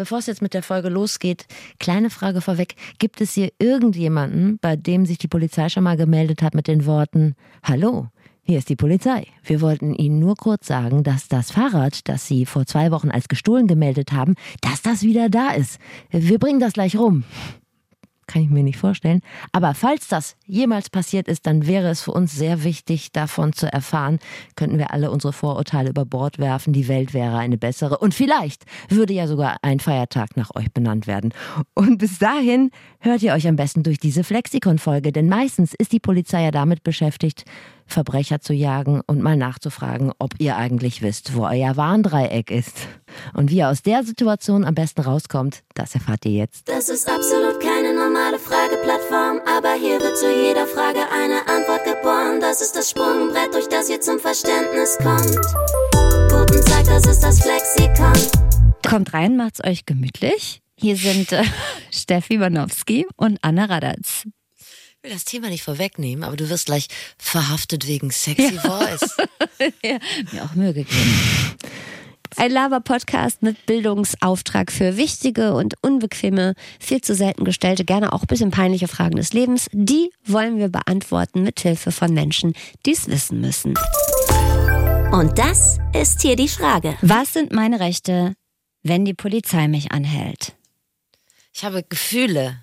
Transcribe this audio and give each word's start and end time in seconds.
Bevor 0.00 0.16
es 0.16 0.24
jetzt 0.24 0.40
mit 0.40 0.54
der 0.54 0.62
Folge 0.62 0.88
losgeht, 0.88 1.44
kleine 1.78 2.08
Frage 2.08 2.40
vorweg. 2.40 2.74
Gibt 2.98 3.20
es 3.20 3.34
hier 3.34 3.52
irgendjemanden, 3.58 4.58
bei 4.58 4.74
dem 4.74 5.04
sich 5.04 5.18
die 5.18 5.28
Polizei 5.28 5.68
schon 5.68 5.84
mal 5.84 5.98
gemeldet 5.98 6.40
hat 6.40 6.54
mit 6.54 6.68
den 6.68 6.86
Worten, 6.86 7.34
Hallo, 7.62 8.08
hier 8.40 8.56
ist 8.56 8.70
die 8.70 8.76
Polizei. 8.76 9.26
Wir 9.44 9.60
wollten 9.60 9.92
Ihnen 9.92 10.18
nur 10.18 10.36
kurz 10.36 10.68
sagen, 10.68 11.02
dass 11.02 11.28
das 11.28 11.50
Fahrrad, 11.50 12.08
das 12.08 12.26
Sie 12.26 12.46
vor 12.46 12.64
zwei 12.64 12.90
Wochen 12.92 13.10
als 13.10 13.28
gestohlen 13.28 13.66
gemeldet 13.66 14.12
haben, 14.12 14.36
dass 14.62 14.80
das 14.80 15.02
wieder 15.02 15.28
da 15.28 15.50
ist. 15.50 15.78
Wir 16.08 16.38
bringen 16.38 16.60
das 16.60 16.72
gleich 16.72 16.96
rum 16.96 17.24
kann 18.30 18.42
ich 18.42 18.48
mir 18.48 18.62
nicht 18.62 18.78
vorstellen. 18.78 19.22
Aber 19.50 19.74
falls 19.74 20.06
das 20.06 20.36
jemals 20.46 20.88
passiert 20.88 21.26
ist, 21.26 21.46
dann 21.46 21.66
wäre 21.66 21.88
es 21.88 22.02
für 22.02 22.12
uns 22.12 22.32
sehr 22.32 22.62
wichtig, 22.62 23.10
davon 23.10 23.52
zu 23.52 23.70
erfahren. 23.70 24.20
Könnten 24.54 24.78
wir 24.78 24.92
alle 24.92 25.10
unsere 25.10 25.32
Vorurteile 25.32 25.90
über 25.90 26.04
Bord 26.04 26.38
werfen, 26.38 26.72
die 26.72 26.86
Welt 26.86 27.12
wäre 27.12 27.38
eine 27.38 27.58
bessere. 27.58 27.98
Und 27.98 28.14
vielleicht 28.14 28.64
würde 28.88 29.14
ja 29.14 29.26
sogar 29.26 29.56
ein 29.62 29.80
Feiertag 29.80 30.36
nach 30.36 30.54
euch 30.54 30.70
benannt 30.72 31.08
werden. 31.08 31.34
Und 31.74 31.98
bis 31.98 32.18
dahin 32.18 32.70
hört 33.00 33.22
ihr 33.22 33.32
euch 33.32 33.48
am 33.48 33.56
besten 33.56 33.82
durch 33.82 33.98
diese 33.98 34.22
Flexikon-Folge, 34.22 35.10
denn 35.10 35.28
meistens 35.28 35.74
ist 35.74 35.92
die 35.92 36.00
Polizei 36.00 36.44
ja 36.44 36.52
damit 36.52 36.84
beschäftigt, 36.84 37.44
Verbrecher 37.90 38.40
zu 38.40 38.52
jagen 38.52 39.00
und 39.06 39.20
mal 39.20 39.36
nachzufragen, 39.36 40.12
ob 40.18 40.34
ihr 40.38 40.56
eigentlich 40.56 41.02
wisst, 41.02 41.34
wo 41.34 41.44
euer 41.46 41.76
Warndreieck 41.76 42.50
ist. 42.50 42.86
Und 43.34 43.50
wie 43.50 43.56
ihr 43.56 43.68
aus 43.68 43.82
der 43.82 44.04
Situation 44.04 44.64
am 44.64 44.74
besten 44.74 45.00
rauskommt, 45.02 45.62
das 45.74 45.94
erfahrt 45.94 46.24
ihr 46.24 46.32
jetzt. 46.32 46.68
Das 46.68 46.88
ist 46.88 47.08
absolut 47.08 47.60
keine 47.60 47.89
Frageplattform, 48.50 49.40
aber 49.46 49.74
hier 49.74 50.00
wird 50.00 50.18
zu 50.18 50.28
jeder 50.28 50.66
Frage 50.66 50.98
eine 51.12 51.46
Antwort 51.46 51.84
geboren. 51.84 52.40
Das 52.40 52.60
ist 52.60 52.74
das 52.74 52.90
Sprungbrett, 52.90 53.54
durch 53.54 53.68
das 53.68 53.88
ihr 53.88 54.00
zum 54.00 54.18
Verständnis 54.18 54.98
kommt. 54.98 55.36
Guten 56.32 56.64
Tag, 56.64 56.84
das 56.84 57.06
ist 57.06 57.20
das 57.20 57.40
Flexikon. 57.40 58.12
Kommt 58.88 59.14
rein, 59.14 59.36
macht's 59.36 59.62
euch 59.62 59.86
gemütlich. 59.86 60.62
Hier 60.76 60.96
sind 60.96 61.30
äh, 61.30 61.44
Steffi 61.92 62.40
Wanowski 62.40 63.06
und 63.16 63.38
Anna 63.42 63.66
Radatz. 63.66 64.24
Ich 64.56 65.04
will 65.04 65.12
das 65.12 65.24
Thema 65.24 65.48
nicht 65.48 65.62
vorwegnehmen, 65.62 66.24
aber 66.24 66.36
du 66.36 66.50
wirst 66.50 66.66
gleich 66.66 66.88
verhaftet 67.18 67.86
wegen 67.86 68.10
Sexy 68.10 68.56
ja. 68.56 68.62
Voice. 68.62 69.16
ja, 69.84 69.98
mir 70.32 70.42
auch 70.42 70.54
Mühe 70.56 70.74
gegeben. 70.74 71.56
Ein 72.36 72.52
Lava-Podcast 72.52 73.42
mit 73.42 73.66
Bildungsauftrag 73.66 74.70
für 74.70 74.96
wichtige 74.96 75.54
und 75.54 75.74
unbequeme, 75.82 76.54
viel 76.78 77.00
zu 77.00 77.14
selten 77.14 77.44
gestellte, 77.44 77.84
gerne 77.84 78.12
auch 78.12 78.22
ein 78.22 78.26
bisschen 78.28 78.50
peinliche 78.50 78.88
Fragen 78.88 79.16
des 79.16 79.32
Lebens. 79.32 79.66
Die 79.72 80.10
wollen 80.24 80.58
wir 80.58 80.68
beantworten 80.68 81.42
mit 81.42 81.60
Hilfe 81.60 81.92
von 81.92 82.14
Menschen, 82.14 82.54
die 82.86 82.92
es 82.92 83.08
wissen 83.08 83.40
müssen. 83.40 83.74
Und 85.12 85.38
das 85.38 85.78
ist 85.92 86.22
hier 86.22 86.36
die 86.36 86.48
Frage. 86.48 86.96
Was 87.02 87.32
sind 87.32 87.52
meine 87.52 87.80
Rechte, 87.80 88.34
wenn 88.82 89.04
die 89.04 89.14
Polizei 89.14 89.66
mich 89.66 89.92
anhält? 89.92 90.54
Ich 91.52 91.64
habe 91.64 91.82
Gefühle. 91.82 92.60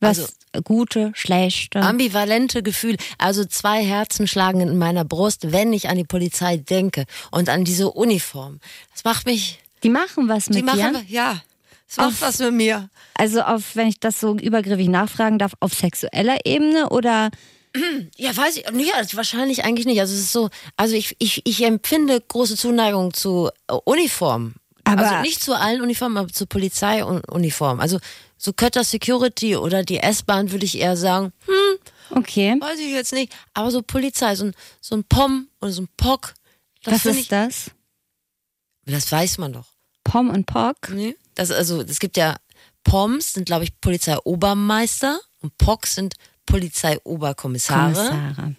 Was 0.00 0.18
also, 0.18 0.32
gute, 0.64 1.12
schlechte? 1.14 1.80
Ambivalente 1.80 2.62
Gefühle. 2.62 2.96
Also 3.18 3.44
zwei 3.44 3.84
Herzen 3.84 4.26
schlagen 4.26 4.60
in 4.60 4.78
meiner 4.78 5.04
Brust, 5.04 5.52
wenn 5.52 5.72
ich 5.72 5.88
an 5.88 5.96
die 5.96 6.04
Polizei 6.04 6.56
denke 6.56 7.04
und 7.30 7.48
an 7.48 7.64
diese 7.64 7.90
Uniform. 7.90 8.60
Das 8.92 9.04
macht 9.04 9.26
mich. 9.26 9.60
Die 9.82 9.90
machen 9.90 10.28
was 10.28 10.48
mit 10.48 10.58
die 10.58 10.62
machen, 10.62 10.78
dir? 10.78 11.04
Ja. 11.08 11.42
Das 11.86 11.96
macht 11.98 12.08
auf, 12.08 12.20
was 12.22 12.38
mit 12.38 12.54
mir. 12.54 12.88
Also 13.14 13.42
auf, 13.42 13.76
wenn 13.76 13.88
ich 13.88 14.00
das 14.00 14.20
so 14.20 14.36
übergriffig 14.36 14.88
nachfragen 14.88 15.38
darf, 15.38 15.52
auf 15.60 15.74
sexueller 15.74 16.38
Ebene 16.44 16.88
oder? 16.88 17.30
Ja, 18.16 18.36
weiß 18.36 18.56
ich. 18.56 18.66
Also 18.94 19.16
wahrscheinlich 19.16 19.64
eigentlich 19.64 19.86
nicht. 19.86 20.00
Also 20.00 20.12
es 20.12 20.20
ist 20.20 20.32
so, 20.32 20.50
also 20.76 20.96
ich, 20.96 21.14
ich, 21.20 21.42
ich 21.46 21.62
empfinde 21.64 22.20
große 22.20 22.56
Zuneigung 22.56 23.14
zu 23.14 23.48
Uniformen. 23.84 24.56
Aber 24.82 25.08
also 25.08 25.22
nicht 25.22 25.40
zu 25.40 25.54
allen 25.54 25.80
Uniformen, 25.80 26.16
aber 26.16 26.32
zu 26.32 26.46
Polizeiuniformen. 26.46 27.80
Also 27.80 27.98
so 28.40 28.54
Kötter 28.54 28.84
Security 28.84 29.54
oder 29.54 29.84
die 29.84 29.98
S-Bahn 29.98 30.50
würde 30.50 30.64
ich 30.64 30.78
eher 30.78 30.96
sagen, 30.96 31.32
hm, 31.44 32.18
okay. 32.18 32.56
Weiß 32.58 32.78
ich 32.78 32.90
jetzt 32.90 33.12
nicht. 33.12 33.32
Aber 33.52 33.70
so 33.70 33.82
Polizei, 33.82 34.34
so 34.34 34.46
ein, 34.46 34.54
so 34.80 34.96
ein 34.96 35.04
POM 35.04 35.48
oder 35.60 35.72
so 35.72 35.82
ein 35.82 35.88
POC. 35.98 36.34
Was 36.84 37.04
ist 37.04 37.16
ich, 37.16 37.28
das? 37.28 37.70
Das 38.86 39.12
weiß 39.12 39.36
man 39.38 39.52
doch. 39.52 39.66
POM 40.04 40.30
und 40.30 40.46
POC? 40.46 40.90
Nee. 40.94 41.16
Das, 41.34 41.50
also, 41.50 41.82
es 41.82 42.00
gibt 42.00 42.16
ja 42.16 42.36
POMs, 42.82 43.34
sind 43.34 43.44
glaube 43.44 43.64
ich 43.64 43.78
Polizeiobermeister 43.78 45.20
und 45.42 45.58
POC 45.58 45.86
sind 45.86 46.14
Polizeioberkommissare. 46.46 47.92
Kommissare. 47.92 48.56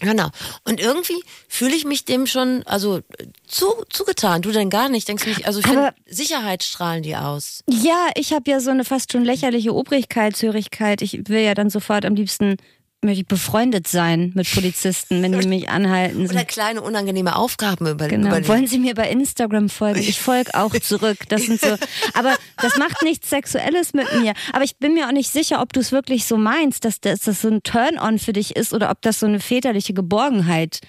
Genau. 0.00 0.28
Und 0.64 0.80
irgendwie 0.80 1.20
fühle 1.48 1.74
ich 1.74 1.84
mich 1.84 2.04
dem 2.04 2.26
schon, 2.26 2.62
also 2.64 3.00
zu, 3.46 3.66
zugetan. 3.90 4.42
Du 4.42 4.52
denn 4.52 4.70
gar 4.70 4.88
nicht? 4.88 5.08
Denkst 5.08 5.24
du 5.24 5.30
nicht, 5.30 5.46
also 5.46 5.58
ich 5.58 5.66
finde, 5.66 5.92
Sicherheit 6.06 6.62
strahlen 6.62 7.02
die 7.02 7.16
aus. 7.16 7.64
Ja, 7.68 8.08
ich 8.14 8.32
habe 8.32 8.48
ja 8.50 8.60
so 8.60 8.70
eine 8.70 8.84
fast 8.84 9.12
schon 9.12 9.24
lächerliche 9.24 9.74
Obrigkeitshörigkeit. 9.74 11.02
Ich 11.02 11.28
will 11.28 11.40
ja 11.40 11.54
dann 11.54 11.70
sofort 11.70 12.04
am 12.04 12.14
liebsten 12.14 12.56
möchte 13.02 13.20
ich 13.20 13.26
befreundet 13.26 13.86
sein 13.86 14.32
mit 14.34 14.52
Polizisten, 14.52 15.22
wenn 15.22 15.38
die 15.38 15.46
mich 15.46 15.68
anhalten. 15.68 16.28
Oder 16.28 16.44
kleine 16.44 16.82
unangenehme 16.82 17.36
Aufgaben 17.36 17.86
übernehmen. 17.86 18.24
Genau. 18.24 18.48
Wollen 18.48 18.66
Sie 18.66 18.78
mir 18.78 18.94
bei 18.94 19.08
Instagram 19.08 19.68
folgen? 19.68 20.00
Ich 20.00 20.18
folge 20.18 20.54
auch 20.54 20.74
zurück. 20.82 21.18
Das 21.28 21.42
sind 21.42 21.60
so, 21.60 21.76
aber 22.14 22.34
das 22.56 22.76
macht 22.76 23.02
nichts 23.02 23.30
Sexuelles 23.30 23.94
mit 23.94 24.12
mir. 24.20 24.34
Aber 24.52 24.64
ich 24.64 24.78
bin 24.78 24.94
mir 24.94 25.06
auch 25.06 25.12
nicht 25.12 25.30
sicher, 25.30 25.62
ob 25.62 25.72
du 25.72 25.80
es 25.80 25.92
wirklich 25.92 26.24
so 26.26 26.36
meinst, 26.36 26.84
dass 26.84 27.00
das, 27.00 27.20
dass 27.20 27.24
das 27.26 27.42
so 27.42 27.48
ein 27.48 27.62
Turn-on 27.62 28.18
für 28.18 28.32
dich 28.32 28.56
ist 28.56 28.74
oder 28.74 28.90
ob 28.90 29.00
das 29.02 29.20
so 29.20 29.26
eine 29.26 29.40
väterliche 29.40 29.94
Geborgenheit 29.94 30.80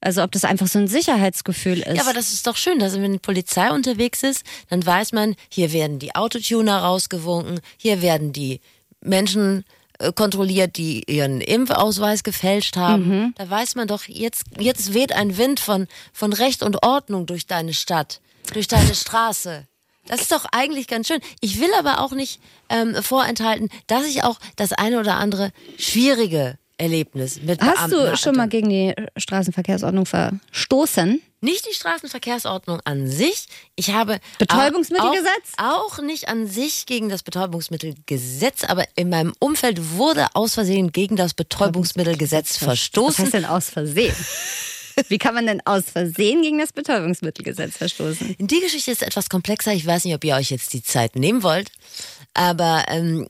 also 0.00 0.22
ob 0.22 0.30
das 0.30 0.44
einfach 0.44 0.68
so 0.68 0.78
ein 0.78 0.86
Sicherheitsgefühl 0.86 1.80
ist. 1.80 1.96
Ja, 1.96 2.02
aber 2.02 2.12
das 2.12 2.32
ist 2.32 2.46
doch 2.46 2.56
schön, 2.56 2.78
dass 2.78 2.94
wenn 3.00 3.12
die 3.12 3.18
Polizei 3.18 3.70
unterwegs 3.70 4.22
ist, 4.22 4.44
dann 4.70 4.86
weiß 4.86 5.12
man, 5.12 5.34
hier 5.48 5.72
werden 5.72 5.98
die 5.98 6.14
Autotuner 6.14 6.78
rausgewunken, 6.78 7.58
hier 7.76 8.00
werden 8.00 8.32
die 8.32 8.60
Menschen 9.00 9.64
kontrolliert, 10.14 10.76
die 10.76 11.02
ihren 11.06 11.40
Impfausweis 11.40 12.22
gefälscht 12.22 12.76
haben. 12.76 13.08
Mhm. 13.08 13.34
Da 13.36 13.50
weiß 13.50 13.74
man 13.74 13.88
doch, 13.88 14.04
jetzt, 14.04 14.44
jetzt 14.58 14.94
weht 14.94 15.12
ein 15.12 15.36
Wind 15.36 15.60
von, 15.60 15.88
von 16.12 16.32
Recht 16.32 16.62
und 16.62 16.82
Ordnung 16.84 17.26
durch 17.26 17.46
deine 17.46 17.74
Stadt, 17.74 18.20
durch 18.52 18.68
deine 18.68 18.94
Straße. 18.94 19.66
Das 20.06 20.22
ist 20.22 20.32
doch 20.32 20.46
eigentlich 20.52 20.86
ganz 20.86 21.08
schön. 21.08 21.20
Ich 21.40 21.60
will 21.60 21.70
aber 21.78 22.00
auch 22.00 22.12
nicht 22.12 22.40
ähm, 22.70 22.94
vorenthalten, 23.02 23.68
dass 23.86 24.06
ich 24.06 24.24
auch 24.24 24.38
das 24.56 24.72
eine 24.72 25.00
oder 25.00 25.16
andere 25.16 25.52
schwierige 25.76 26.58
Erlebnis 26.78 27.42
mit 27.42 27.60
Hast 27.60 27.92
du 27.92 28.16
schon 28.16 28.36
mal 28.36 28.48
gegen 28.48 28.70
die 28.70 28.94
Straßenverkehrsordnung 29.16 30.06
verstoßen? 30.06 31.20
Nicht 31.40 31.66
die 31.70 31.74
Straßenverkehrsordnung 31.74 32.80
an 32.84 33.06
sich. 33.06 33.46
Ich 33.76 33.92
habe 33.92 34.18
Betäubungsmittelgesetz? 34.38 35.52
Auch, 35.56 35.98
auch 35.98 36.02
nicht 36.02 36.28
an 36.28 36.48
sich 36.48 36.86
gegen 36.86 37.08
das 37.08 37.22
Betäubungsmittelgesetz, 37.22 38.64
aber 38.64 38.84
in 38.96 39.10
meinem 39.10 39.34
Umfeld 39.38 39.96
wurde 39.96 40.26
aus 40.34 40.54
Versehen 40.54 40.90
gegen 40.90 41.14
das 41.14 41.34
Betäubungsmittelgesetz 41.34 42.56
verstoßen. 42.56 43.18
Was 43.18 43.18
heißt 43.18 43.34
denn 43.34 43.44
aus 43.44 43.70
Versehen? 43.70 44.16
Wie 45.08 45.18
kann 45.18 45.34
man 45.34 45.46
denn 45.46 45.62
aus 45.64 45.84
Versehen 45.84 46.42
gegen 46.42 46.58
das 46.58 46.72
Betäubungsmittelgesetz 46.72 47.76
verstoßen? 47.76 48.34
Die 48.38 48.60
Geschichte 48.60 48.90
ist 48.90 49.02
etwas 49.02 49.28
komplexer. 49.28 49.72
Ich 49.72 49.86
weiß 49.86 50.04
nicht, 50.04 50.14
ob 50.14 50.24
ihr 50.24 50.34
euch 50.34 50.50
jetzt 50.50 50.72
die 50.72 50.82
Zeit 50.82 51.14
nehmen 51.14 51.44
wollt. 51.44 51.70
Aber 52.34 52.84
ähm, 52.88 53.28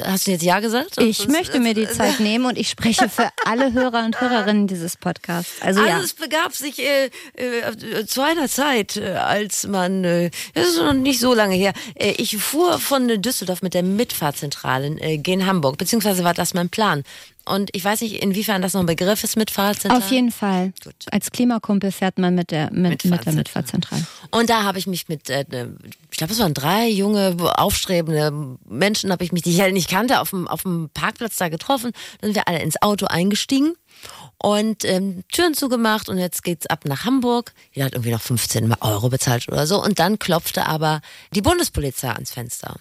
Hast 0.00 0.26
du 0.26 0.30
jetzt 0.30 0.42
Ja 0.42 0.60
gesagt? 0.60 0.98
Ich 0.98 1.28
möchte 1.28 1.60
mir 1.60 1.74
die 1.74 1.88
Zeit 1.88 2.20
nehmen 2.20 2.46
und 2.46 2.56
ich 2.56 2.70
spreche 2.70 3.08
für 3.08 3.28
alle 3.44 3.72
Hörer 3.72 4.04
und 4.04 4.20
Hörerinnen 4.20 4.66
dieses 4.66 4.96
Podcasts. 4.96 5.60
Also, 5.60 5.80
also 5.80 5.92
ja. 5.92 6.00
es 6.00 6.14
begab 6.14 6.54
sich 6.54 6.78
äh, 6.78 7.10
äh, 7.34 8.06
zu 8.06 8.22
einer 8.22 8.48
Zeit, 8.48 8.96
äh, 8.96 9.12
als 9.12 9.66
man, 9.66 10.04
äh, 10.04 10.30
das 10.54 10.68
ist 10.68 10.78
noch 10.78 10.94
nicht 10.94 11.20
so 11.20 11.34
lange 11.34 11.54
her, 11.54 11.72
äh, 11.94 12.12
ich 12.12 12.36
fuhr 12.38 12.78
von 12.78 13.20
Düsseldorf 13.20 13.62
mit 13.62 13.74
der 13.74 13.82
Mitfahrzentrale 13.82 15.18
gen 15.18 15.46
Hamburg, 15.46 15.76
beziehungsweise 15.78 16.24
war 16.24 16.34
das 16.34 16.54
mein 16.54 16.70
Plan. 16.70 17.02
Und 17.44 17.70
ich 17.72 17.84
weiß 17.84 18.00
nicht, 18.02 18.22
inwiefern 18.22 18.62
das 18.62 18.74
noch 18.74 18.80
ein 18.80 18.86
Begriff 18.86 19.24
ist 19.24 19.36
mit 19.36 19.50
Fahrzentrale. 19.50 20.02
Auf 20.02 20.10
jeden 20.10 20.30
Fall. 20.30 20.72
Gut. 20.84 20.94
Als 21.10 21.30
Klimakumpel 21.30 21.90
fährt 21.90 22.18
man 22.18 22.34
mit 22.34 22.50
der, 22.50 22.72
mit, 22.72 23.04
mit 23.04 23.26
der 23.26 23.32
Mitfahrzentrale. 23.32 24.06
Und 24.30 24.48
da 24.48 24.62
habe 24.62 24.78
ich 24.78 24.86
mich 24.86 25.08
mit, 25.08 25.28
äh, 25.28 25.44
ich 26.10 26.16
glaube, 26.16 26.32
es 26.32 26.38
waren 26.38 26.54
drei 26.54 26.88
junge, 26.88 27.36
aufstrebende 27.56 28.58
Menschen, 28.68 29.10
habe 29.10 29.24
ich 29.24 29.32
mich, 29.32 29.42
die 29.42 29.50
ich 29.50 29.60
halt 29.60 29.74
nicht 29.74 29.90
kannte, 29.90 30.20
auf 30.20 30.30
dem, 30.30 30.46
auf 30.46 30.62
dem 30.62 30.90
Parkplatz 30.94 31.36
da 31.36 31.48
getroffen. 31.48 31.92
Dann 32.20 32.28
sind 32.28 32.36
wir 32.36 32.48
alle 32.48 32.62
ins 32.62 32.80
Auto 32.80 33.06
eingestiegen 33.06 33.74
und 34.42 34.84
ähm, 34.84 35.22
Türen 35.30 35.54
zugemacht 35.54 36.08
und 36.08 36.18
jetzt 36.18 36.42
geht's 36.42 36.66
ab 36.66 36.84
nach 36.84 37.04
Hamburg. 37.04 37.52
Jeder 37.72 37.86
hat 37.86 37.92
irgendwie 37.92 38.10
noch 38.10 38.20
15 38.20 38.74
Euro 38.80 39.08
bezahlt 39.08 39.48
oder 39.48 39.68
so. 39.68 39.80
Und 39.80 40.00
dann 40.00 40.18
klopfte 40.18 40.66
aber 40.66 41.00
die 41.32 41.42
Bundespolizei 41.42 42.10
ans 42.10 42.32
Fenster. 42.32 42.74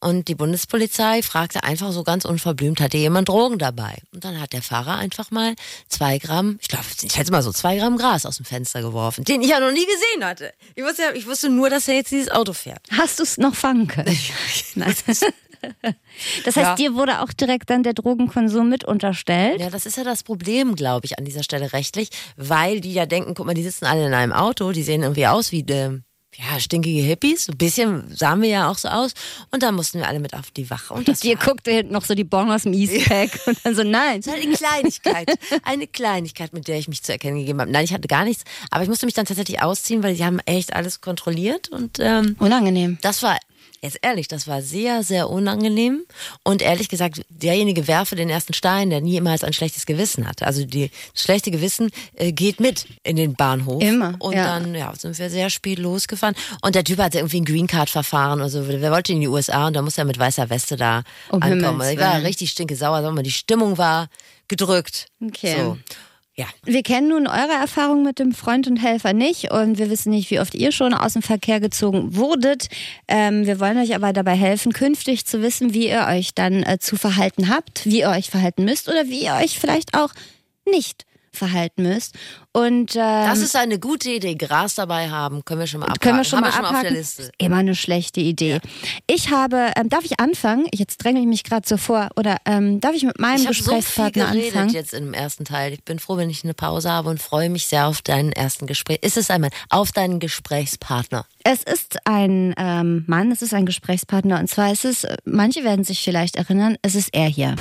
Und 0.00 0.28
die 0.28 0.34
Bundespolizei 0.34 1.22
fragte 1.22 1.64
einfach 1.64 1.92
so 1.92 2.02
ganz 2.02 2.24
unverblümt, 2.24 2.80
hatte 2.80 2.96
jemand 2.96 3.28
Drogen 3.28 3.58
dabei? 3.58 3.98
Und 4.12 4.24
dann 4.24 4.40
hat 4.40 4.54
der 4.54 4.62
Fahrer 4.62 4.96
einfach 4.96 5.30
mal 5.30 5.54
zwei 5.88 6.16
Gramm, 6.18 6.58
ich 6.62 6.68
glaube, 6.68 6.84
ich 7.02 7.16
hätte 7.18 7.30
mal 7.30 7.42
so 7.42 7.52
zwei 7.52 7.76
Gramm 7.76 7.98
Gras 7.98 8.24
aus 8.24 8.36
dem 8.36 8.46
Fenster 8.46 8.80
geworfen, 8.80 9.24
den 9.24 9.42
ich 9.42 9.50
ja 9.50 9.60
noch 9.60 9.72
nie 9.72 9.86
gesehen 9.86 10.24
hatte. 10.24 10.54
Ich 10.74 10.82
wusste, 10.82 11.02
ja, 11.02 11.12
ich 11.12 11.26
wusste 11.26 11.50
nur, 11.50 11.68
dass 11.68 11.88
er 11.88 11.94
jetzt 11.94 12.10
dieses 12.10 12.30
Auto 12.30 12.54
fährt. 12.54 12.80
Hast 12.90 13.18
du 13.18 13.22
es 13.22 13.36
noch 13.36 13.54
fangen 13.54 13.86
können? 13.86 14.18
Nein. 14.74 14.94
Das 16.44 16.56
heißt, 16.56 16.66
ja. 16.70 16.74
dir 16.74 16.94
wurde 16.94 17.20
auch 17.22 17.32
direkt 17.32 17.70
dann 17.70 17.82
der 17.82 17.94
Drogenkonsum 17.94 18.68
mit 18.68 18.84
unterstellt? 18.84 19.60
Ja, 19.60 19.70
das 19.70 19.86
ist 19.86 19.96
ja 19.96 20.04
das 20.04 20.22
Problem, 20.22 20.74
glaube 20.74 21.06
ich, 21.06 21.18
an 21.18 21.24
dieser 21.24 21.42
Stelle 21.42 21.72
rechtlich, 21.72 22.08
weil 22.36 22.80
die 22.80 22.92
ja 22.92 23.06
denken, 23.06 23.34
guck 23.34 23.46
mal, 23.46 23.54
die 23.54 23.62
sitzen 23.62 23.84
alle 23.86 24.06
in 24.06 24.14
einem 24.14 24.32
Auto, 24.32 24.72
die 24.72 24.82
sehen 24.82 25.02
irgendwie 25.02 25.26
aus 25.26 25.52
wie, 25.52 25.60
äh, 25.60 26.00
ja, 26.34 26.58
stinkige 26.58 27.02
Hippies. 27.02 27.50
Ein 27.50 27.58
bisschen 27.58 28.16
sahen 28.16 28.40
wir 28.40 28.48
ja 28.48 28.70
auch 28.70 28.78
so 28.78 28.88
aus. 28.88 29.12
Und 29.50 29.62
da 29.62 29.70
mussten 29.70 29.98
wir 29.98 30.08
alle 30.08 30.18
mit 30.18 30.32
auf 30.32 30.50
die 30.50 30.70
Wache. 30.70 30.94
Und 30.94 31.06
das 31.06 31.22
Ihr 31.24 31.38
war- 31.38 31.44
guckt 31.48 31.68
hinten 31.68 31.92
noch 31.92 32.06
so 32.06 32.14
die 32.14 32.24
Bon 32.24 32.50
aus 32.50 32.62
dem 32.62 32.72
Eastpack 32.72 33.38
und 33.46 33.58
dann 33.64 33.74
so, 33.74 33.82
nein. 33.82 34.22
Halt 34.26 34.42
eine 34.42 34.54
Kleinigkeit. 34.54 35.30
Eine 35.62 35.86
Kleinigkeit, 35.86 36.54
mit 36.54 36.68
der 36.68 36.78
ich 36.78 36.88
mich 36.88 37.02
zu 37.02 37.12
erkennen 37.12 37.36
gegeben 37.38 37.60
habe. 37.60 37.70
Nein, 37.70 37.84
ich 37.84 37.92
hatte 37.92 38.08
gar 38.08 38.24
nichts. 38.24 38.44
Aber 38.70 38.82
ich 38.82 38.88
musste 38.88 39.04
mich 39.04 39.14
dann 39.14 39.26
tatsächlich 39.26 39.60
ausziehen, 39.60 40.02
weil 40.02 40.14
die 40.14 40.24
haben 40.24 40.38
echt 40.46 40.72
alles 40.74 41.02
kontrolliert. 41.02 41.68
Und 41.68 41.98
ähm, 42.00 42.34
Unangenehm. 42.38 42.96
das 43.02 43.22
war, 43.22 43.36
jetzt 43.82 43.98
ehrlich, 44.02 44.28
das 44.28 44.46
war 44.46 44.62
sehr, 44.62 45.02
sehr 45.02 45.28
unangenehm. 45.28 46.04
Und 46.44 46.62
ehrlich 46.62 46.88
gesagt, 46.88 47.22
derjenige 47.28 47.88
werfe 47.88 48.14
den 48.14 48.30
ersten 48.30 48.54
Stein, 48.54 48.90
der 48.90 49.00
niemals 49.00 49.44
ein 49.44 49.52
schlechtes 49.52 49.86
Gewissen 49.86 50.28
hatte. 50.28 50.46
Also 50.46 50.64
die, 50.64 50.90
das 51.12 51.24
schlechte 51.24 51.50
Gewissen 51.50 51.90
äh, 52.14 52.32
geht 52.32 52.60
mit 52.60 52.86
in 53.02 53.16
den 53.16 53.34
Bahnhof. 53.34 53.82
Immer, 53.82 54.14
Und 54.20 54.34
ja. 54.34 54.44
dann 54.44 54.74
ja, 54.74 54.94
sind 54.96 55.18
wir 55.18 55.28
sehr 55.28 55.50
spät 55.50 55.78
losgefahren. 55.78 56.36
Und 56.62 56.74
der 56.74 56.84
Typ 56.84 56.98
hatte 56.98 57.18
irgendwie 57.18 57.40
ein 57.40 57.44
Green 57.44 57.66
Card 57.66 57.90
Verfahren 57.90 58.40
oder 58.40 58.50
so. 58.50 58.68
Wer 58.68 58.92
wollte 58.92 59.12
in 59.12 59.20
die 59.20 59.28
USA 59.28 59.66
und 59.66 59.74
da 59.74 59.82
musste 59.82 60.02
er 60.02 60.04
mit 60.04 60.18
weißer 60.18 60.48
Weste 60.48 60.76
da 60.76 61.02
Um 61.30 61.42
ankommen. 61.42 61.90
Ich 61.90 61.98
war 61.98 62.22
richtig 62.22 62.50
stinke 62.50 62.76
sauer, 62.76 63.02
mal, 63.10 63.22
die 63.22 63.32
Stimmung 63.32 63.78
war 63.78 64.08
gedrückt. 64.48 65.06
Okay. 65.20 65.56
So. 65.58 65.78
Ja. 66.34 66.46
Wir 66.64 66.82
kennen 66.82 67.08
nun 67.08 67.26
eure 67.26 67.52
Erfahrung 67.52 68.04
mit 68.04 68.18
dem 68.18 68.32
Freund 68.32 68.66
und 68.66 68.78
Helfer 68.78 69.12
nicht 69.12 69.50
und 69.50 69.76
wir 69.76 69.90
wissen 69.90 70.10
nicht, 70.10 70.30
wie 70.30 70.40
oft 70.40 70.54
ihr 70.54 70.72
schon 70.72 70.94
aus 70.94 71.12
dem 71.12 71.20
Verkehr 71.20 71.60
gezogen 71.60 72.16
wurdet. 72.16 72.68
Ähm, 73.06 73.46
wir 73.46 73.60
wollen 73.60 73.76
euch 73.76 73.94
aber 73.94 74.14
dabei 74.14 74.34
helfen, 74.34 74.72
künftig 74.72 75.26
zu 75.26 75.42
wissen, 75.42 75.74
wie 75.74 75.88
ihr 75.88 76.06
euch 76.08 76.34
dann 76.34 76.62
äh, 76.62 76.78
zu 76.78 76.96
verhalten 76.96 77.50
habt, 77.50 77.84
wie 77.84 78.00
ihr 78.00 78.08
euch 78.08 78.30
verhalten 78.30 78.64
müsst 78.64 78.88
oder 78.88 79.08
wie 79.08 79.24
ihr 79.24 79.34
euch 79.34 79.58
vielleicht 79.58 79.94
auch 79.94 80.14
nicht 80.64 81.04
verhalten 81.34 81.82
müsst. 81.82 82.14
Und 82.52 82.94
ähm, 82.96 83.00
Das 83.26 83.38
ist 83.38 83.56
eine 83.56 83.78
gute 83.78 84.10
Idee. 84.10 84.34
Gras 84.34 84.74
dabei 84.74 85.08
haben, 85.10 85.44
können 85.44 85.60
wir 85.60 85.66
schon 85.66 85.80
mal 85.80 85.86
abhaken. 85.86 86.00
können 86.00 86.18
wir 86.18 86.24
schon 86.24 86.40
mal 86.40 86.48
wir 86.48 86.52
schon 86.52 86.64
abhaken. 86.64 86.76
auf 86.76 86.82
der 86.82 86.90
Liste. 86.92 87.22
Ist 87.22 87.32
immer 87.38 87.56
eine 87.56 87.74
schlechte 87.74 88.20
Idee. 88.20 88.60
Ich 89.06 89.30
habe, 89.30 89.70
ähm, 89.76 89.88
darf 89.88 90.04
ich 90.04 90.20
anfangen? 90.20 90.66
Jetzt 90.74 90.98
dränge 91.02 91.20
ich 91.20 91.26
mich 91.26 91.44
gerade 91.44 91.66
so 91.66 91.76
vor. 91.76 92.08
Oder 92.16 92.36
ähm, 92.44 92.80
darf 92.80 92.94
ich 92.94 93.04
mit 93.04 93.18
meinem 93.18 93.40
Ich 93.40 93.46
habe 93.46 93.54
so 93.54 93.62
viel 93.64 93.76
Gesprächspartner 93.76 94.26
geredet 94.32 94.52
anfangen? 94.54 94.70
jetzt 94.74 94.94
im 94.94 95.14
ersten 95.14 95.44
Teil. 95.44 95.72
Ich 95.72 95.82
bin 95.84 95.98
froh, 95.98 96.16
wenn 96.16 96.28
ich 96.30 96.44
eine 96.44 96.54
Pause 96.54 96.90
habe 96.90 97.08
und 97.08 97.20
freue 97.20 97.48
mich 97.50 97.66
sehr 97.66 97.86
auf 97.86 98.02
deinen 98.02 98.32
ersten 98.32 98.66
Gespräch. 98.66 98.98
Ist 99.02 99.16
es 99.16 99.30
einmal 99.30 99.50
auf 99.70 99.92
deinen 99.92 100.20
Gesprächspartner? 100.20 101.24
Es 101.44 101.62
ist 101.62 101.96
ein 102.04 102.54
ähm, 102.58 103.04
Mann, 103.08 103.32
es 103.32 103.42
ist 103.42 103.54
ein 103.54 103.66
Gesprächspartner 103.66 104.38
und 104.38 104.48
zwar 104.48 104.70
ist 104.72 104.84
es, 104.84 105.04
äh, 105.04 105.16
manche 105.24 105.64
werden 105.64 105.84
sich 105.84 106.02
vielleicht 106.02 106.36
erinnern, 106.36 106.76
es 106.82 106.94
ist 106.94 107.08
er 107.12 107.26
hier. 107.26 107.56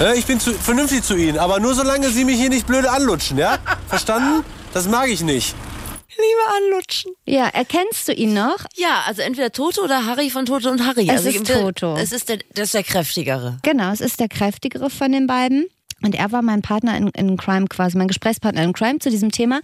Äh, 0.00 0.16
Ich 0.18 0.26
bin 0.26 0.38
zu, 0.38 0.52
vernünftig 0.52 1.02
zu 1.02 1.16
Ihnen, 1.16 1.38
aber 1.38 1.58
nur 1.60 1.74
solange 1.74 2.10
Sie 2.10 2.24
mich 2.24 2.36
hier 2.38 2.50
nicht 2.50 2.66
blöde 2.66 2.90
anlutschen, 2.90 3.36
ja? 3.38 3.58
Verstanden? 3.88 4.44
Das 4.72 4.86
mag 4.88 5.08
ich 5.08 5.22
nicht. 5.22 5.54
Lieber 6.16 6.56
anlutschen. 6.56 7.12
Ja, 7.26 7.46
erkennst 7.46 8.08
du 8.08 8.12
ihn 8.12 8.34
noch? 8.34 8.58
Ja, 8.76 9.02
also 9.06 9.22
entweder 9.22 9.52
Toto 9.52 9.82
oder 9.82 10.06
Harry 10.06 10.30
von 10.30 10.46
Toto 10.46 10.68
und 10.68 10.84
Harry. 10.84 11.08
Es 11.08 11.26
also 11.26 11.28
ist 11.28 11.46
Toto. 11.46 11.96
Es 11.96 12.12
ist 12.12 12.28
der, 12.28 12.38
das 12.54 12.66
ist 12.66 12.74
der 12.74 12.82
kräftigere. 12.82 13.58
Genau, 13.62 13.92
es 13.92 14.00
ist 14.00 14.18
der 14.18 14.28
kräftigere 14.28 14.90
von 14.90 15.12
den 15.12 15.26
beiden. 15.26 15.66
Und 16.02 16.14
er 16.14 16.30
war 16.30 16.42
mein 16.42 16.62
Partner 16.62 16.96
in, 16.96 17.08
in 17.08 17.36
Crime 17.36 17.66
quasi, 17.66 17.98
mein 17.98 18.08
Gesprächspartner 18.08 18.62
in 18.62 18.72
Crime 18.72 18.98
zu 18.98 19.10
diesem 19.10 19.32
Thema. 19.32 19.60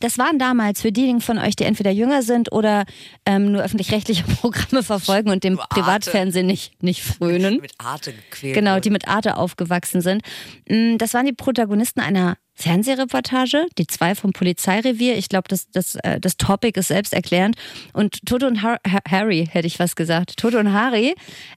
Das 0.00 0.18
waren 0.18 0.38
damals 0.38 0.82
für 0.82 0.90
diejenigen 0.90 1.20
von 1.20 1.38
euch, 1.38 1.54
die 1.56 1.64
entweder 1.64 1.90
jünger 1.90 2.22
sind 2.22 2.52
oder 2.52 2.84
ähm, 3.24 3.52
nur 3.52 3.62
öffentlich-rechtliche 3.62 4.24
Programme 4.40 4.82
verfolgen 4.82 5.30
und 5.30 5.44
dem. 5.44 5.60
Privatfernsehen 5.70 6.46
nicht, 6.46 6.82
nicht 6.82 7.02
frönen. 7.02 7.60
Mit 7.60 7.72
Arte 7.78 8.12
gequält. 8.12 8.54
Genau, 8.54 8.80
die 8.80 8.90
mit 8.90 9.08
Arte 9.08 9.36
aufgewachsen 9.36 10.00
sind. 10.00 10.22
Mm, 10.68 10.96
Das 10.98 11.14
waren 11.14 11.26
die 11.26 11.32
Protagonisten 11.32 12.00
einer 12.00 12.36
Fernsehreportage, 12.56 13.66
die 13.78 13.86
zwei 13.86 14.14
vom 14.14 14.32
Polizeirevier. 14.32 15.16
Ich 15.16 15.28
glaube, 15.28 15.48
das, 15.48 15.70
das, 15.70 15.94
äh, 15.96 16.18
das 16.20 16.36
Topic 16.36 16.78
ist 16.80 16.88
selbsterklärend. 16.88 17.56
Und 17.92 18.24
Toto 18.26 18.46
und 18.46 18.62
Har 18.62 18.78
Ha- 18.90 19.02
Harry, 19.08 19.46
hätte 19.50 19.66
ich 19.66 19.78
was 19.78 19.94
gesagt. 19.94 20.36
Toto 20.38 20.58
und 20.58 20.72
Harry 20.72 21.14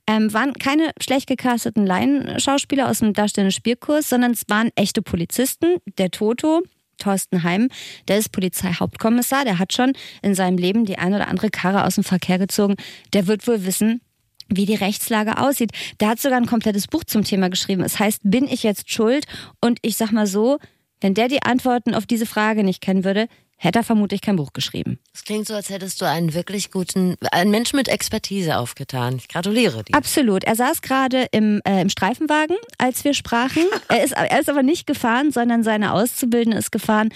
ähm, 0.07 0.31
waren 0.34 0.54
keine 0.54 0.92
schlecht 1.01 1.28
gecasteten 1.28 1.86
Laienschauspieler 1.86 2.90
aus 2.90 3.00
dem 3.00 3.13
darstellenden 3.13 3.54
Spielkurs, 3.54 4.10
sondern 4.10 4.31
es 4.31 4.44
waren 4.50 4.72
echte 4.75 5.01
Polizisten. 5.01 5.78
Der 5.98 6.12
Toto, 6.12 6.63
Thorsten 6.98 7.44
Heim, 7.44 7.69
der 8.10 8.18
ist 8.18 8.34
Polizeihauptkommissar, 8.34 9.46
der 9.46 9.57
hat 9.57 9.72
schon 9.72 9.94
in 10.22 10.36
seinem 10.36 10.57
Leben 10.57 10.84
die 10.86 10.98
ein 10.98 11.13
oder 11.13 11.30
andere 11.30 11.50
Karre 11.50 11.86
aus 11.86 11.96
dem 11.96 12.04
Verkehr 12.04 12.38
gezogen. 12.38 12.75
Der 13.13 13.25
wird 13.28 13.48
wohl 13.48 13.66
wissen, 13.66 14.01
wie 14.50 14.66
die 14.66 14.75
Rechtslage 14.75 15.38
aussieht. 15.38 15.72
Der 16.01 16.10
hat 16.10 16.19
sogar 16.19 16.38
ein 16.40 16.46
komplettes 16.46 16.88
Buch 16.88 17.04
zum 17.06 17.24
Thema 17.24 17.50
geschrieben. 17.50 17.84
Es 17.84 18.00
heißt, 18.00 18.22
bin 18.25 18.48
ich 18.48 18.63
jetzt 18.63 18.92
schuld? 18.92 19.25
Und 19.62 19.80
ich 19.81 19.96
sag 19.96 20.12
mal 20.12 20.28
so, 20.28 20.57
wenn 21.01 21.13
der 21.13 21.28
die 21.28 21.44
Antworten 21.44 21.96
auf 21.96 22.06
diese 22.06 22.25
Frage 22.25 22.63
nicht 22.63 22.81
kennen 22.81 23.04
würde, 23.04 23.28
hätte 23.62 23.80
er 23.80 23.84
vermutlich 23.84 24.22
kein 24.22 24.38
Buch 24.38 24.54
geschrieben. 24.54 25.00
Es 25.13 25.25
klingt 25.25 25.46
so, 25.46 25.54
als 25.54 25.69
hättest 25.69 26.01
du 26.01 26.06
einen 26.06 26.34
wirklich 26.34 26.72
guten, 26.72 27.16
einen 27.31 27.51
Menschen 27.51 27.75
mit 27.75 27.90
Expertise 27.90 28.57
aufgetan. 28.57 29.18
Ich 29.18 29.28
gratuliere 29.28 29.84
dir. 29.84 29.94
Absolut. 29.94 30.46
Er 30.46 30.56
saß 30.56 30.81
gerade 30.81 31.28
im, 31.31 31.62
äh, 31.66 31.81
im 31.81 31.90
Streifenwagen, 31.90 32.56
als 32.78 33.04
wir 33.04 33.13
sprachen. 33.13 33.63
Er 33.90 34.04
ist, 34.04 34.13
er 34.13 34.40
ist 34.40 34.50
aber 34.50 34.62
nicht 34.63 34.86
gefahren, 34.88 35.31
sondern 35.31 35.63
seine 35.63 35.94
Auszubildende 35.94 36.57
ist 36.57 36.72
gefahren. 36.72 37.10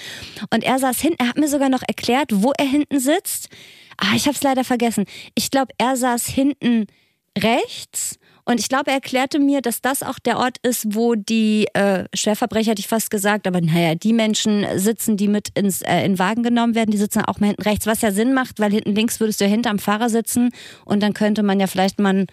Und 0.49 0.63
er 0.63 0.79
saß 0.79 0.99
hinten. 0.99 1.17
Er 1.19 1.29
hat 1.29 1.37
mir 1.37 1.47
sogar 1.47 1.69
noch 1.69 1.83
erklärt, 1.87 2.29
wo 2.31 2.51
er 2.57 2.65
hinten 2.65 2.99
sitzt. 2.99 3.49
Ah, 3.97 4.15
ich 4.15 4.25
habe 4.25 4.35
es 4.35 4.41
leider 4.41 4.63
vergessen. 4.63 5.05
Ich 5.35 5.51
glaube, 5.51 5.71
er 5.77 5.95
saß 5.95 6.25
hinten 6.25 6.87
rechts. 7.37 8.17
Und 8.45 8.59
ich 8.59 8.67
glaube, 8.67 8.87
er 8.87 8.95
erklärte 8.95 9.39
mir, 9.39 9.61
dass 9.61 9.81
das 9.81 10.03
auch 10.03 10.19
der 10.19 10.37
Ort 10.37 10.57
ist, 10.63 10.95
wo 10.95 11.15
die 11.15 11.67
äh, 11.73 12.05
Schwerverbrecher, 12.13 12.71
hätte 12.71 12.81
ich 12.81 12.87
fast 12.87 13.09
gesagt, 13.09 13.47
aber 13.47 13.61
naja, 13.61 13.95
die 13.95 14.13
Menschen 14.13 14.65
sitzen, 14.75 15.15
die 15.15 15.27
mit 15.27 15.49
ins 15.57 15.81
äh, 15.81 16.03
in 16.03 16.19
Wagen 16.19 16.43
genommen 16.43 16.75
werden, 16.75 16.91
die 16.91 16.97
sitzen 16.97 17.23
auch 17.25 17.39
mal 17.39 17.47
hinten 17.47 17.63
rechts, 17.63 17.87
was 17.87 18.01
ja 18.01 18.11
Sinn 18.11 18.33
macht, 18.33 18.59
weil 18.59 18.71
hinten 18.71 18.95
links 18.95 19.19
würdest 19.19 19.39
du 19.39 19.45
ja 19.45 19.51
hinterm 19.51 19.79
Fahrer 19.79 20.09
sitzen 20.09 20.49
und 20.85 21.01
dann 21.01 21.13
könnte 21.13 21.43
man 21.43 21.59
ja 21.59 21.67
vielleicht 21.67 21.99
mal 21.99 22.25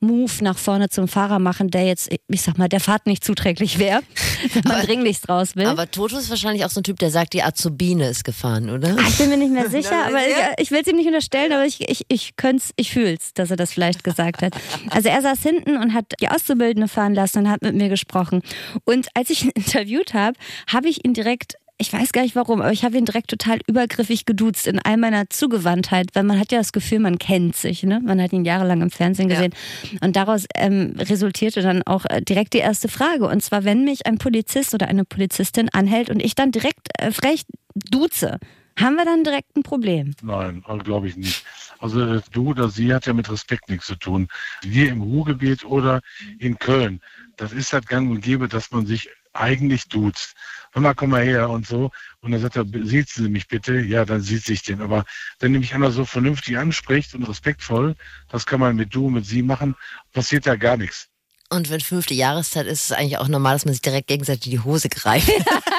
Move 0.00 0.32
nach 0.42 0.58
vorne 0.58 0.88
zum 0.88 1.08
Fahrer 1.08 1.38
machen, 1.38 1.70
der 1.70 1.84
jetzt, 1.84 2.08
ich 2.28 2.42
sag 2.42 2.56
mal, 2.56 2.68
der 2.68 2.80
Fahrt 2.80 3.06
nicht 3.06 3.24
zuträglich 3.24 3.78
wäre, 3.78 4.00
wenn 4.52 4.62
man 4.64 4.86
dringlichst 4.86 5.28
raus 5.28 5.56
will. 5.56 5.66
Aber 5.66 5.90
Toto 5.90 6.16
ist 6.16 6.30
wahrscheinlich 6.30 6.64
auch 6.64 6.70
so 6.70 6.80
ein 6.80 6.84
Typ, 6.84 6.98
der 6.98 7.10
sagt, 7.10 7.32
die 7.32 7.42
Azubine 7.42 8.08
ist 8.08 8.24
gefahren, 8.24 8.70
oder? 8.70 8.96
Ah, 8.96 9.08
ich 9.08 9.18
bin 9.18 9.28
mir 9.28 9.36
nicht 9.36 9.52
mehr 9.52 9.68
sicher, 9.70 10.06
aber 10.06 10.18
ich, 10.18 10.34
ich 10.58 10.70
will 10.70 10.82
es 10.82 10.86
ihm 10.86 10.96
nicht 10.96 11.06
unterstellen, 11.06 11.52
aber 11.52 11.64
ich, 11.64 11.88
ich, 11.88 12.04
ich 12.08 12.36
könnte 12.36 12.64
ich 12.76 12.92
fühl's, 12.92 13.34
dass 13.34 13.50
er 13.50 13.56
das 13.56 13.72
vielleicht 13.72 14.04
gesagt 14.04 14.42
hat. 14.42 14.54
Also 14.90 15.08
er 15.08 15.22
saß 15.22 15.42
hinten 15.42 15.76
und 15.76 15.94
hat 15.94 16.06
die 16.20 16.28
Auszubildende 16.28 16.88
fahren 16.88 17.14
lassen 17.14 17.40
und 17.40 17.50
hat 17.50 17.62
mit 17.62 17.74
mir 17.74 17.88
gesprochen. 17.88 18.42
Und 18.84 19.08
als 19.14 19.30
ich 19.30 19.44
ihn 19.44 19.50
interviewt 19.54 20.14
habe, 20.14 20.38
habe 20.72 20.88
ich 20.88 21.04
ihn 21.04 21.14
direkt 21.14 21.56
ich 21.80 21.92
weiß 21.92 22.12
gar 22.12 22.22
nicht 22.22 22.34
warum, 22.34 22.60
aber 22.60 22.72
ich 22.72 22.84
habe 22.84 22.98
ihn 22.98 23.04
direkt 23.04 23.30
total 23.30 23.60
übergriffig 23.68 24.26
geduzt 24.26 24.66
in 24.66 24.80
all 24.80 24.96
meiner 24.96 25.30
Zugewandtheit, 25.30 26.08
weil 26.14 26.24
man 26.24 26.38
hat 26.38 26.50
ja 26.50 26.58
das 26.58 26.72
Gefühl, 26.72 26.98
man 26.98 27.18
kennt 27.18 27.54
sich, 27.54 27.84
ne? 27.84 28.00
Man 28.04 28.20
hat 28.20 28.32
ihn 28.32 28.44
jahrelang 28.44 28.82
im 28.82 28.90
Fernsehen 28.90 29.28
Ja. 29.30 29.36
gesehen. 29.36 29.54
Und 30.02 30.16
daraus 30.16 30.46
ähm, 30.56 30.94
resultierte 30.98 31.62
dann 31.62 31.82
auch 31.84 32.04
äh, 32.06 32.20
direkt 32.20 32.54
die 32.54 32.58
erste 32.58 32.88
Frage. 32.88 33.28
Und 33.28 33.42
zwar, 33.42 33.64
wenn 33.64 33.84
mich 33.84 34.06
ein 34.06 34.18
Polizist 34.18 34.74
oder 34.74 34.88
eine 34.88 35.04
Polizistin 35.04 35.68
anhält 35.72 36.10
und 36.10 36.20
ich 36.22 36.34
dann 36.34 36.50
direkt 36.50 36.88
äh, 36.98 37.12
frech 37.12 37.42
duze, 37.74 38.38
haben 38.78 38.96
wir 38.96 39.04
dann 39.04 39.22
direkt 39.24 39.56
ein 39.56 39.62
Problem. 39.62 40.14
Nein, 40.22 40.64
glaube 40.82 41.08
ich 41.08 41.16
nicht. 41.16 41.44
Also 41.78 42.00
äh, 42.00 42.20
du 42.32 42.48
oder 42.50 42.68
sie 42.68 42.92
hat 42.92 43.06
ja 43.06 43.12
mit 43.12 43.30
Respekt 43.30 43.68
nichts 43.70 43.86
zu 43.86 43.94
tun. 43.94 44.28
Wir 44.62 44.90
im 44.90 45.00
Ruhrgebiet 45.02 45.64
oder 45.64 46.00
in 46.40 46.58
Köln, 46.58 47.00
das 47.38 47.52
ist 47.52 47.72
halt 47.72 47.86
gang 47.86 48.10
und 48.10 48.20
gäbe, 48.20 48.48
dass 48.48 48.70
man 48.70 48.84
sich 48.84 49.08
eigentlich 49.32 49.88
duzt. 49.88 50.34
Hör 50.72 50.82
mal, 50.82 50.94
komm 50.94 51.10
mal 51.10 51.24
her 51.24 51.48
und 51.48 51.66
so. 51.66 51.90
Und 52.20 52.32
dann 52.32 52.40
sagt 52.40 52.56
er, 52.56 52.66
sieht 52.82 53.08
sie 53.08 53.28
mich 53.28 53.48
bitte? 53.48 53.80
Ja, 53.80 54.04
dann 54.04 54.20
sieht 54.20 54.44
sich 54.44 54.62
den. 54.62 54.82
Aber 54.82 55.04
wenn 55.38 55.52
nämlich 55.52 55.74
einer 55.74 55.90
so 55.90 56.04
vernünftig 56.04 56.58
anspricht 56.58 57.14
und 57.14 57.22
respektvoll, 57.22 57.94
das 58.28 58.44
kann 58.44 58.60
man 58.60 58.76
mit 58.76 58.94
du, 58.94 59.08
mit 59.08 59.24
sie 59.24 59.42
machen, 59.42 59.76
passiert 60.12 60.46
ja 60.46 60.56
gar 60.56 60.76
nichts. 60.76 61.08
Und 61.48 61.70
wenn 61.70 61.80
fünfte 61.80 62.12
Jahreszeit 62.12 62.66
ist, 62.66 62.72
ist 62.72 62.90
es 62.90 62.92
eigentlich 62.92 63.18
auch 63.18 63.28
normal, 63.28 63.54
dass 63.54 63.64
man 63.64 63.72
sich 63.72 63.80
direkt 63.80 64.08
gegenseitig 64.08 64.50
die 64.50 64.60
Hose 64.60 64.88
greift. 64.90 65.30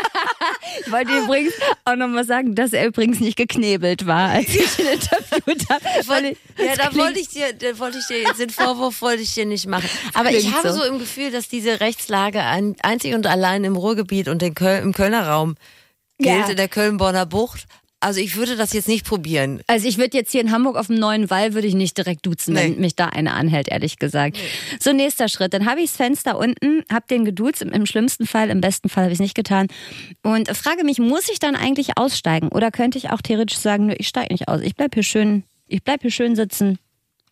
Ich 0.85 0.91
wollte 0.91 1.11
übrigens 1.17 1.53
auch 1.85 1.95
nochmal 1.95 2.25
sagen, 2.25 2.55
dass 2.55 2.73
er 2.73 2.85
übrigens 2.87 3.19
nicht 3.19 3.35
geknebelt 3.37 4.05
war, 4.07 4.29
als 4.29 4.49
ich 4.49 4.79
ihn 4.79 4.87
interviewt 4.87 5.69
habe. 5.69 5.83
Weil 6.07 6.37
ja, 6.57 6.75
da 6.75 6.95
wollte 6.95 7.19
ich 7.19 7.29
dir, 7.29 7.53
da 7.53 7.77
wollte 7.79 7.99
ich 7.99 8.07
dir 8.07 8.23
den 8.33 8.49
Vorwurf 8.49 9.01
wollte 9.01 9.21
ich 9.23 9.33
dir 9.33 9.45
nicht 9.45 9.67
machen. 9.67 9.89
Aber 10.13 10.31
ich 10.31 10.53
habe 10.53 10.71
so. 10.71 10.79
so. 10.79 10.83
im 10.85 10.99
Gefühl, 10.99 11.31
dass 11.31 11.47
diese 11.49 11.79
Rechtslage 11.79 12.41
ein, 12.41 12.75
einzig 12.81 13.13
und 13.13 13.27
allein 13.27 13.63
im 13.63 13.75
Ruhrgebiet 13.75 14.27
und 14.27 14.41
in 14.43 14.55
Köln, 14.55 14.83
im 14.83 14.93
Kölner 14.93 15.27
Raum 15.27 15.55
gilt, 16.17 16.35
Ja. 16.39 16.49
in 16.49 16.57
der 16.57 16.67
Köln-Bonner 16.67 17.25
Bucht. 17.25 17.65
Also 18.01 18.21
ich 18.21 18.37
würde 18.37 18.55
das 18.55 18.71
jetzt 18.71 18.87
nicht 18.87 19.05
probieren. 19.05 19.61
Also 19.67 19.87
ich 19.87 19.97
würde 19.97 20.15
jetzt 20.17 20.31
hier 20.31 20.39
in 20.39 20.51
Hamburg 20.51 20.77
auf 20.77 20.87
dem 20.87 20.95
neuen 20.95 21.29
Wall 21.29 21.53
würde 21.53 21.67
ich 21.67 21.73
nicht 21.75 21.97
direkt 21.97 22.25
duzen, 22.25 22.53
Nee. 22.53 22.61
wenn 22.61 22.79
mich 22.79 22.95
da 22.95 23.07
einer 23.07 23.33
anhält, 23.33 23.67
ehrlich 23.67 23.97
gesagt. 23.99 24.37
So, 24.79 24.93
nächster 24.93 25.27
Schritt. 25.27 25.53
Dann 25.53 25.65
habe 25.65 25.81
ich 25.81 25.87
das 25.87 25.97
Fenster 25.97 26.37
unten, 26.37 26.83
habe 26.91 27.05
den 27.09 27.25
geduzt, 27.25 27.61
im, 27.61 27.69
im 27.73 27.85
schlimmsten 27.85 28.25
Fall, 28.25 28.49
im 28.49 28.61
besten 28.61 28.87
Fall 28.87 29.03
habe 29.03 29.11
ich 29.11 29.17
es 29.17 29.21
nicht 29.21 29.35
getan. 29.35 29.67
Und 30.23 30.47
frage 30.55 30.85
mich, 30.85 30.99
muss 30.99 31.27
ich 31.29 31.39
dann 31.39 31.55
eigentlich 31.57 31.97
aussteigen? 31.97 32.47
Oder 32.49 32.71
könnte 32.71 32.97
ich 32.97 33.09
auch 33.09 33.21
theoretisch 33.21 33.57
sagen, 33.57 33.93
ich 33.97 34.07
steige 34.07 34.33
nicht 34.33 34.47
aus. 34.47 34.61
Ich 34.61 34.75
bleib 34.75 34.93
hier 34.93 35.03
schön, 35.03 35.43
ich 35.67 35.83
bleib 35.83 36.01
hier 36.01 36.11
schön 36.11 36.35
sitzen. 36.37 36.79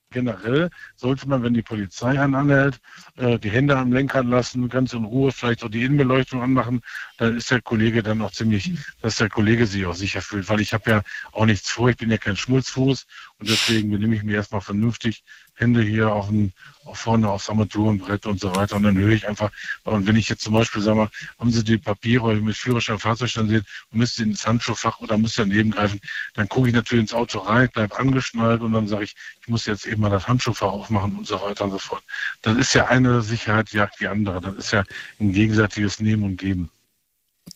Generell 0.10 0.70
sollte 0.96 1.28
man, 1.28 1.44
wenn 1.44 1.54
die 1.54 1.62
Polizei 1.62 2.20
einen 2.20 2.34
anhält, 2.34 2.80
äh, 3.18 3.38
die 3.38 3.50
Hände 3.50 3.78
am 3.78 3.92
Lenkrad 3.92 4.26
lassen, 4.26 4.70
ganz 4.70 4.94
in 4.94 5.04
Ruhe, 5.04 5.34
vielleicht 5.34 5.64
auch 5.64 5.70
die 5.70 5.84
Innenbeleuchtung 5.84 6.42
anmachen. 6.42 6.82
Dann 7.18 7.36
ist 7.36 7.52
der 7.52 7.62
Kollege 7.62 8.04
dann 8.04 8.22
auch 8.22 8.32
ziemlich, 8.32 8.72
dass 9.02 9.18
der 9.18 9.30
Kollege 9.30 9.68
sich 9.68 9.86
auch 9.86 9.96
sicher 9.96 10.22
fühlt, 10.22 10.48
weil 10.48 10.62
ich 10.62 10.74
habe 10.74 10.90
ja 10.90 11.02
auch 11.34 11.46
nichts 11.46 11.70
vor, 11.70 11.90
ich 11.90 11.98
bin 11.98 12.10
ja 12.10 12.18
kein 12.18 12.38
Schmutzfuß 12.38 13.06
Und 13.40 13.50
deswegen 13.50 13.92
benehme 13.92 14.16
ich 14.16 14.24
mich 14.24 14.36
erstmal 14.36 14.62
vernünftig, 14.62 15.24
Hände 15.58 15.82
hier 15.82 16.12
auf 16.12 16.28
dem, 16.28 16.52
auf 16.86 17.00
vorne 17.00 17.30
aufs 17.30 17.50
Armaturenbrett 17.50 18.26
und 18.26 18.40
so 18.40 18.56
weiter. 18.56 18.76
Und 18.76 18.84
dann 18.84 18.98
höre 18.98 19.12
ich 19.12 19.28
einfach, 19.28 19.52
und 19.84 20.08
wenn 20.08 20.16
ich 20.16 20.30
jetzt 20.30 20.44
zum 20.44 20.54
Beispiel 20.54 20.82
sage 20.82 21.10
haben 21.40 21.52
Sie 21.52 21.64
die 21.64 21.78
Papiere 21.78 22.36
mit 22.36 22.56
Führerschein, 22.56 23.00
Fahrzeugstand 23.00 23.50
sehen 23.50 23.66
und 23.92 24.00
müsst 24.00 24.20
ihr 24.20 24.26
ins 24.26 24.46
Handschuhfach 24.46 25.00
oder 25.00 25.18
müsst 25.18 25.40
ihr 25.40 25.46
daneben 25.46 25.72
greifen, 25.72 26.00
dann 26.36 26.48
gucke 26.48 26.70
ich 26.70 26.74
natürlich 26.76 27.04
ins 27.04 27.14
Auto 27.14 27.40
rein, 27.40 27.70
bleib 27.74 28.00
angeschnallt 28.00 28.62
und 28.62 28.74
dann 28.74 28.88
sage 28.88 29.04
ich, 29.04 29.16
ich 29.42 29.48
muss 29.48 29.66
jetzt 29.66 29.86
eben 29.88 30.02
mal 30.02 30.10
das 30.10 30.28
Handschuhfach 30.28 30.68
aufmachen 30.72 31.18
und 31.18 31.28
so 31.28 31.42
weiter 31.42 31.66
und 31.66 31.72
so 31.72 31.80
fort. 31.80 32.04
Das 32.44 32.58
ist 32.58 32.74
ja 32.74 32.88
eine 32.88 33.22
Sicherheit 33.22 33.72
jagt 33.72 34.00
die 34.00 34.08
andere. 34.08 34.42
Das 34.42 34.56
ist 34.56 34.72
ja 34.72 34.84
ein 35.20 35.34
gegenseitiges 35.34 36.00
Nehmen 36.00 36.24
und 36.24 36.38
Geben. 36.38 36.70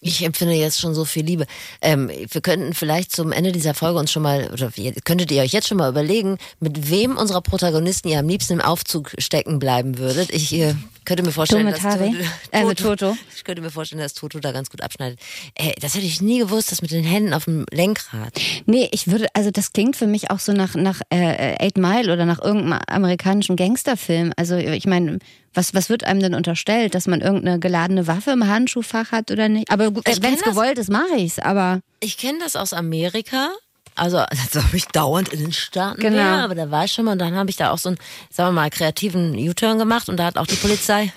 Ich 0.04 0.24
empfinde 0.24 0.56
jetzt 0.56 0.80
schon 0.80 0.96
so 0.96 1.06
viel 1.06 1.24
Liebe. 1.24 1.46
Ähm, 1.80 2.10
wir 2.10 2.42
könnten 2.42 2.74
vielleicht 2.74 3.12
zum 3.12 3.32
Ende 3.32 3.52
dieser 3.52 3.76
Folge 3.76 4.00
uns 4.00 4.12
schon 4.12 4.24
mal, 4.24 4.50
oder 4.52 4.72
könntet 5.06 5.30
ihr 5.32 5.44
euch 5.44 5.52
jetzt 5.52 5.68
schon 5.68 5.78
mal 5.78 5.92
überlegen, 5.92 6.40
mit 6.60 6.90
wem 6.90 7.18
unserer 7.18 7.42
Protagonisten 7.42 8.10
ihr 8.10 8.18
am 8.18 8.28
liebsten 8.28 8.54
im 8.54 8.62
Aufzug 8.62 9.12
stecken 9.20 9.60
bleiben 9.60 10.00
würdet. 10.00 10.32
Ich 10.32 10.54
äh, 10.54 10.74
könnte 11.06 11.24
mir 11.24 11.32
vorstellen, 11.32 11.66
dass? 11.68 11.80
Toto, 11.82 12.14
Äh, 12.52 12.76
Toto. 12.76 13.18
Ich 13.36 13.44
könnte 13.44 13.62
mir 13.62 13.72
vorstellen, 13.72 14.02
dass 14.02 14.14
Toto 14.14 14.40
da 14.40 14.52
ganz 14.52 14.70
gut 14.70 14.82
abschneidet. 14.82 15.20
Äh, 15.56 15.74
das 15.80 15.96
hätte 15.96 16.06
ich 16.06 16.22
nie 16.22 16.40
gewusst, 16.40 16.72
das 16.72 16.82
mit 16.82 16.92
den 16.92 17.04
Händen 17.04 17.34
auf 17.34 17.46
dem 17.46 17.66
Lenkrad. 17.72 18.34
Nee, 18.66 18.88
ich 18.92 19.10
würde, 19.10 19.28
also 19.34 19.52
das 19.52 19.74
klingt 19.74 19.96
für 19.96 20.08
mich 20.08 20.30
auch 20.32 20.40
so 20.40 20.54
nach, 20.54 20.76
nach 20.76 21.02
äh, 21.10 21.56
Eight 21.60 21.78
Mile 21.78 22.14
oder 22.14 22.26
nach 22.26 22.40
irgendeinem 22.42 22.80
amerikanischen 22.88 23.56
Gangsterfilm. 23.56 24.32
Also 24.36 24.56
ich 24.58 24.86
meine, 24.86 25.20
was, 25.54 25.74
was 25.74 25.90
wird 25.90 26.04
einem 26.04 26.22
denn 26.22 26.34
unterstellt, 26.36 26.96
dass 26.96 27.08
man 27.08 27.22
irgendeine 27.22 27.60
geladene 27.60 28.08
Waffe 28.08 28.32
im 28.32 28.48
Handschuhfach 28.48 29.12
hat 29.12 29.32
oder 29.32 29.50
nicht? 29.50 29.70
Aber 29.70 29.92
Ich 30.08 30.22
wenn 30.22 30.36
es 30.36 30.44
gewollt 30.44 30.78
ist, 30.78 30.90
mache 30.90 31.16
ich's. 31.18 31.40
Aber 31.40 31.82
Ich 32.00 32.18
kenne 32.18 32.40
das 32.40 32.56
aus 32.56 32.74
Amerika. 32.74 33.50
Also, 33.96 34.18
als 34.18 34.56
ob 34.56 34.74
ich 34.74 34.86
dauernd 34.88 35.30
in 35.30 35.40
den 35.40 35.52
Staaten 35.54 36.00
Genau. 36.02 36.16
wäre, 36.16 36.44
aber 36.44 36.56
da 36.56 36.72
war 36.72 36.86
ich 36.86 36.92
schon 36.94 37.06
mal 37.06 37.12
und 37.14 37.20
dann 37.20 37.36
habe 37.36 37.50
ich 37.50 37.58
da 37.58 37.72
auch 37.72 37.78
so 37.78 37.90
einen, 37.90 37.98
sagen 38.30 38.50
wir 38.50 38.62
mal, 38.62 38.70
kreativen 38.70 39.36
U-Turn 39.38 39.78
gemacht 39.80 40.08
und 40.10 40.18
da 40.18 40.26
hat 40.26 40.38
auch 40.38 40.48
die 40.48 40.56
Polizei. 40.56 41.12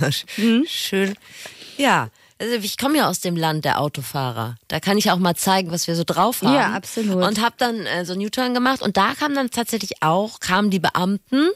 Das 0.00 0.24
Mhm. 0.36 0.64
schön. 0.68 1.14
Ja, 1.76 2.08
also 2.40 2.54
ich 2.56 2.76
komme 2.78 2.98
ja 2.98 3.08
aus 3.08 3.20
dem 3.20 3.36
Land 3.36 3.64
der 3.64 3.80
Autofahrer. 3.80 4.56
Da 4.68 4.80
kann 4.80 4.98
ich 4.98 5.10
auch 5.10 5.18
mal 5.18 5.34
zeigen, 5.34 5.70
was 5.70 5.86
wir 5.88 5.96
so 5.96 6.04
drauf 6.04 6.42
haben. 6.42 6.54
Ja, 6.54 6.72
absolut. 6.72 7.22
Und 7.24 7.40
habe 7.40 7.54
dann 7.58 7.86
äh, 7.86 8.04
so 8.04 8.12
einen 8.12 8.22
U-Turn 8.24 8.54
gemacht 8.54 8.82
und 8.82 8.96
da 8.96 9.14
kamen 9.14 9.34
dann 9.34 9.50
tatsächlich 9.50 10.02
auch, 10.02 10.40
kamen 10.40 10.70
die 10.70 10.80
Beamten 10.80 11.48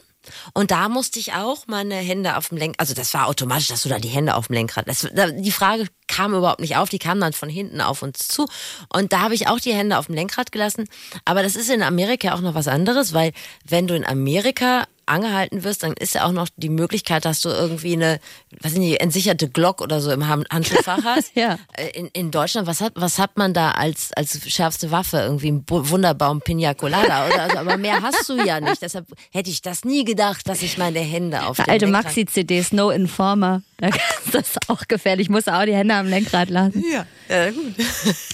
und 0.53 0.71
da 0.71 0.89
musste 0.89 1.19
ich 1.19 1.33
auch 1.33 1.65
meine 1.67 1.95
Hände 1.95 2.35
auf 2.37 2.49
dem 2.49 2.57
Lenkrad, 2.57 2.79
also 2.79 2.93
das 2.93 3.13
war 3.13 3.27
automatisch, 3.27 3.67
dass 3.67 3.83
du 3.83 3.89
da 3.89 3.99
die 3.99 4.09
Hände 4.09 4.35
auf 4.35 4.47
dem 4.47 4.55
Lenkrad, 4.55 4.87
das, 4.87 5.07
da, 5.13 5.31
die 5.31 5.51
Frage 5.51 5.87
kam 6.07 6.33
überhaupt 6.33 6.59
nicht 6.59 6.75
auf, 6.75 6.89
die 6.89 6.99
kam 6.99 7.19
dann 7.19 7.33
von 7.33 7.49
hinten 7.49 7.81
auf 7.81 8.01
uns 8.01 8.27
zu. 8.27 8.47
Und 8.93 9.13
da 9.13 9.21
habe 9.21 9.35
ich 9.35 9.47
auch 9.47 9.59
die 9.59 9.73
Hände 9.73 9.97
auf 9.97 10.07
dem 10.07 10.15
Lenkrad 10.15 10.51
gelassen, 10.51 10.89
aber 11.25 11.43
das 11.43 11.55
ist 11.55 11.69
in 11.69 11.83
Amerika 11.83 12.33
auch 12.33 12.41
noch 12.41 12.55
was 12.55 12.67
anderes, 12.67 13.13
weil 13.13 13.31
wenn 13.65 13.87
du 13.87 13.95
in 13.95 14.05
Amerika 14.05 14.87
angehalten 15.09 15.63
wirst, 15.63 15.83
dann 15.83 15.93
ist 15.93 16.15
ja 16.15 16.25
auch 16.25 16.31
noch 16.31 16.47
die 16.57 16.69
Möglichkeit, 16.69 17.25
dass 17.25 17.41
du 17.41 17.49
irgendwie 17.49 17.93
eine, 17.93 18.19
was 18.61 18.73
sind 18.73 18.81
die, 18.81 18.99
entsicherte 18.99 19.49
Glock 19.49 19.81
oder 19.81 20.01
so 20.01 20.11
im 20.11 20.27
Handschuhfach 20.27 20.99
hast. 21.03 21.35
Ja. 21.35 21.57
Äh, 21.73 21.89
In, 21.99 22.07
in 22.13 22.31
Deutschland, 22.31 22.67
was 22.67 22.81
hat, 22.81 22.93
was 22.95 23.19
hat 23.19 23.37
man 23.37 23.53
da 23.53 23.71
als, 23.71 24.11
als 24.15 24.39
schärfste 24.51 24.91
Waffe? 24.91 25.17
Irgendwie 25.17 25.51
ein 25.51 25.63
Wunderbaum 25.67 26.41
Pina 26.41 26.73
Colada 26.73 27.27
oder 27.27 27.41
also, 27.43 27.57
aber 27.57 27.77
mehr 27.77 28.01
hast 28.01 28.27
du 28.29 28.37
ja 28.37 28.59
nicht. 28.59 28.81
Deshalb 28.81 29.07
hätte 29.31 29.49
ich 29.49 29.61
das 29.61 29.83
nie 29.83 30.03
gedacht, 30.05 30.47
dass 30.47 30.61
ich 30.61 30.77
meine 30.77 30.99
Hände 30.99 31.43
auf 31.45 31.59
alte 31.67 31.87
Maxi-CDs, 31.87 32.71
No 32.71 32.89
Informer. 32.89 33.61
Da 33.77 33.87
ist 34.25 34.33
das 34.33 34.55
auch 34.67 34.87
gefährlich. 34.87 35.27
Ich 35.27 35.29
muss 35.29 35.47
auch 35.47 35.63
die 35.63 35.73
Hände 35.73 35.95
am 35.95 36.07
Lenkrad 36.07 36.49
lassen. 36.49 36.83
Ja, 36.91 37.05
ja, 37.29 37.51
gut. 37.51 37.73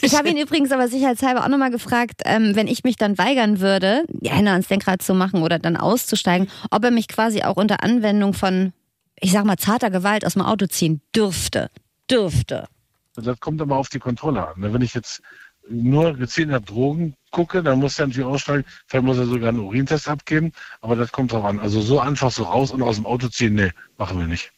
Ich 0.02 0.16
habe 0.16 0.30
ihn 0.30 0.38
übrigens 0.38 0.72
aber 0.72 0.88
sicherheitshalber 0.88 1.44
auch 1.44 1.50
nochmal 1.50 1.72
gefragt, 1.72 2.22
ähm, 2.26 2.56
wenn 2.56 2.68
ich 2.68 2.84
mich 2.84 2.96
dann 2.96 3.18
weigern 3.18 3.60
würde, 3.60 4.04
die 4.10 4.30
Hände 4.30 4.52
ans 4.52 4.70
Lenkrad 4.70 5.02
zu 5.02 5.14
machen 5.14 5.44
oder 5.44 5.60
dann 5.60 5.78
auszusteigen, 5.78 6.50
ob 6.72 6.84
er 6.84 6.92
mich 6.92 7.08
quasi 7.08 7.44
auch 7.44 7.58
unter 7.58 7.84
Anwendung 7.84 8.34
von, 8.34 8.74
ich 9.20 9.32
sag 9.32 9.46
mal, 9.46 9.58
zarter 9.58 9.90
Gewalt 9.90 10.26
aus 10.26 10.34
dem 10.34 10.42
Auto 10.42 10.68
ziehen 10.68 11.02
dürfte. 11.16 11.70
Dürfte. 12.10 12.68
Das 13.16 13.40
kommt 13.40 13.62
aber 13.62 13.78
auf 13.78 13.90
die 13.90 14.00
Kontrolle 14.00 14.48
an. 14.48 14.60
ne? 14.60 14.74
Wenn 14.74 14.82
ich 14.82 14.94
jetzt 14.94 15.22
nur 15.68 16.14
gezielt 16.14 16.50
nach 16.50 16.62
Drogen 16.62 17.16
gucke, 17.32 17.64
dann 17.64 17.80
muss 17.80 17.98
er 17.98 18.08
natürlich 18.08 18.28
aussteigen. 18.28 18.66
Vielleicht 18.88 19.06
muss 19.06 19.18
er 19.18 19.26
sogar 19.26 19.50
einen 19.50 19.60
Urintest 19.60 20.08
abgeben, 20.08 20.52
aber 20.82 20.96
das 20.96 21.12
kommt 21.12 21.32
drauf 21.32 21.46
an. 21.46 21.60
Also 21.60 21.82
so 21.82 22.00
einfach 22.00 22.32
so 22.32 22.44
raus 22.44 22.72
und 22.72 22.82
aus 22.84 22.98
dem 22.98 23.06
Auto 23.06 23.28
ziehen, 23.30 23.56
nee, 23.56 23.72
machen 23.98 24.20
wir 24.20 24.28
nicht. 24.28 24.52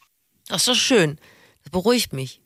Das 0.48 0.62
ist 0.62 0.68
doch 0.68 0.76
schön. 0.76 1.18
Das 1.64 1.72
beruhigt 1.72 2.14
mich. 2.14 2.42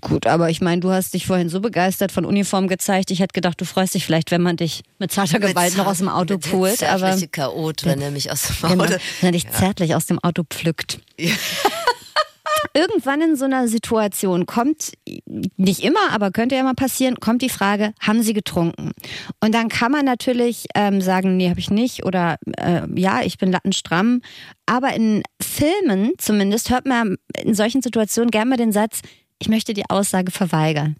Gut, 0.00 0.26
aber 0.26 0.50
ich 0.50 0.60
meine, 0.60 0.80
du 0.80 0.90
hast 0.90 1.14
dich 1.14 1.26
vorhin 1.26 1.48
so 1.48 1.60
begeistert 1.60 2.12
von 2.12 2.24
Uniform 2.24 2.68
gezeigt. 2.68 3.10
Ich 3.10 3.20
hätte 3.20 3.32
gedacht, 3.32 3.60
du 3.60 3.64
freust 3.64 3.94
dich 3.94 4.06
vielleicht, 4.06 4.30
wenn 4.30 4.40
man 4.40 4.56
dich 4.56 4.82
mit 4.98 5.10
zarter 5.10 5.40
Gewalt 5.40 5.76
noch 5.76 5.86
aus 5.86 5.98
dem 5.98 6.08
Auto 6.08 6.34
Mit 6.34 6.44
der 6.44 6.50
pult. 6.50 6.82
Aber 6.84 6.98
zärtliche 7.00 7.28
Chaot, 7.28 7.84
wenn 7.84 8.00
er 8.00 8.12
mich 8.12 8.30
aus 8.30 8.42
dem 8.42 8.70
genau, 8.70 8.84
Auto. 8.84 8.92
wenn 8.92 9.28
er 9.28 9.32
dich 9.32 9.50
zärtlich 9.50 9.94
aus 9.96 10.06
dem 10.06 10.20
Auto 10.20 10.44
pflückt. 10.48 11.00
Irgendwann 12.74 13.20
in 13.20 13.36
so 13.36 13.46
einer 13.46 13.66
Situation 13.66 14.46
kommt, 14.46 14.92
nicht 15.56 15.82
immer, 15.82 16.12
aber 16.12 16.30
könnte 16.30 16.54
ja 16.54 16.62
mal 16.62 16.74
passieren, 16.74 17.16
kommt 17.18 17.42
die 17.42 17.48
Frage, 17.48 17.92
haben 18.00 18.22
Sie 18.22 18.32
getrunken? 18.32 18.92
Und 19.40 19.54
dann 19.54 19.68
kann 19.68 19.90
man 19.90 20.04
natürlich 20.04 20.66
ähm, 20.74 21.00
sagen, 21.00 21.36
nee, 21.36 21.48
habe 21.48 21.58
ich 21.58 21.70
nicht 21.70 22.04
oder 22.04 22.36
äh, 22.58 22.82
ja, 22.94 23.22
ich 23.22 23.38
bin 23.38 23.50
lattenstramm. 23.50 24.20
Aber 24.66 24.92
in 24.92 25.22
Filmen 25.40 26.12
zumindest 26.18 26.70
hört 26.70 26.86
man 26.86 27.16
in 27.36 27.54
solchen 27.54 27.82
Situationen 27.82 28.30
gerne 28.30 28.50
mal 28.50 28.56
den 28.56 28.72
Satz, 28.72 29.00
ich 29.40 29.48
möchte 29.48 29.74
die 29.74 29.88
Aussage 29.88 30.30
verweigern. 30.30 30.96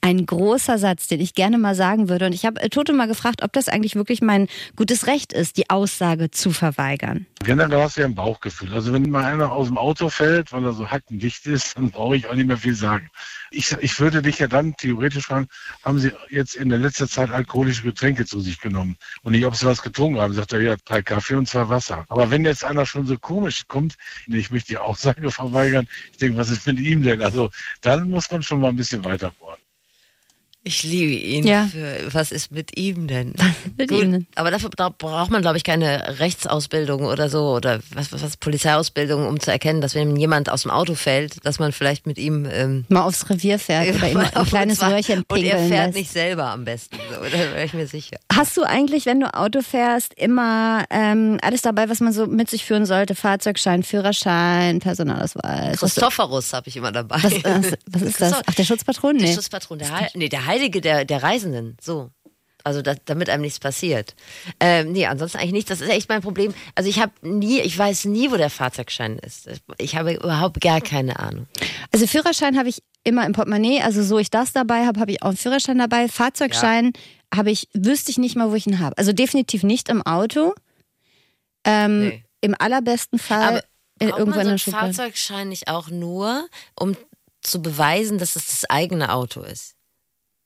Ein 0.00 0.26
großer 0.26 0.78
Satz, 0.78 1.08
den 1.08 1.20
ich 1.20 1.34
gerne 1.34 1.58
mal 1.58 1.74
sagen 1.74 2.08
würde. 2.08 2.26
Und 2.26 2.32
ich 2.32 2.44
habe 2.44 2.60
äh, 2.60 2.68
Toto 2.68 2.92
mal 2.92 3.08
gefragt, 3.08 3.42
ob 3.42 3.52
das 3.52 3.68
eigentlich 3.68 3.94
wirklich 3.94 4.20
mein 4.20 4.48
gutes 4.76 5.06
Recht 5.06 5.32
ist, 5.32 5.56
die 5.56 5.70
Aussage 5.70 6.30
zu 6.30 6.50
verweigern. 6.50 7.26
Generell 7.44 7.82
hast 7.82 7.96
du 7.96 8.00
ja 8.00 8.06
ein 8.06 8.14
Bauchgefühl. 8.14 8.72
Also 8.74 8.92
wenn 8.92 9.08
mal 9.10 9.24
einer 9.24 9.52
aus 9.52 9.68
dem 9.68 9.78
Auto 9.78 10.08
fällt, 10.08 10.52
weil 10.52 10.64
er 10.64 10.72
so 10.72 10.90
hackendicht 10.90 11.46
ist, 11.46 11.76
dann 11.76 11.90
brauche 11.90 12.16
ich 12.16 12.26
auch 12.26 12.34
nicht 12.34 12.46
mehr 12.46 12.56
viel 12.56 12.74
sagen. 12.74 13.10
Ich, 13.50 13.72
ich 13.80 13.98
würde 14.00 14.22
dich 14.22 14.38
ja 14.38 14.48
dann 14.48 14.76
theoretisch 14.76 15.26
fragen, 15.26 15.48
haben 15.82 15.98
Sie 15.98 16.12
jetzt 16.28 16.54
in 16.54 16.68
der 16.68 16.78
letzten 16.78 17.08
Zeit 17.08 17.30
alkoholische 17.30 17.82
Getränke 17.82 18.26
zu 18.26 18.40
sich 18.40 18.60
genommen? 18.60 18.96
Und 19.22 19.32
nicht, 19.32 19.46
ob 19.46 19.56
Sie 19.56 19.66
was 19.66 19.82
getrunken 19.82 20.20
haben. 20.20 20.34
Sagt 20.34 20.52
er, 20.52 20.60
ja, 20.60 20.76
drei 20.84 21.02
Kaffee 21.02 21.34
und 21.34 21.48
zwei 21.48 21.68
Wasser. 21.68 22.04
Aber 22.08 22.30
wenn 22.30 22.44
jetzt 22.44 22.64
einer 22.64 22.84
schon 22.86 23.06
so 23.06 23.16
komisch 23.18 23.66
kommt, 23.68 23.96
ich 24.26 24.50
möchte 24.50 24.68
die 24.68 24.78
Aussage 24.78 25.30
verweigern, 25.30 25.86
ich 26.12 26.18
denke, 26.18 26.38
was 26.38 26.50
ist 26.50 26.66
mit 26.66 26.78
ihm 26.80 27.02
denn? 27.02 27.22
Also 27.22 27.50
dann 27.80 28.10
muss 28.10 28.30
man 28.30 28.42
schon 28.42 28.60
mal 28.60 28.68
ein 28.68 28.76
bisschen 28.76 29.04
weiter 29.04 29.32
bohren. 29.38 29.58
Ich 30.64 30.82
liebe 30.82 31.12
ihn. 31.12 31.46
Ja. 31.46 31.66
Für, 31.66 32.12
was 32.12 32.30
ist 32.32 32.50
mit 32.50 32.76
ihm 32.76 33.06
denn? 33.06 33.32
mit 33.78 33.88
Gut, 33.88 34.02
ihm 34.02 34.12
denn? 34.12 34.26
Aber 34.34 34.50
dafür 34.50 34.68
bra- 34.70 34.90
braucht 34.90 35.30
man, 35.30 35.40
glaube 35.40 35.56
ich, 35.56 35.64
keine 35.64 36.18
Rechtsausbildung 36.18 37.06
oder 37.06 37.30
so 37.30 37.54
oder 37.54 37.80
was, 37.94 38.12
was, 38.12 38.22
was 38.22 38.36
Polizeiausbildung, 38.36 39.26
um 39.26 39.40
zu 39.40 39.50
erkennen, 39.50 39.80
dass 39.80 39.94
wenn 39.94 40.16
jemand 40.16 40.50
aus 40.50 40.62
dem 40.62 40.70
Auto 40.70 40.94
fällt, 40.94 41.44
dass 41.46 41.58
man 41.58 41.72
vielleicht 41.72 42.06
mit 42.06 42.18
ihm 42.18 42.46
ähm, 42.52 42.84
Mal 42.88 43.02
aufs 43.02 43.30
Revier 43.30 43.58
fährt 43.58 43.94
oder 43.96 44.10
ihm 44.10 44.18
ein 44.18 44.46
kleines 44.46 44.78
zwar- 44.78 44.92
Röhrchen 44.92 45.24
Und 45.28 45.38
er 45.38 45.42
pinkeln 45.54 45.68
fährt 45.68 45.86
lässt. 45.86 45.98
nicht 45.98 46.10
selber 46.12 46.46
am 46.48 46.64
besten. 46.64 46.96
So, 47.08 47.22
da 47.24 47.32
wäre 47.32 47.64
ich 47.64 47.72
mir 47.72 47.86
sicher. 47.86 48.18
Hast 48.32 48.56
du 48.56 48.62
eigentlich, 48.64 49.06
wenn 49.06 49.20
du 49.20 49.32
Auto 49.34 49.62
fährst, 49.62 50.12
immer 50.14 50.84
ähm, 50.90 51.38
alles 51.40 51.62
dabei, 51.62 51.88
was 51.88 52.00
man 52.00 52.12
so 52.12 52.26
mit 52.26 52.50
sich 52.50 52.64
führen 52.64 52.84
sollte? 52.84 53.14
Fahrzeugschein, 53.14 53.84
Führerschein, 53.84 54.80
Personalausweis? 54.80 55.78
Christophorus 55.78 56.52
habe 56.52 56.68
ich 56.68 56.76
immer 56.76 56.92
dabei. 56.92 57.16
was, 57.22 57.32
was, 57.44 57.72
was 57.86 58.02
ist 58.02 58.20
das? 58.20 58.32
Ach, 58.44 58.54
der 58.54 58.64
Schutzpatron? 58.64 59.16
Der 59.18 59.28
Nee. 59.28 59.34
Schutzpatron, 59.34 59.78
der, 59.78 59.90
Heil, 59.90 60.08
nee, 60.14 60.28
der 60.28 60.46
Heilige 60.58 60.80
der, 60.80 61.04
der 61.04 61.22
Reisenden, 61.22 61.76
so. 61.80 62.10
Also 62.64 62.82
da, 62.82 62.96
damit 63.04 63.30
einem 63.30 63.42
nichts 63.42 63.60
passiert. 63.60 64.14
Ähm, 64.58 64.92
nee, 64.92 65.06
ansonsten 65.06 65.38
eigentlich 65.38 65.52
nichts. 65.52 65.68
Das 65.68 65.80
ist 65.80 65.88
echt 65.88 66.08
mein 66.08 66.20
Problem. 66.20 66.52
Also 66.74 66.90
ich 66.90 66.98
habe 66.98 67.12
nie, 67.22 67.60
ich 67.60 67.78
weiß 67.78 68.06
nie, 68.06 68.30
wo 68.30 68.36
der 68.36 68.50
Fahrzeugschein 68.50 69.18
ist. 69.20 69.48
Ich 69.78 69.96
habe 69.96 70.14
überhaupt 70.14 70.60
gar 70.60 70.80
keine 70.80 71.18
Ahnung. 71.20 71.46
Also 71.92 72.06
Führerschein 72.06 72.58
habe 72.58 72.68
ich 72.68 72.82
immer 73.04 73.24
im 73.24 73.32
Portemonnaie. 73.32 73.80
Also 73.80 74.02
so 74.02 74.18
ich 74.18 74.28
das 74.30 74.52
dabei 74.52 74.86
habe, 74.86 75.00
habe 75.00 75.12
ich 75.12 75.22
auch 75.22 75.28
einen 75.28 75.36
Führerschein 75.36 75.78
dabei. 75.78 76.08
Fahrzeugschein 76.08 76.92
habe 77.32 77.50
ich, 77.52 77.68
wüsste 77.74 78.10
ich 78.10 78.18
nicht 78.18 78.36
mal, 78.36 78.50
wo 78.50 78.54
ich 78.56 78.66
ihn 78.66 78.80
habe. 78.80 78.98
Also 78.98 79.12
definitiv 79.12 79.62
nicht 79.62 79.88
im 79.88 80.02
Auto. 80.02 80.52
Ähm, 81.64 82.00
Nee. 82.08 82.24
Im 82.40 82.54
allerbesten 82.58 83.18
Fall 83.18 83.42
Aber 83.42 83.64
irgendwo 84.00 84.40
in 84.40 84.46
man 84.46 84.58
so 84.58 84.70
einen. 84.70 84.80
Fahrzeugschein 84.80 85.48
nicht 85.48 85.68
auch 85.68 85.88
nur, 85.90 86.48
um 86.78 86.96
zu 87.40 87.62
beweisen, 87.62 88.18
dass 88.18 88.36
es 88.36 88.46
das 88.48 88.70
eigene 88.70 89.12
Auto 89.12 89.40
ist? 89.42 89.74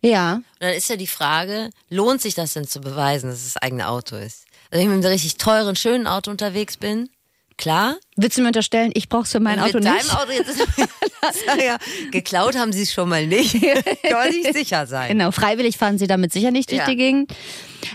Ja. 0.05 0.35
Und 0.35 0.45
dann 0.61 0.75
ist 0.75 0.91
ja 0.91 0.97
die 0.97 1.07
Frage, 1.07 1.71
lohnt 1.89 2.21
sich 2.21 2.35
das 2.35 2.55
denn 2.55 2.67
zu 2.67 2.81
beweisen, 2.81 3.31
dass 3.31 3.39
es 3.39 3.55
das 3.55 3.63
eigene 3.63 3.89
Auto 3.89 4.17
ist? 4.17 4.47
Also 4.71 4.73
wenn 4.73 4.81
ich 4.81 4.97
mit 4.97 5.05
einem 5.05 5.13
richtig 5.13 5.37
teuren, 5.37 5.77
schönen 5.77 6.07
Auto 6.07 6.31
unterwegs 6.31 6.77
bin, 6.77 7.09
klar. 7.57 7.97
Willst 8.17 8.37
du 8.37 8.43
mir 8.43 8.49
unterstellen, 8.49 8.91
ich 8.95 9.09
brauche 9.09 9.23
es 9.23 9.33
für 9.33 9.41
mein 9.41 9.59
Auto 9.59 9.79
mit 9.79 9.85
nicht? 9.85 10.11
deinem 10.11 10.19
Auto 10.19 10.33
jetzt 10.33 10.51
ist 10.51 10.59
Sag 11.47 11.63
ja, 11.65 11.79
geklaut 12.11 12.57
haben 12.57 12.73
sie 12.73 12.83
es 12.83 12.93
schon 12.93 13.09
mal 13.09 13.27
nicht. 13.27 13.53
Kann 14.03 14.13
man 14.13 14.29
nicht 14.31 14.53
sicher 14.53 14.87
sein. 14.87 15.09
Genau, 15.09 15.31
freiwillig 15.31 15.77
fahren 15.79 15.97
sie 15.99 16.07
damit 16.07 16.33
sicher 16.33 16.51
nicht 16.51 16.71
durch 16.71 16.81
Ja. 16.81 16.87
die 16.87 16.97
Gegend. 16.97 17.33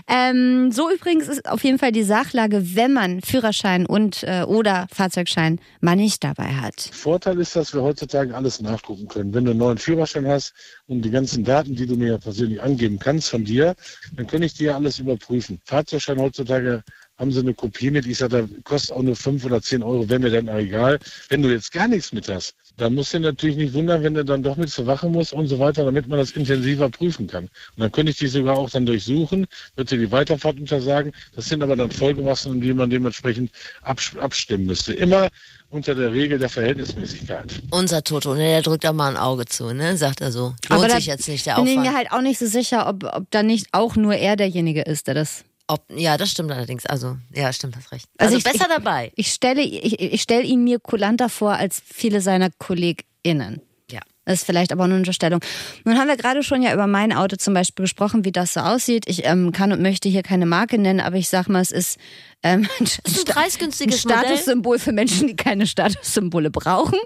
Ähm, 0.06 0.70
so 0.72 0.90
übrigens 0.90 1.28
ist 1.28 1.48
auf 1.48 1.62
jeden 1.64 1.78
Fall 1.78 1.92
die 1.92 2.02
Sachlage, 2.02 2.74
wenn 2.74 2.92
man 2.92 3.20
Führerschein 3.22 3.86
und 3.86 4.22
äh, 4.24 4.42
oder 4.46 4.86
Fahrzeugschein 4.92 5.60
mal 5.80 5.96
nicht 5.96 6.24
dabei 6.24 6.54
hat. 6.54 6.90
Vorteil 6.92 7.38
ist, 7.38 7.56
dass 7.56 7.72
wir 7.74 7.82
heutzutage 7.82 8.34
alles 8.34 8.60
nachgucken 8.60 9.08
können. 9.08 9.32
Wenn 9.34 9.44
du 9.44 9.52
einen 9.52 9.60
neuen 9.60 9.78
Führerschein 9.78 10.26
hast 10.26 10.52
und 10.86 11.02
die 11.02 11.10
ganzen 11.10 11.44
Daten, 11.44 11.74
die 11.74 11.86
du 11.86 11.96
mir 11.96 12.18
persönlich 12.18 12.62
angeben 12.62 12.98
kannst 12.98 13.28
von 13.30 13.44
dir, 13.44 13.74
dann 14.12 14.26
kann 14.26 14.42
ich 14.42 14.54
dir 14.54 14.74
alles 14.74 14.98
überprüfen. 14.98 15.60
Fahrzeugschein 15.64 16.18
heutzutage 16.18 16.82
haben 17.18 17.32
sie 17.32 17.40
eine 17.40 17.54
Kopie 17.54 17.90
mit. 17.90 18.06
Ich 18.06 18.18
sage, 18.18 18.48
da 18.48 18.60
kostet 18.64 18.96
auch 18.96 19.02
nur 19.02 19.16
fünf 19.16 19.44
oder 19.44 19.60
zehn 19.60 19.82
Euro, 19.82 20.08
wäre 20.08 20.20
mir 20.20 20.30
dann 20.30 20.48
egal. 20.48 20.98
Wenn 21.28 21.42
du 21.42 21.50
jetzt 21.50 21.72
gar 21.72 21.88
nichts 21.88 22.12
mit 22.12 22.28
hast, 22.28 22.54
dann 22.76 22.94
musst 22.94 23.12
du 23.12 23.18
natürlich 23.18 23.56
nicht 23.56 23.74
wundern, 23.74 24.02
wenn 24.04 24.14
du 24.14 24.24
dann 24.24 24.42
doch 24.42 24.56
mit 24.56 24.70
zur 24.70 24.86
Wache 24.86 25.08
musst 25.08 25.32
und 25.32 25.48
so 25.48 25.58
weiter, 25.58 25.84
damit 25.84 26.06
man 26.06 26.18
das 26.18 26.30
intensiver 26.30 26.88
prüfen 26.88 27.26
kann. 27.26 27.44
Und 27.44 27.50
dann 27.78 27.90
könnte 27.92 28.12
ich 28.12 28.18
die 28.18 28.28
sogar 28.28 28.56
auch 28.56 28.70
dann 28.70 28.86
durchsuchen, 28.86 29.46
würde 29.74 29.98
die 29.98 30.10
Weiterfahrt 30.12 30.58
untersagen. 30.60 31.12
Das 31.34 31.46
sind 31.46 31.62
aber 31.62 31.74
dann 31.74 31.90
Folgemassen, 31.90 32.60
die 32.60 32.72
man 32.72 32.88
dementsprechend 32.88 33.50
abstimmen 33.82 34.66
müsste. 34.66 34.92
Immer 34.94 35.28
unter 35.70 35.94
der 35.94 36.12
Regel 36.12 36.38
der 36.38 36.48
Verhältnismäßigkeit. 36.48 37.52
Unser 37.70 38.02
Toto, 38.02 38.34
ne, 38.34 38.44
der 38.44 38.62
drückt 38.62 38.84
da 38.84 38.92
mal 38.92 39.10
ein 39.10 39.16
Auge 39.16 39.44
zu, 39.44 39.74
ne, 39.74 39.96
sagt 39.96 40.20
er 40.20 40.32
so. 40.32 40.54
Lohnt 40.68 40.84
Aber 40.84 40.90
sich 40.90 41.06
jetzt 41.06 41.28
nicht 41.28 41.46
der 41.46 41.56
bin 41.56 41.66
ich 41.66 41.72
Aufwand. 41.72 41.86
mir 41.88 41.96
halt 41.96 42.12
auch 42.12 42.22
nicht 42.22 42.38
so 42.38 42.46
sicher, 42.46 42.88
ob, 42.88 43.04
ob 43.04 43.30
da 43.30 43.42
nicht 43.42 43.66
auch 43.72 43.96
nur 43.96 44.14
er 44.14 44.36
derjenige 44.36 44.82
ist, 44.82 45.08
der 45.08 45.14
das. 45.14 45.44
Ob, 45.70 45.84
ja, 45.94 46.16
das 46.16 46.30
stimmt 46.30 46.50
allerdings. 46.50 46.86
Also, 46.86 47.18
ja, 47.34 47.52
stimmt, 47.52 47.76
hast 47.76 47.92
recht. 47.92 48.06
Also 48.16 48.36
Also, 48.36 48.48
ich- 48.48 48.52
besser 48.52 48.68
dabei. 48.74 49.12
Ich 49.16 49.28
stelle, 49.32 49.60
ich, 49.62 50.00
ich 50.00 50.22
stelle 50.22 50.42
ihn 50.42 50.64
mir 50.64 50.78
kulanter 50.80 51.28
vor 51.28 51.52
als 51.52 51.82
viele 51.84 52.20
seiner 52.22 52.48
KollegInnen. 52.58 53.60
Ja. 53.90 54.00
Das 54.24 54.40
ist 54.40 54.44
vielleicht 54.44 54.72
aber 54.72 54.86
nur 54.86 54.94
eine 54.94 55.00
Unterstellung. 55.02 55.40
Nun 55.84 55.98
haben 55.98 56.08
wir 56.08 56.16
gerade 56.16 56.42
schon 56.42 56.62
ja 56.62 56.72
über 56.72 56.86
mein 56.86 57.12
Auto 57.12 57.36
zum 57.36 57.52
Beispiel 57.54 57.84
gesprochen, 57.84 58.24
wie 58.24 58.32
das 58.32 58.54
so 58.54 58.60
aussieht. 58.60 59.04
Ich 59.08 59.24
ähm, 59.26 59.52
kann 59.52 59.72
und 59.72 59.80
möchte 59.82 60.08
hier 60.08 60.22
keine 60.22 60.46
Marke 60.46 60.78
nennen, 60.78 61.00
aber 61.00 61.16
ich 61.16 61.28
sag 61.28 61.48
mal, 61.48 61.60
es 61.60 61.70
ist 61.70 61.98
ähm, 62.42 62.66
ein, 62.80 62.84
ist 62.84 63.00
ein 63.06 63.24
preisgünstiges 63.34 64.06
ein 64.06 64.10
Statussymbol 64.10 64.78
für 64.78 64.92
Menschen, 64.92 65.26
die 65.28 65.36
keine 65.36 65.66
Statussymbole 65.66 66.50
brauchen. 66.50 66.98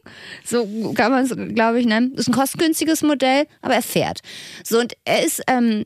So 0.44 0.92
kann 0.94 1.10
man 1.10 1.24
es, 1.24 1.54
glaube 1.54 1.80
ich, 1.80 1.86
nennen. 1.86 2.14
Ist 2.14 2.28
ein 2.28 2.34
kostengünstiges 2.34 3.02
Modell, 3.02 3.46
aber 3.60 3.74
er 3.74 3.82
fährt. 3.82 4.20
So 4.64 4.78
und 4.78 4.92
er 5.04 5.24
ist 5.24 5.42
ähm, 5.48 5.84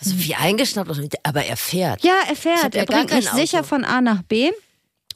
Also, 0.00 0.18
wie 0.18 0.34
eingeschnappt, 0.34 0.90
aber 1.24 1.44
er 1.44 1.56
fährt. 1.56 2.02
ja, 2.04 2.14
er 2.28 2.36
fährt. 2.36 2.74
Er 2.74 2.86
gar 2.86 3.04
bringt 3.06 3.12
mich 3.14 3.28
sicher 3.30 3.64
von 3.64 3.84
A 3.84 4.00
nach 4.00 4.22
B. 4.22 4.50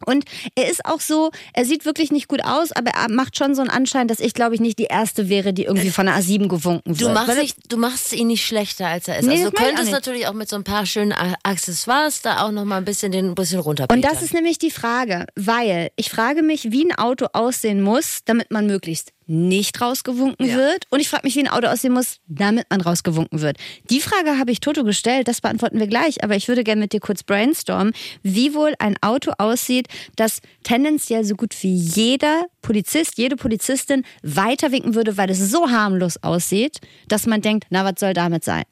Und 0.07 0.25
er 0.57 0.69
ist 0.69 0.85
auch 0.85 1.01
so, 1.01 1.31
er 1.55 1.65
sieht 1.65 1.87
wirklich 1.87 2.11
nicht 2.11 2.29
gut 2.29 2.45
aus, 2.45 2.73
aber 2.73 2.91
er 2.91 3.09
macht 3.09 3.39
schon 3.39 3.55
so 3.55 3.63
einen 3.63 3.71
Anschein, 3.71 4.07
dass 4.09 4.19
ich, 4.21 4.35
glaube 4.35 4.55
ich, 4.55 4.61
nicht 4.61 4.79
die 4.79 4.85
Erste 4.87 5.29
wäre, 5.31 5.55
die 5.55 5.63
irgendwie 5.65 5.89
von 5.91 6.05
der 6.07 6.17
A7 6.17 6.49
gewunken 6.49 6.99
wird. 6.99 7.09
Du 7.09 7.15
machst, 7.15 7.29
er- 7.31 7.37
nicht, 7.43 7.73
du 7.73 7.77
machst 7.79 8.13
ihn 8.13 8.27
nicht 8.27 8.45
schlechter, 8.45 8.89
als 8.89 9.09
er 9.09 9.21
ist. 9.21 9.27
Nee, 9.27 9.37
also, 9.39 9.51
du 9.51 9.53
könntest 9.53 9.93
natürlich 9.93 10.27
auch 10.27 10.35
mit 10.35 10.49
so 10.51 10.57
ein 10.57 10.65
paar 10.65 10.85
schönen 10.85 11.15
Accessoires 11.45 12.21
da 12.23 12.43
auch 12.45 12.51
noch 12.51 12.65
mal 12.65 12.77
ein 12.79 12.85
bisschen 12.85 13.13
den 13.13 13.31
ein 13.31 13.35
bisschen 13.35 13.61
Und 13.61 13.67
runterpetern. 13.67 14.03
das 14.03 14.21
ist 14.21 14.35
nämlich 14.35 14.59
die 14.59 14.73
Frage, 14.73 15.27
weil 15.37 15.91
ich 15.97 16.11
frage 16.11 16.43
mich, 16.43 16.71
wie 16.73 16.85
ein 16.85 16.99
Auto 16.99 17.27
aussehen 17.33 17.81
muss, 17.81 18.19
damit 18.25 18.51
man 18.51 18.67
möglichst 18.67 19.13
nicht 19.27 19.81
rausgewunken 19.81 20.47
Ja. 20.47 20.57
wird. 20.57 20.85
Und 20.91 21.01
ich 21.01 21.09
frage 21.09 21.27
mich, 21.27 21.35
wie 21.37 21.41
ein 21.41 21.49
Auto 21.49 21.67
aussehen 21.67 21.93
muss, 21.93 22.19
damit 22.27 22.67
man 22.71 22.81
rausgewunken 22.81 23.41
wird. 23.41 23.57
Die 23.91 24.01
Frage 24.01 24.39
habe 24.39 24.51
ich 24.53 24.61
Toto 24.61 24.85
gestellt, 24.85 25.29
das 25.29 25.41
beantworten 25.41 25.79
wir 25.79 25.87
gleich. 25.87 26.23
Aber 26.25 26.37
ich 26.37 26.49
würde 26.49 26.65
gerne 26.65 26.81
mit 26.81 26.93
dir 26.93 27.01
kurz 27.01 27.23
brainstormen, 27.23 27.93
wie 28.23 28.55
wohl 28.55 28.75
ein 28.79 28.97
Auto 29.03 29.33
aussieht, 29.39 29.89
das 30.17 30.41
tendenziell 30.63 31.25
so 31.25 31.35
gut 31.35 31.55
wie 31.63 31.75
jeder 31.75 32.47
Polizist, 32.63 33.19
jede 33.19 33.37
Polizistin 33.37 34.05
weiterwinken 34.23 34.95
würde, 34.95 35.17
weil 35.17 35.31
es 35.31 35.39
so 35.51 35.71
harmlos 35.71 36.23
aussieht, 36.23 36.81
dass 37.09 37.27
man 37.27 37.41
denkt, 37.41 37.67
na, 37.71 37.85
was 37.85 37.95
soll 37.99 38.13
damit 38.15 38.45
sein? 38.45 38.65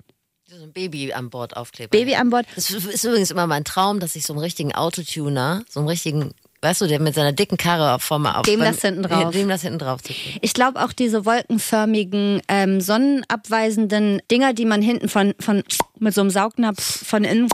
so 0.55 0.63
ein 0.65 0.73
Baby 0.75 1.15
an 1.15 1.31
Bord 1.31 1.57
aufkleben. 1.57 1.89
Baby 1.91 2.15
an 2.15 2.29
Bord. 2.29 2.45
Das 2.55 2.69
ist 2.69 3.05
übrigens 3.05 3.31
immer 3.31 3.47
mein 3.47 3.65
Traum, 3.65 4.01
dass 4.01 4.15
ich 4.17 4.25
so 4.27 4.35
einen 4.35 4.41
richtigen 4.43 4.75
Autotuner, 4.75 5.65
so 5.67 5.81
einen 5.81 5.89
richtigen, 5.89 6.33
weißt 6.63 6.81
du, 6.81 6.87
der 6.87 7.01
mit 7.01 7.15
seiner 7.15 7.33
dicken 7.33 7.57
Karre 7.57 7.99
vorne 7.99 8.37
auf. 8.39 8.43
Dem 8.43 8.61
das 8.61 8.81
hinten 8.81 9.03
drauf. 9.03 9.33
Dem 9.33 9.49
das 9.49 9.63
hinten 9.63 9.79
drauf. 9.79 10.01
Ich 10.41 10.55
glaube 10.55 10.83
auch 10.83 10.93
diese 10.93 11.27
wolkenförmigen, 11.27 12.41
ähm, 12.49 12.81
sonnenabweisenden 12.81 14.23
Dinger, 14.31 14.55
die 14.55 14.65
man 14.65 14.81
hinten 14.81 15.09
von, 15.09 15.35
von 15.41 15.63
mit 15.99 16.15
so 16.15 16.21
einem 16.21 16.31
Saugnapf 16.31 17.07
von 17.07 17.25
innen 17.25 17.49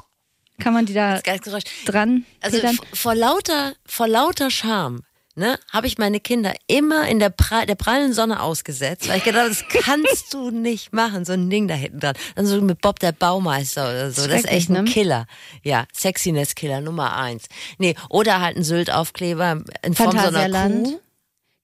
kann 0.61 0.75
man 0.75 0.87
die 0.87 0.93
da 0.93 1.21
Geiles 1.21 1.43
Geräusch. 1.43 1.63
dran 1.87 2.25
Also 2.41 2.59
vor 2.93 3.15
lauter, 3.15 3.75
vor 3.87 4.09
lauter 4.09 4.51
Scham, 4.51 5.03
ne, 5.39 5.59
habe 5.73 5.87
ich 5.87 5.97
meine 5.99 6.21
Kinder 6.21 6.53
immer 6.67 7.09
in 7.09 7.19
der, 7.19 7.31
pra 7.31 7.65
der 7.65 7.77
prallen 7.77 8.13
Sonne 8.13 8.43
ausgesetzt, 8.43 9.09
weil 9.09 9.19
ich 9.19 9.25
gedacht 9.25 9.45
habe, 9.45 9.51
das 9.51 9.65
kannst 9.85 10.35
du 10.35 10.51
nicht 10.51 10.93
machen, 10.93 11.25
so 11.25 11.33
ein 11.33 11.49
Ding 11.49 11.69
da 11.69 11.75
hinten 11.75 12.01
dran. 12.01 12.15
Dann 12.35 12.47
so 12.47 12.61
mit 12.61 12.81
Bob 12.81 12.99
der 12.99 13.13
Baumeister 13.13 13.85
oder 13.85 14.11
so. 14.11 14.27
Das 14.27 14.41
ist 14.41 14.49
echt 14.49 14.69
ein 14.69 14.85
ne? 14.85 14.91
Killer. 14.91 15.27
Ja, 15.63 15.87
Sexiness-Killer 15.95 16.81
Nummer 16.81 17.17
eins. 17.17 17.47
Nee, 17.79 17.95
oder 18.11 18.41
halt 18.41 18.57
ein 18.57 18.65
Sylt-Aufkleber 18.65 19.63
in 19.83 19.95
Form 19.95 20.13
so 20.13 20.19
einer. 20.19 20.69
Kuh. 20.69 21.01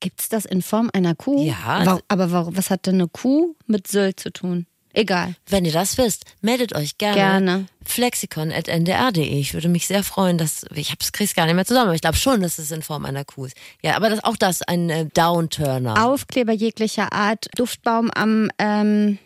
Gibt's 0.00 0.28
das 0.28 0.44
in 0.44 0.62
Form 0.62 0.90
einer 0.92 1.14
Kuh? 1.14 1.44
Ja. 1.44 1.98
Aber 2.08 2.30
warum, 2.30 2.56
was 2.56 2.70
hat 2.70 2.86
denn 2.86 2.96
eine 2.96 3.08
Kuh 3.08 3.56
mit 3.66 3.88
Sylt 3.88 4.20
zu 4.20 4.32
tun? 4.32 4.66
Egal. 4.94 5.34
Wenn 5.48 5.64
ihr 5.64 5.72
das 5.72 5.98
wisst, 5.98 6.24
meldet 6.40 6.74
euch 6.74 6.96
gerne. 6.98 7.16
Gerne. 7.16 7.66
Flexikon.ndr.de. 7.84 9.22
Ich 9.38 9.54
würde 9.54 9.68
mich 9.68 9.86
sehr 9.86 10.02
freuen, 10.02 10.38
dass 10.38 10.64
ich 10.74 10.90
hab's 10.92 11.12
krieg's 11.12 11.34
gar 11.34 11.46
nicht 11.46 11.54
mehr 11.54 11.64
zusammen, 11.66 11.86
aber 11.88 11.94
ich 11.94 12.00
glaube 12.00 12.16
schon, 12.16 12.40
dass 12.40 12.58
es 12.58 12.70
in 12.70 12.82
Form 12.82 13.04
einer 13.04 13.24
Kuh 13.24 13.46
ist. 13.46 13.56
Ja, 13.82 13.96
aber 13.96 14.08
das, 14.08 14.22
auch 14.24 14.36
das 14.36 14.62
ein 14.62 14.88
äh, 14.90 15.06
Downturner. 15.12 16.04
Aufkleber 16.06 16.52
jeglicher 16.52 17.12
Art, 17.12 17.48
Duftbaum 17.56 18.10
am 18.12 18.50
ähm, 18.58 19.18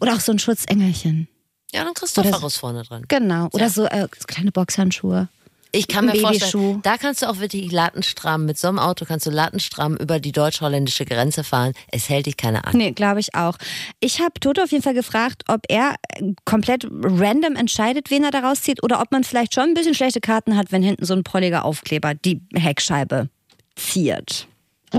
oder 0.00 0.14
auch 0.14 0.20
so 0.20 0.32
ein 0.32 0.38
Schutzengelchen. 0.38 1.28
Ja, 1.72 1.84
dann 1.84 1.94
Christophorus 1.94 2.56
vorne 2.56 2.82
dran. 2.84 3.04
Genau. 3.08 3.48
Oder 3.52 3.64
Ja. 3.64 3.70
so 3.70 3.84
äh, 3.86 4.06
so 4.18 4.26
kleine 4.26 4.52
Boxhandschuhe. 4.52 5.28
Ich 5.74 5.88
kann 5.88 6.06
mir 6.06 6.14
vorstellen, 6.14 6.80
da 6.82 6.96
kannst 6.96 7.22
du 7.22 7.28
auch 7.28 7.38
wirklich 7.40 7.72
lattenstramm, 7.72 8.46
mit 8.46 8.58
so 8.58 8.68
einem 8.68 8.78
Auto 8.78 9.04
kannst 9.04 9.26
du 9.26 9.30
lattenstramm 9.30 9.96
über 9.96 10.20
die 10.20 10.32
deutsch-holländische 10.32 11.04
Grenze 11.04 11.42
fahren. 11.42 11.72
Es 11.90 12.08
hält 12.08 12.26
dich 12.26 12.36
keiner 12.36 12.66
an. 12.66 12.76
Nee, 12.76 12.92
glaube 12.92 13.20
ich 13.20 13.34
auch. 13.34 13.56
Ich 14.00 14.20
habe 14.20 14.38
Toto 14.38 14.62
auf 14.62 14.70
jeden 14.70 14.84
Fall 14.84 14.94
gefragt, 14.94 15.42
ob 15.48 15.62
er 15.68 15.96
äh, 16.10 16.32
komplett 16.44 16.86
random 16.90 17.56
entscheidet, 17.56 18.10
wen 18.10 18.22
er 18.24 18.30
da 18.30 18.40
rauszieht 18.40 18.82
oder 18.82 19.00
ob 19.00 19.10
man 19.10 19.24
vielleicht 19.24 19.54
schon 19.54 19.64
ein 19.64 19.74
bisschen 19.74 19.94
schlechte 19.94 20.20
Karten 20.20 20.56
hat, 20.56 20.70
wenn 20.70 20.82
hinten 20.82 21.04
so 21.04 21.14
ein 21.14 21.24
prolliger 21.24 21.64
Aufkleber 21.64 22.14
die 22.14 22.40
Heckscheibe 22.54 23.28
ziert. 23.74 24.46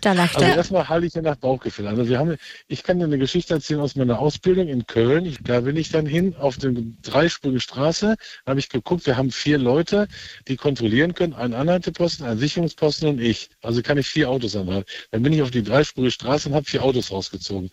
da 0.00 0.12
lacht 0.12 0.36
Also 0.36 0.50
er. 0.50 0.56
erstmal 0.56 0.88
halte 0.88 1.06
ich 1.06 1.14
ja 1.14 1.22
nach 1.22 1.36
Bauchgefühl. 1.36 1.86
Also 1.86 2.08
wir 2.08 2.18
haben, 2.18 2.36
ich 2.68 2.82
kann 2.82 2.98
dir 2.98 3.04
eine 3.04 3.18
Geschichte 3.18 3.54
erzählen 3.54 3.80
aus 3.80 3.96
meiner 3.96 4.18
Ausbildung 4.18 4.68
in 4.68 4.86
Köln. 4.86 5.26
Ich, 5.26 5.38
da 5.42 5.60
bin 5.60 5.76
ich 5.76 5.90
dann 5.90 6.06
hin 6.06 6.36
auf 6.36 6.56
die 6.58 6.94
dreispurige 7.02 7.60
Straße. 7.60 8.16
Da 8.44 8.50
habe 8.50 8.60
ich 8.60 8.68
geguckt, 8.68 9.06
wir 9.06 9.16
haben 9.16 9.30
vier 9.30 9.58
Leute, 9.58 10.08
die 10.48 10.56
kontrollieren 10.56 11.14
können. 11.14 11.32
Ein 11.34 11.54
Anhalteposten, 11.54 12.26
ein 12.26 12.38
Sicherungsposten 12.38 13.08
und 13.08 13.20
ich. 13.20 13.50
Also 13.62 13.82
kann 13.82 13.98
ich 13.98 14.08
vier 14.08 14.30
Autos 14.30 14.56
anhalten. 14.56 14.88
Dann 15.10 15.22
bin 15.22 15.32
ich 15.32 15.42
auf 15.42 15.50
die 15.50 15.62
dreispurige 15.62 16.10
Straße 16.10 16.48
und 16.48 16.54
habe 16.54 16.66
vier 16.66 16.82
Autos 16.82 17.10
rausgezogen. 17.10 17.70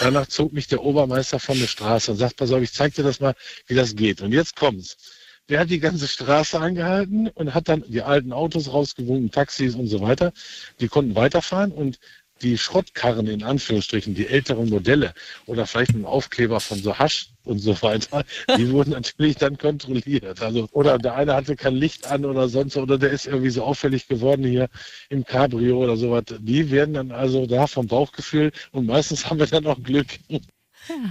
Danach 0.00 0.26
zog 0.26 0.52
mich 0.52 0.66
der 0.68 0.82
Obermeister 0.82 1.38
von 1.38 1.58
der 1.58 1.66
Straße 1.66 2.12
und 2.12 2.16
sagt, 2.18 2.36
pass 2.36 2.52
auf, 2.52 2.62
ich 2.62 2.72
zeig 2.72 2.94
dir 2.94 3.02
das 3.04 3.20
mal, 3.20 3.34
wie 3.66 3.74
das 3.74 3.94
geht. 3.94 4.20
Und 4.22 4.32
jetzt 4.32 4.56
kommt's. 4.56 4.96
Der 5.50 5.60
hat 5.60 5.70
die 5.70 5.80
ganze 5.80 6.06
Straße 6.06 6.58
angehalten 6.60 7.28
und 7.28 7.54
hat 7.54 7.68
dann 7.68 7.84
die 7.88 8.02
alten 8.02 8.32
Autos 8.32 8.72
rausgewunken, 8.72 9.32
Taxis 9.32 9.74
und 9.74 9.88
so 9.88 10.00
weiter. 10.00 10.32
Die 10.78 10.86
konnten 10.86 11.16
weiterfahren 11.16 11.72
und 11.72 11.98
die 12.40 12.56
Schrottkarren 12.56 13.26
in 13.26 13.42
Anführungsstrichen, 13.42 14.14
die 14.14 14.28
älteren 14.28 14.70
Modelle 14.70 15.12
oder 15.46 15.66
vielleicht 15.66 15.92
ein 15.94 16.04
Aufkleber 16.04 16.60
von 16.60 16.78
so 16.78 16.98
Hasch 16.98 17.30
und 17.44 17.58
so 17.58 17.82
weiter, 17.82 18.24
die 18.56 18.70
wurden 18.70 18.90
natürlich 18.90 19.36
dann 19.36 19.58
kontrolliert. 19.58 20.40
Also, 20.40 20.68
oder 20.72 20.98
der 20.98 21.16
eine 21.16 21.34
hatte 21.34 21.56
kein 21.56 21.74
Licht 21.74 22.06
an 22.06 22.24
oder 22.24 22.48
sonst, 22.48 22.76
oder 22.76 22.96
der 22.96 23.10
ist 23.10 23.26
irgendwie 23.26 23.50
so 23.50 23.64
auffällig 23.64 24.08
geworden 24.08 24.44
hier 24.44 24.68
im 25.08 25.24
Cabrio 25.24 25.82
oder 25.82 25.96
sowas. 25.96 26.24
Die 26.38 26.70
werden 26.70 26.94
dann 26.94 27.10
also 27.12 27.46
da 27.46 27.66
vom 27.66 27.88
Bauchgefühl 27.88 28.52
und 28.72 28.86
meistens 28.86 29.28
haben 29.28 29.38
wir 29.38 29.46
dann 29.46 29.66
auch 29.66 29.82
Glück. 29.82 30.06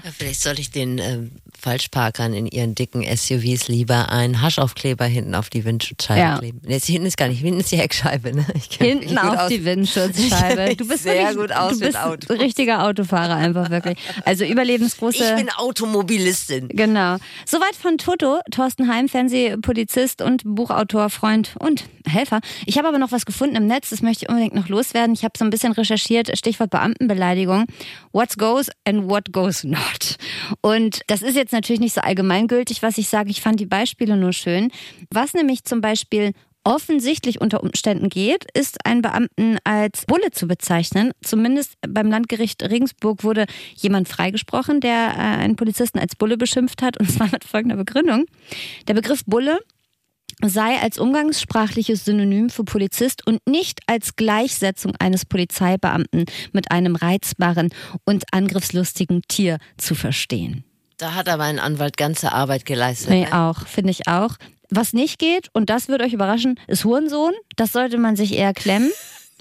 Ja, 0.03 0.11
vielleicht 0.17 0.41
soll 0.41 0.59
ich 0.59 0.71
den 0.71 0.97
ähm, 0.97 1.31
Falschparkern 1.59 2.33
in 2.33 2.45
ihren 2.47 2.75
dicken 2.75 3.03
SUVs 3.03 3.67
lieber 3.67 4.09
einen 4.09 4.41
Haschaufkleber 4.41 5.05
hinten 5.05 5.35
auf 5.35 5.49
die 5.49 5.65
Windschutzscheibe 5.65 6.19
Ja. 6.19 6.37
kleben. 6.37 6.61
Jetzt 6.67 6.85
hinten 6.87 7.05
ist 7.07 7.17
gar 7.17 7.27
nicht, 7.27 7.39
hinten 7.41 7.59
ist 7.61 7.71
die 7.71 7.77
Heckscheibe. 7.77 8.33
Ne? 8.35 8.45
Hinten 8.79 9.17
auf 9.17 9.47
die 9.47 9.63
Windschutzscheibe. 9.65 10.75
Du 10.77 10.87
bist 10.87 11.03
sehr 11.03 11.15
wirklich, 11.15 11.37
gut 11.37 11.51
aus 11.51 11.73
du 11.73 11.79
mit 11.79 11.87
bist 11.93 11.97
Auto. 11.97 12.33
ein 12.33 12.39
richtiger 12.39 12.83
Autofahrer 12.85 13.35
einfach 13.35 13.69
wirklich. 13.69 13.97
Also 14.25 14.45
überlebensgroße. 14.45 15.23
Ich 15.23 15.35
bin 15.35 15.49
Automobilistin. 15.57 16.67
Genau. 16.69 17.17
Soweit 17.45 17.75
von 17.75 17.97
Toto, 17.97 18.39
Thorsten 18.51 18.87
Heim, 18.87 19.09
Fernsehpolizist 19.09 20.21
und 20.21 20.41
Buchautor, 20.45 21.09
Freund 21.09 21.55
und 21.59 21.85
Helfer. 22.07 22.39
Ich 22.65 22.77
habe 22.77 22.87
aber 22.87 22.97
noch 22.99 23.11
was 23.11 23.25
gefunden 23.25 23.55
im 23.55 23.67
Netz, 23.67 23.89
das 23.89 24.01
möchte 24.01 24.25
ich 24.25 24.29
unbedingt 24.29 24.55
noch 24.55 24.67
loswerden. 24.69 25.13
Ich 25.13 25.23
habe 25.23 25.33
so 25.37 25.43
ein 25.45 25.49
bisschen 25.49 25.71
recherchiert, 25.73 26.35
Stichwort 26.37 26.69
Beamtenbeleidigung. 26.69 27.65
What 28.11 28.37
goes 28.37 28.69
and 28.85 29.09
what 29.09 29.31
goes 29.31 29.63
not. 29.69 30.17
Und 30.61 31.01
das 31.07 31.21
ist 31.21 31.35
jetzt 31.35 31.53
natürlich 31.53 31.79
nicht 31.79 31.93
so 31.93 32.01
allgemeingültig, 32.01 32.81
was 32.81 32.97
ich 32.97 33.09
sage. 33.09 33.29
Ich 33.29 33.41
fand 33.41 33.59
die 33.59 33.65
Beispiele 33.65 34.17
nur 34.17 34.33
schön. 34.33 34.71
Was 35.11 35.33
nämlich 35.33 35.63
zum 35.63 35.81
Beispiel 35.81 36.33
offensichtlich 36.63 37.41
unter 37.41 37.63
Umständen 37.63 38.09
geht, 38.09 38.45
ist 38.53 38.85
einen 38.85 39.01
Beamten 39.01 39.57
als 39.63 40.05
Bulle 40.05 40.31
zu 40.31 40.47
bezeichnen. 40.47 41.11
Zumindest 41.21 41.73
beim 41.87 42.09
Landgericht 42.09 42.61
Regensburg 42.63 43.23
wurde 43.23 43.45
jemand 43.75 44.07
freigesprochen, 44.07 44.81
der 44.81 45.13
äh, 45.15 45.19
einen 45.19 45.55
Polizisten 45.55 45.99
als 45.99 46.15
Bulle 46.15 46.37
beschimpft 46.37 46.81
hat, 46.81 46.99
und 46.99 47.09
zwar 47.09 47.27
mit 47.31 47.43
folgender 47.43 47.77
Begründung. 47.77 48.25
Der 48.87 48.93
Begriff 48.93 49.23
Bulle 49.25 49.59
sei 50.45 50.77
als 50.81 50.97
umgangssprachliches 50.97 52.05
Synonym 52.05 52.49
für 52.49 52.63
Polizist 52.63 53.25
und 53.27 53.39
nicht 53.47 53.81
als 53.87 54.15
Gleichsetzung 54.15 54.93
eines 54.99 55.25
Polizeibeamten 55.25 56.25
mit 56.53 56.71
einem 56.71 56.95
reizbaren 56.95 57.69
und 58.05 58.23
angriffslustigen 58.31 59.21
Tier 59.27 59.57
zu 59.77 59.95
verstehen. 59.95 60.63
Da 60.97 61.15
hat 61.15 61.29
aber 61.29 61.43
ein 61.43 61.59
Anwalt 61.59 61.97
ganze 61.97 62.31
Arbeit 62.33 62.65
geleistet. 62.65 63.09
Nee, 63.09 63.25
ne? 63.25 63.33
auch, 63.33 63.65
finde 63.67 63.91
ich 63.91 64.07
auch. 64.07 64.35
Was 64.69 64.93
nicht 64.93 65.17
geht, 65.17 65.49
und 65.53 65.69
das 65.69 65.87
wird 65.87 66.01
euch 66.01 66.13
überraschen, 66.13 66.59
ist 66.67 66.85
Hurensohn. 66.85 67.33
Das 67.55 67.71
sollte 67.71 67.97
man 67.97 68.15
sich 68.15 68.33
eher 68.35 68.53
klemmen. 68.53 68.91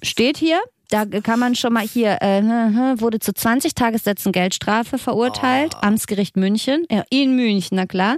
Steht 0.02 0.38
hier. 0.38 0.60
Da 0.90 1.04
kann 1.04 1.38
man 1.38 1.54
schon 1.54 1.74
mal 1.74 1.86
hier, 1.86 2.22
äh, 2.22 2.40
wurde 2.98 3.18
zu 3.18 3.34
20 3.34 3.74
Tagessätzen 3.74 4.32
Geldstrafe 4.32 4.96
verurteilt, 4.96 5.74
Oh. 5.76 5.80
Amtsgericht 5.82 6.38
München, 6.38 6.86
ja, 6.90 7.04
in 7.10 7.36
München, 7.36 7.76
na 7.76 7.84
klar. 7.84 8.16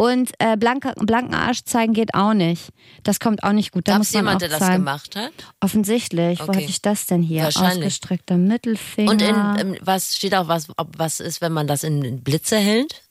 Und 0.00 0.30
äh, 0.38 0.56
blanker, 0.56 0.92
blanken 0.96 1.34
Arsch 1.34 1.64
zeigen 1.64 1.92
geht 1.92 2.14
auch 2.14 2.32
nicht. 2.32 2.68
Das 3.02 3.18
kommt 3.18 3.42
auch 3.42 3.50
nicht 3.52 3.72
gut. 3.72 3.88
Da 3.88 3.92
Gab 3.92 3.98
muss 3.98 4.06
es 4.08 4.14
man 4.14 4.24
jemand, 4.24 4.42
der 4.42 4.48
das 4.48 4.60
gemacht 4.70 5.16
hat? 5.16 5.32
Offensichtlich. 5.60 6.38
Wo 6.38 6.44
Okay. 6.44 6.58
hatte 6.58 6.70
ich 6.70 6.80
das 6.80 7.06
denn 7.06 7.20
hier? 7.20 7.42
Wahrscheinlich. 7.42 7.78
Ausgestreckter 7.78 8.36
Mittelfinger. 8.36 9.10
Und 9.10 9.20
in, 9.22 9.34
ähm, 9.58 9.76
was 9.80 10.16
steht 10.16 10.36
auch, 10.36 10.46
was, 10.46 10.68
ob, 10.76 10.96
was 10.96 11.18
ist, 11.18 11.40
wenn 11.40 11.52
man 11.52 11.66
das 11.66 11.82
in 11.82 12.22
Blitze 12.22 12.58
hält? 12.58 13.02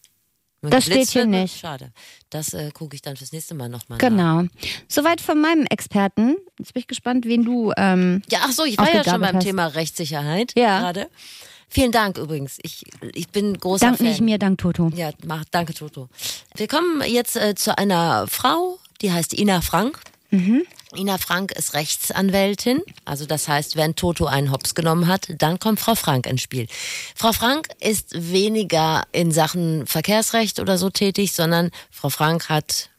Wenn 0.61 0.71
Das 0.71 0.85
steht 0.85 1.09
hier 1.09 1.23
wird? 1.23 1.29
nicht. 1.31 1.59
Schade. 1.59 1.91
Das 2.29 2.53
äh, 2.53 2.71
gucke 2.71 2.95
ich 2.95 3.01
dann 3.01 3.17
fürs 3.17 3.33
nächste 3.33 3.53
Mal 3.53 3.67
nochmal 3.67 3.97
nach. 3.99 4.07
Genau. 4.07 4.43
Soweit 4.87 5.19
von 5.19 5.39
meinem 5.41 5.65
Experten. 5.69 6.37
Jetzt 6.57 6.73
bin 6.73 6.79
ich 6.79 6.87
gespannt, 6.87 7.25
wen 7.25 7.43
du. 7.43 7.73
Ähm, 7.77 8.21
Ja, 8.31 8.39
ach 8.43 8.51
so, 8.53 8.63
ich 8.63 8.77
war 8.77 8.91
ja 8.93 9.03
schon 9.03 9.19
beim 9.21 9.35
hast. 9.35 9.43
Thema 9.43 9.67
Rechtssicherheit 9.67 10.53
Ja. 10.57 10.79
gerade. 10.79 11.09
Vielen 11.69 11.91
Dank 11.91 12.17
übrigens. 12.17 12.57
Ich, 12.61 12.85
ich 13.13 13.29
bin 13.29 13.57
großer 13.57 13.87
dank 13.87 13.97
Fan. 13.97 14.07
nicht 14.07 14.21
mir, 14.21 14.37
dank 14.37 14.57
Toto. 14.57 14.91
Ja, 14.95 15.11
mach, 15.25 15.43
danke 15.51 15.73
Toto. 15.73 16.09
Wir 16.55 16.67
kommen 16.67 17.01
jetzt 17.05 17.35
äh, 17.35 17.55
zu 17.55 17.77
einer 17.77 18.27
Frau, 18.27 18.79
die 19.01 19.11
heißt 19.11 19.37
Ina 19.37 19.61
Frank. 19.61 19.99
Ina 20.95 21.17
Frank 21.17 21.51
ist 21.51 21.73
Rechtsanwältin, 21.73 22.81
also 23.03 23.25
das 23.25 23.47
heißt, 23.47 23.75
wenn 23.75 23.95
Toto 23.95 24.25
einen 24.25 24.51
Hops 24.51 24.73
genommen 24.73 25.07
hat, 25.07 25.27
dann 25.37 25.59
kommt 25.59 25.79
Frau 25.79 25.95
Frank 25.95 26.25
ins 26.25 26.41
Spiel. 26.41 26.67
Frau 27.13 27.33
Frank 27.33 27.67
ist 27.81 28.31
weniger 28.31 29.03
in 29.11 29.31
Sachen 29.31 29.85
Verkehrsrecht 29.85 30.59
oder 30.59 30.77
so 30.77 30.89
tätig, 30.89 31.33
sondern 31.33 31.71
Frau 31.91 32.09
Frank 32.09 32.47
hat, 32.47 32.89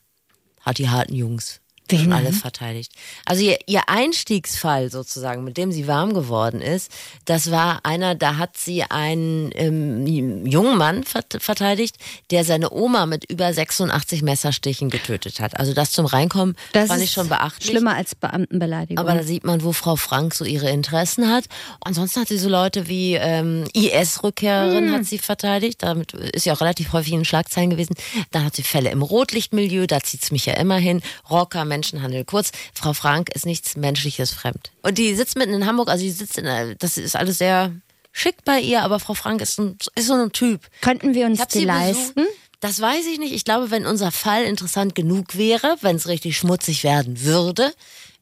hat 0.60 0.78
die 0.78 0.90
harten 0.90 1.14
Jungs. 1.14 1.60
Schon 1.96 2.04
denn? 2.10 2.12
alle 2.12 2.32
verteidigt. 2.32 2.92
Also 3.24 3.42
ihr, 3.42 3.58
ihr 3.66 3.88
Einstiegsfall 3.88 4.90
sozusagen, 4.90 5.44
mit 5.44 5.56
dem 5.56 5.72
sie 5.72 5.86
warm 5.86 6.12
geworden 6.14 6.60
ist, 6.60 6.90
das 7.24 7.50
war 7.50 7.80
einer, 7.84 8.14
da 8.14 8.36
hat 8.36 8.56
sie 8.56 8.82
einen 8.84 9.50
ähm, 9.54 10.44
jungen 10.46 10.76
Mann 10.76 11.04
vert- 11.04 11.38
verteidigt, 11.40 11.96
der 12.30 12.44
seine 12.44 12.70
Oma 12.72 13.06
mit 13.06 13.30
über 13.30 13.52
86 13.52 14.22
Messerstichen 14.22 14.90
getötet 14.90 15.40
hat. 15.40 15.58
Also 15.58 15.72
das 15.74 15.90
zum 15.92 16.06
Reinkommen 16.06 16.56
Das 16.72 16.88
fand 16.88 17.02
ich 17.02 17.10
schon 17.12 17.28
beachtlich. 17.28 17.70
Schlimmer 17.70 17.94
als 17.94 18.14
Beamtenbeleidigung. 18.14 18.98
Aber 18.98 19.14
da 19.16 19.22
sieht 19.22 19.44
man, 19.44 19.62
wo 19.62 19.72
Frau 19.72 19.96
Frank 19.96 20.34
so 20.34 20.44
ihre 20.44 20.70
Interessen 20.70 21.30
hat. 21.32 21.44
Ansonsten 21.80 22.20
hat 22.20 22.28
sie 22.28 22.38
so 22.38 22.48
Leute 22.48 22.88
wie 22.88 23.14
ähm, 23.14 23.64
IS-Rückkehrerin 23.72 24.92
hat 24.92 25.04
sie 25.04 25.18
verteidigt. 25.18 25.82
Damit 25.82 26.12
ist 26.12 26.44
sie 26.44 26.52
auch 26.52 26.60
relativ 26.60 26.92
häufig 26.92 27.12
in 27.12 27.20
den 27.20 27.24
Schlagzeilen 27.24 27.70
gewesen. 27.70 27.94
Dann 28.30 28.44
hat 28.44 28.56
sie 28.56 28.62
Fälle 28.62 28.90
im 28.90 29.02
Rotlichtmilieu, 29.02 29.86
da 29.86 30.00
zieht's 30.00 30.30
mich 30.30 30.46
ja 30.46 30.54
immer 30.54 30.76
hin. 30.78 31.02
Rocker, 31.30 31.64
Menschenhandel. 31.78 32.24
Kurz, 32.24 32.50
Frau 32.74 32.92
Frank 32.92 33.30
ist 33.34 33.46
nichts 33.46 33.76
Menschliches 33.76 34.32
fremd. 34.32 34.72
Und 34.82 34.98
die 34.98 35.14
sitzt 35.14 35.36
mitten 35.36 35.52
in 35.52 35.66
Hamburg, 35.66 35.88
also 35.88 36.02
die 36.02 36.10
sitzt 36.10 36.36
in 36.38 36.76
das 36.78 36.98
ist 36.98 37.14
alles 37.14 37.38
sehr 37.38 37.72
schick 38.10 38.44
bei 38.44 38.60
ihr, 38.60 38.82
aber 38.82 38.98
Frau 38.98 39.14
Frank 39.14 39.40
ist, 39.40 39.58
ein, 39.60 39.78
ist 39.94 40.08
so 40.08 40.14
ein 40.14 40.32
Typ. 40.32 40.60
Könnten 40.80 41.14
wir 41.14 41.26
uns 41.26 41.46
die 41.48 41.64
leisten? 41.64 42.26
Das 42.60 42.80
weiß 42.80 43.06
ich 43.06 43.20
nicht. 43.20 43.32
Ich 43.32 43.44
glaube, 43.44 43.70
wenn 43.70 43.86
unser 43.86 44.10
Fall 44.10 44.42
interessant 44.42 44.96
genug 44.96 45.36
wäre, 45.36 45.76
wenn 45.82 45.94
es 45.94 46.08
richtig 46.08 46.36
schmutzig 46.36 46.82
werden 46.82 47.22
würde, 47.22 47.72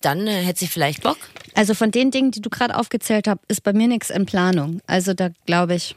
dann 0.03 0.27
äh, 0.27 0.43
hätte 0.43 0.61
sie 0.61 0.67
vielleicht 0.67 1.03
Bock. 1.03 1.17
Also 1.55 1.73
von 1.73 1.91
den 1.91 2.11
Dingen, 2.11 2.33
die 2.33 2.43
du 2.43 2.51
gerade 2.51 2.77
aufgezählt 2.77 3.27
hast, 3.29 3.39
ist 3.49 3.63
bei 3.63 3.73
mir 3.73 3.89
nichts 3.89 4.11
in 4.11 4.27
Planung. 4.27 4.83
Also 4.87 5.15
da 5.15 5.31
glaube 5.47 5.77
ich. 5.77 5.97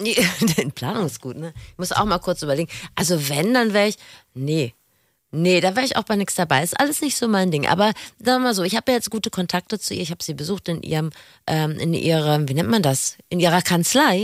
Nee, 0.00 0.16
Die 0.40 0.64
Planung 0.70 1.06
ist 1.06 1.20
gut, 1.20 1.36
ne? 1.36 1.54
Ich 1.72 1.78
muss 1.78 1.92
auch 1.92 2.04
mal 2.04 2.18
kurz 2.18 2.42
überlegen. 2.42 2.70
Also 2.96 3.28
wenn, 3.28 3.54
dann 3.54 3.72
wäre 3.72 3.88
ich. 3.88 3.96
Nee. 4.34 4.74
Nee, 5.30 5.60
da 5.60 5.76
wäre 5.76 5.84
ich 5.84 5.96
auch 5.96 6.04
bei 6.04 6.16
nichts 6.16 6.36
dabei. 6.36 6.62
Ist 6.62 6.80
alles 6.80 7.02
nicht 7.02 7.16
so 7.16 7.28
mein 7.28 7.50
Ding. 7.50 7.66
Aber 7.66 7.92
sagen 8.18 8.40
wir 8.42 8.48
mal 8.48 8.54
so, 8.54 8.62
ich 8.62 8.76
habe 8.76 8.90
ja 8.90 8.96
jetzt 8.96 9.10
gute 9.10 9.28
Kontakte 9.28 9.78
zu 9.78 9.92
ihr. 9.92 10.00
Ich 10.00 10.10
habe 10.10 10.24
sie 10.24 10.32
besucht 10.32 10.68
in 10.68 10.82
ihrem, 10.82 11.10
ähm, 11.46 11.72
in 11.72 11.92
ihrem, 11.92 12.48
wie 12.48 12.54
nennt 12.54 12.70
man 12.70 12.82
das? 12.82 13.18
In 13.28 13.38
ihrer 13.38 13.60
Kanzlei 13.60 14.16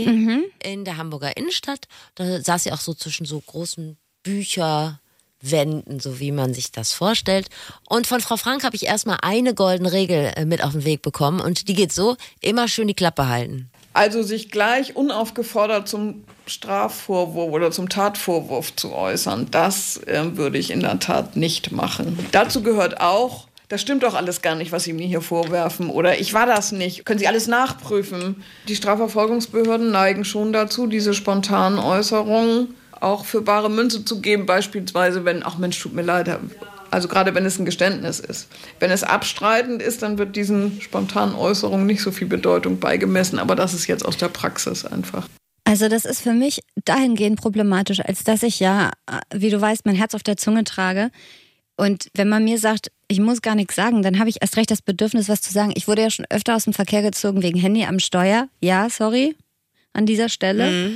in 0.63 0.83
der 0.83 0.97
Hamburger 0.97 1.37
Innenstadt. 1.37 1.87
Da 2.15 2.41
saß 2.41 2.63
sie 2.63 2.71
auch 2.71 2.79
so 2.79 2.95
zwischen 2.95 3.27
so 3.27 3.39
großen 3.39 3.97
Bücherwänden, 4.23 5.99
so 5.99 6.19
wie 6.19 6.31
man 6.31 6.55
sich 6.55 6.71
das 6.71 6.93
vorstellt. 6.93 7.49
Und 7.87 8.07
von 8.07 8.19
Frau 8.19 8.37
Frank 8.37 8.63
habe 8.63 8.75
ich 8.75 8.87
erstmal 8.87 9.19
eine 9.21 9.53
goldene 9.53 9.91
Regel 9.91 10.33
äh, 10.35 10.45
mit 10.45 10.63
auf 10.63 10.71
den 10.71 10.85
Weg 10.85 11.03
bekommen. 11.03 11.39
Und 11.39 11.67
die 11.67 11.75
geht 11.75 11.93
so: 11.93 12.17
immer 12.41 12.67
schön 12.67 12.87
die 12.87 12.95
Klappe 12.95 13.27
halten. 13.27 13.69
Also 13.95 14.23
sich 14.23 14.51
gleich 14.51 14.97
unaufgefordert 14.97 15.87
zum 15.87 16.25
Strafvorwurf 16.47 17.49
oder 17.53 17.71
zum 17.71 17.87
Tatvorwurf 17.87 18.75
zu 18.75 18.93
äußern, 18.93 19.47
das 19.51 19.95
äh, 20.05 20.35
würde 20.35 20.57
ich 20.57 20.71
in 20.71 20.81
der 20.81 20.99
Tat 20.99 21.37
nicht 21.37 21.71
machen. 21.71 22.19
Dazu 22.33 22.61
gehört 22.61 22.99
auch, 22.99 23.47
das 23.69 23.79
stimmt 23.79 24.03
doch 24.03 24.13
alles 24.13 24.41
gar 24.41 24.55
nicht, 24.55 24.73
was 24.73 24.83
Sie 24.83 24.91
mir 24.91 25.07
hier 25.07 25.21
vorwerfen 25.21 25.89
oder 25.89 26.19
ich 26.19 26.33
war 26.33 26.45
das 26.45 26.73
nicht. 26.73 27.05
Können 27.05 27.19
Sie 27.19 27.27
alles 27.27 27.47
nachprüfen? 27.47 28.43
Die 28.67 28.75
Strafverfolgungsbehörden 28.75 29.91
neigen 29.91 30.25
schon 30.25 30.51
dazu, 30.51 30.87
diese 30.87 31.13
spontanen 31.13 31.79
Äußerungen 31.79 32.75
auch 32.99 33.23
für 33.23 33.41
bare 33.41 33.69
Münze 33.69 34.03
zu 34.03 34.19
geben, 34.19 34.45
beispielsweise 34.45 35.23
wenn, 35.23 35.41
ach 35.41 35.57
Mensch, 35.57 35.79
tut 35.79 35.93
mir 35.93 36.01
leid, 36.01 36.27
also 36.95 37.09
gerade 37.09 37.35
wenn 37.35 37.45
es 37.45 37.59
ein 37.59 37.65
Geständnis 37.65 38.21
ist. 38.21 38.47
Wenn 38.79 38.89
es 38.89 39.03
abstreitend 39.03 39.81
ist, 39.81 40.01
dann 40.01 40.17
wird 40.17 40.37
diesen 40.37 40.79
spontanen 40.79 41.35
Äußerungen 41.35 41.85
nicht 41.85 42.01
so 42.01 42.09
viel 42.09 42.25
Bedeutung 42.25 42.79
beigemessen, 42.79 43.37
aber 43.37 43.57
das 43.57 43.73
ist 43.73 43.87
jetzt 43.87 44.05
aus 44.05 44.15
der 44.15 44.29
Praxis 44.29 44.85
einfach. 44.85 45.27
Also 45.65 45.89
das 45.89 46.05
ist 46.05 46.21
für 46.21 46.31
mich 46.31 46.61
dahingehend 46.85 47.41
problematisch, 47.41 47.99
als 47.99 48.23
dass 48.23 48.43
ich 48.43 48.61
ja, 48.61 48.91
äh, 49.11 49.19
wie 49.33 49.49
du 49.49 49.59
weißt, 49.59 49.85
mein 49.85 49.95
Herz 49.95 50.15
auf 50.15 50.23
der 50.23 50.37
Zunge 50.37 50.63
trage. 50.63 51.11
Und 51.75 52.07
wenn 52.13 52.29
man 52.29 52.45
mir 52.45 52.59
sagt, 52.59 52.93
ich 53.09 53.19
muss 53.19 53.41
gar 53.41 53.55
nichts 53.55 53.75
sagen, 53.75 54.01
dann 54.01 54.17
habe 54.17 54.29
ich 54.29 54.37
erst 54.41 54.55
recht 54.55 54.71
das 54.71 54.81
Bedürfnis, 54.81 55.27
was 55.27 55.41
zu 55.41 55.51
sagen. 55.51 55.73
Ich 55.75 55.89
wurde 55.89 56.03
ja 56.03 56.09
schon 56.09 56.27
öfter 56.29 56.55
aus 56.55 56.63
dem 56.63 56.71
Verkehr 56.71 57.01
gezogen 57.01 57.43
wegen 57.43 57.59
Handy 57.59 57.83
am 57.83 57.99
Steuer. 57.99 58.47
Ja, 58.61 58.89
sorry, 58.89 59.35
an 59.91 60.05
dieser 60.05 60.29
Stelle. 60.29 60.93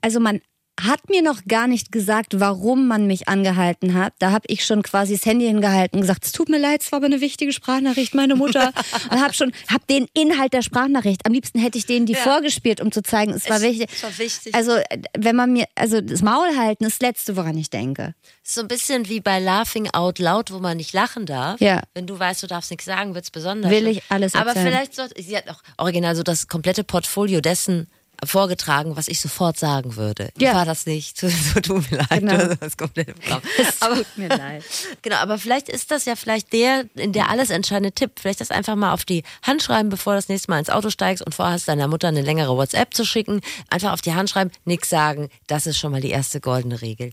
Also 0.00 0.20
man 0.20 0.40
hat 0.80 1.08
mir 1.10 1.22
noch 1.22 1.44
gar 1.46 1.66
nicht 1.66 1.90
gesagt, 1.90 2.40
warum 2.40 2.86
man 2.86 3.06
mich 3.06 3.28
angehalten 3.28 3.94
hat. 3.94 4.14
Da 4.18 4.30
habe 4.30 4.44
ich 4.48 4.64
schon 4.64 4.82
quasi 4.82 5.16
das 5.16 5.26
Handy 5.26 5.46
hingehalten 5.46 5.96
und 5.96 6.02
gesagt, 6.02 6.24
es 6.24 6.32
tut 6.32 6.48
mir 6.48 6.58
leid, 6.58 6.82
es 6.82 6.92
war 6.92 6.98
aber 6.98 7.06
eine 7.06 7.20
wichtige 7.20 7.52
Sprachnachricht, 7.52 8.14
meine 8.14 8.36
Mutter. 8.36 8.72
und 9.10 9.20
habe 9.20 9.34
schon, 9.34 9.52
habe 9.68 9.84
den 9.90 10.06
Inhalt 10.14 10.52
der 10.52 10.62
Sprachnachricht. 10.62 11.26
Am 11.26 11.32
liebsten 11.32 11.58
hätte 11.58 11.78
ich 11.78 11.86
denen 11.86 12.06
die 12.06 12.14
vorgespielt, 12.14 12.80
um 12.80 12.92
zu 12.92 13.02
zeigen, 13.02 13.32
es 13.32 13.48
war 13.50 13.60
wichtig. 13.60 13.90
es 13.92 14.02
war 14.02 14.18
wichtig. 14.18 14.54
Also 14.54 14.78
wenn 15.16 15.36
man 15.36 15.52
mir, 15.52 15.66
also 15.74 16.00
das 16.00 16.22
Maul 16.22 16.56
halten 16.56 16.84
ist 16.84 17.00
das 17.02 17.08
Letzte, 17.08 17.36
woran 17.36 17.56
ich 17.58 17.70
denke. 17.70 18.14
So 18.42 18.60
ein 18.60 18.68
bisschen 18.68 19.08
wie 19.08 19.20
bei 19.20 19.40
Laughing 19.40 19.90
Out 19.90 20.18
Loud, 20.18 20.52
wo 20.52 20.58
man 20.58 20.76
nicht 20.76 20.92
lachen 20.92 21.26
darf. 21.26 21.60
Ja. 21.60 21.82
Wenn 21.94 22.06
du 22.06 22.18
weißt, 22.18 22.42
du 22.42 22.46
darfst 22.46 22.70
nichts 22.70 22.86
sagen, 22.86 23.14
wird's 23.14 23.30
besonders. 23.30 23.70
Will 23.70 23.88
ich 23.88 24.02
alles 24.08 24.34
Aber 24.34 24.50
erzählen. 24.50 24.66
vielleicht 24.68 24.94
sollte, 24.94 25.22
sie 25.22 25.36
hat 25.36 25.48
auch 25.48 25.62
original 25.76 26.14
so 26.14 26.22
das 26.22 26.46
komplette 26.46 26.84
Portfolio 26.84 27.40
dessen 27.40 27.88
vorgetragen, 28.24 28.96
was 28.96 29.08
ich 29.08 29.20
sofort 29.20 29.58
sagen 29.58 29.96
würde. 29.96 30.30
Ja. 30.38 30.54
War 30.54 30.64
das 30.64 30.86
nicht? 30.86 31.18
So, 31.28 31.28
so 31.28 31.60
tut 31.60 31.90
mir 31.90 31.98
leid. 31.98 32.20
Genau. 32.20 32.54
Das 32.60 32.76
komplette 32.76 33.14
Programm. 33.14 33.42
Aber, 33.80 33.96
tut 33.96 34.18
mir 34.18 34.28
leid. 34.28 34.64
genau, 35.02 35.16
aber 35.16 35.38
vielleicht 35.38 35.68
ist 35.68 35.90
das 35.90 36.04
ja 36.04 36.16
vielleicht 36.16 36.52
der, 36.52 36.84
in 36.94 37.12
der 37.12 37.28
alles 37.28 37.50
entscheidende 37.50 37.92
Tipp. 37.92 38.12
Vielleicht 38.20 38.40
das 38.40 38.50
einfach 38.50 38.76
mal 38.76 38.92
auf 38.92 39.04
die 39.04 39.24
Hand 39.42 39.62
schreiben, 39.62 39.88
bevor 39.88 40.12
du 40.12 40.18
das 40.18 40.28
nächste 40.28 40.50
Mal 40.50 40.58
ins 40.58 40.70
Auto 40.70 40.90
steigst 40.90 41.24
und 41.24 41.34
vorhast, 41.34 41.68
deiner 41.68 41.88
Mutter 41.88 42.08
eine 42.08 42.22
längere 42.22 42.56
WhatsApp 42.56 42.94
zu 42.94 43.04
schicken. 43.04 43.40
Einfach 43.70 43.92
auf 43.92 44.00
die 44.00 44.14
Hand 44.14 44.30
schreiben, 44.30 44.50
nichts 44.64 44.88
sagen. 44.88 45.28
Das 45.46 45.66
ist 45.66 45.78
schon 45.78 45.92
mal 45.92 46.00
die 46.00 46.10
erste 46.10 46.40
goldene 46.40 46.80
Regel. 46.82 47.12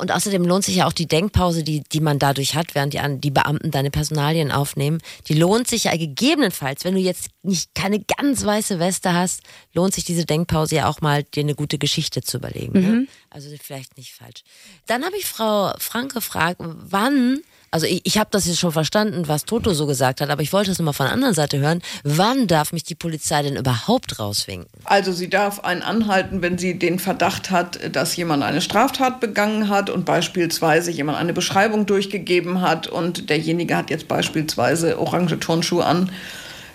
Und 0.00 0.12
außerdem 0.12 0.44
lohnt 0.44 0.64
sich 0.64 0.76
ja 0.76 0.86
auch 0.86 0.92
die 0.92 1.06
Denkpause, 1.06 1.62
die, 1.62 1.82
die 1.92 2.00
man 2.00 2.18
dadurch 2.18 2.54
hat, 2.54 2.74
während 2.74 2.94
die, 2.94 3.00
die 3.20 3.30
Beamten 3.30 3.70
deine 3.70 3.90
Personalien 3.90 4.50
aufnehmen. 4.50 4.98
Die 5.28 5.34
lohnt 5.34 5.68
sich 5.68 5.84
ja 5.84 5.96
gegebenenfalls, 5.96 6.84
wenn 6.84 6.94
du 6.94 7.00
jetzt 7.00 7.28
nicht 7.42 7.74
keine 7.74 8.00
ganz 8.00 8.44
weiße 8.44 8.78
Weste 8.78 9.12
hast, 9.12 9.42
lohnt 9.74 9.94
sich 9.94 10.04
diese 10.04 10.24
Denkpause 10.24 10.76
ja 10.76 10.88
auch 10.88 11.02
mal, 11.02 11.22
dir 11.22 11.42
eine 11.42 11.54
gute 11.54 11.76
Geschichte 11.76 12.22
zu 12.22 12.38
überlegen. 12.38 12.80
Ne? 12.80 13.06
Also 13.28 13.48
vielleicht 13.62 13.98
nicht 13.98 14.12
falsch. 14.12 14.42
Dann 14.86 15.04
habe 15.04 15.16
ich 15.16 15.26
Frau 15.26 15.72
Frank 15.78 16.14
gefragt, 16.14 16.56
wann 16.60 17.42
Also 17.72 17.86
ich, 17.86 18.00
ich 18.04 18.18
habe 18.18 18.30
das 18.32 18.46
jetzt 18.46 18.58
schon 18.58 18.72
verstanden, 18.72 19.28
was 19.28 19.44
Toto 19.44 19.72
so 19.74 19.86
gesagt 19.86 20.20
hat, 20.20 20.28
aber 20.28 20.42
ich 20.42 20.52
wollte 20.52 20.72
es 20.72 20.78
nochmal 20.78 20.94
von 20.94 21.06
der 21.06 21.12
anderen 21.12 21.34
Seite 21.34 21.58
hören. 21.58 21.82
Wann 22.02 22.48
darf 22.48 22.72
mich 22.72 22.82
die 22.82 22.96
Polizei 22.96 23.42
denn 23.42 23.56
überhaupt 23.56 24.18
rauswinken? 24.18 24.68
Also 24.84 25.12
sie 25.12 25.30
darf 25.30 25.60
einen 25.60 25.82
anhalten, 25.82 26.42
wenn 26.42 26.58
sie 26.58 26.78
den 26.78 26.98
Verdacht 26.98 27.50
hat, 27.52 27.94
dass 27.94 28.16
jemand 28.16 28.42
eine 28.42 28.60
Straftat 28.60 29.20
begangen 29.20 29.68
hat 29.68 29.88
und 29.88 30.04
beispielsweise 30.04 30.90
jemand 30.90 31.18
eine 31.18 31.32
Beschreibung 31.32 31.86
durchgegeben 31.86 32.60
hat 32.60 32.88
und 32.88 33.30
derjenige 33.30 33.76
hat 33.76 33.90
jetzt 33.90 34.08
beispielsweise 34.08 34.98
orange 34.98 35.38
Turnschuhe 35.38 35.84
an 35.84 36.10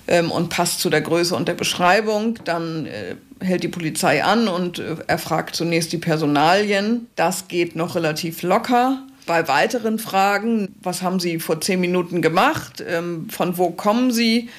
ähm, 0.07 0.31
und 0.31 0.47
passt 0.49 0.79
zu 0.79 0.89
der 0.89 1.01
Größe 1.01 1.35
und 1.35 1.49
der 1.49 1.55
Beschreibung. 1.55 2.39
Dann 2.45 2.85
äh, 2.85 3.15
hält 3.41 3.63
die 3.63 3.67
Polizei 3.67 4.23
an 4.23 4.47
und 4.47 4.79
äh, 4.79 4.95
erfragt 5.07 5.57
zunächst 5.57 5.91
die 5.91 5.97
Personalien. 5.97 7.07
Das 7.17 7.49
geht 7.49 7.75
noch 7.75 7.95
relativ 7.95 8.43
locker. 8.43 8.99
Bei 9.25 9.47
weiteren 9.47 9.99
Fragen, 9.99 10.75
was 10.81 11.01
haben 11.01 11.19
Sie 11.19 11.39
vor 11.39 11.59
zehn 11.61 11.79
Minuten 11.79 12.21
gemacht? 12.21 12.83
Ähm, 12.87 13.29
von 13.29 13.57
wo 13.57 13.71
kommen 13.71 14.11
Sie? 14.11 14.49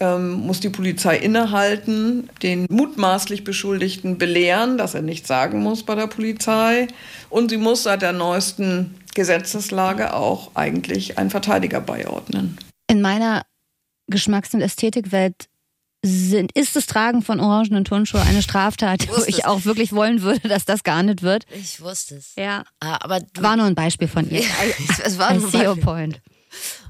Ähm, 0.00 0.32
muss 0.32 0.60
die 0.60 0.70
Polizei 0.70 1.16
innehalten, 1.16 2.28
den 2.42 2.66
mutmaßlich 2.68 3.44
Beschuldigten 3.44 4.18
belehren, 4.18 4.76
dass 4.76 4.94
er 4.94 5.02
nichts 5.02 5.28
sagen 5.28 5.60
muss 5.60 5.84
bei 5.84 5.94
der 5.94 6.08
Polizei. 6.08 6.88
Und 7.30 7.50
sie 7.50 7.58
muss 7.58 7.84
seit 7.84 8.02
der 8.02 8.12
neuesten 8.12 8.96
Gesetzeslage 9.14 10.12
auch 10.12 10.50
eigentlich 10.54 11.16
einen 11.16 11.30
Verteidiger 11.30 11.80
beiordnen. 11.80 12.58
In 12.90 13.02
meiner 13.02 13.46
Geschmacks- 14.08 14.52
und 14.52 14.62
Ästhetikwelt 14.62 15.48
sind, 16.04 16.52
ist 16.52 16.76
das 16.76 16.86
Tragen 16.86 17.22
von 17.22 17.40
orangenen 17.40 17.84
Turnschuhe 17.84 18.20
eine 18.20 18.42
Straftat, 18.42 19.08
wo 19.08 19.24
ich 19.26 19.46
auch 19.46 19.64
wirklich 19.64 19.92
wollen 19.92 20.20
würde, 20.22 20.48
dass 20.48 20.66
das 20.66 20.84
geahndet 20.84 21.22
wird. 21.22 21.46
Ich 21.54 21.80
wusste 21.80 22.16
es. 22.16 22.32
Ja. 22.36 22.64
Ah, 22.80 22.98
aber 23.00 23.20
du, 23.20 23.42
War 23.42 23.56
nur 23.56 23.66
ein 23.66 23.74
Beispiel 23.74 24.08
von 24.08 24.30
ihr. 24.30 24.42
es 25.04 25.18
war 25.18 25.32
nur 25.34 25.52
ein 25.54 25.80
point. 25.80 26.20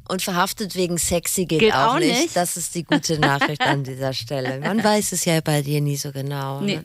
Und 0.06 0.20
verhaftet 0.20 0.74
wegen 0.74 0.98
sexy 0.98 1.46
geht, 1.46 1.60
Geht 1.60 1.74
auch, 1.74 1.98
nicht. 1.98 2.20
nicht. 2.20 2.36
Das 2.36 2.58
ist 2.58 2.74
die 2.74 2.82
gute 2.82 3.18
Nachricht 3.18 3.62
an 3.62 3.84
dieser 3.84 4.12
Stelle. 4.12 4.60
Man 4.60 4.84
weiß 4.84 5.12
es 5.12 5.24
ja 5.24 5.40
bei 5.40 5.62
dir 5.62 5.80
nie 5.80 5.96
so 5.96 6.12
genau. 6.12 6.60
Nee. 6.60 6.76
Ne? 6.76 6.84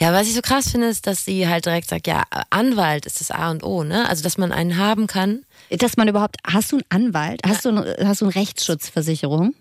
Ja, 0.00 0.12
was 0.12 0.26
ich 0.26 0.34
so 0.34 0.40
krass 0.40 0.70
finde, 0.70 0.88
ist, 0.88 1.06
dass 1.06 1.24
sie 1.24 1.46
halt 1.46 1.66
direkt 1.66 1.88
sagt, 1.88 2.08
ja, 2.08 2.24
Anwalt 2.50 3.06
ist 3.06 3.20
das 3.20 3.30
A 3.30 3.50
und 3.50 3.62
O, 3.62 3.84
ne? 3.84 4.08
Also, 4.08 4.24
dass 4.24 4.36
man 4.36 4.50
einen 4.50 4.78
haben 4.78 5.06
kann. 5.06 5.44
Dass 5.70 5.96
man 5.96 6.08
überhaupt, 6.08 6.38
hast 6.44 6.72
du 6.72 6.76
einen 6.76 7.06
Anwalt? 7.06 7.42
Hast 7.46 7.64
du, 7.64 7.68
eine, 7.68 7.96
hast 8.04 8.22
du 8.22 8.24
eine 8.24 8.34
Rechtsschutzversicherung? 8.34 9.54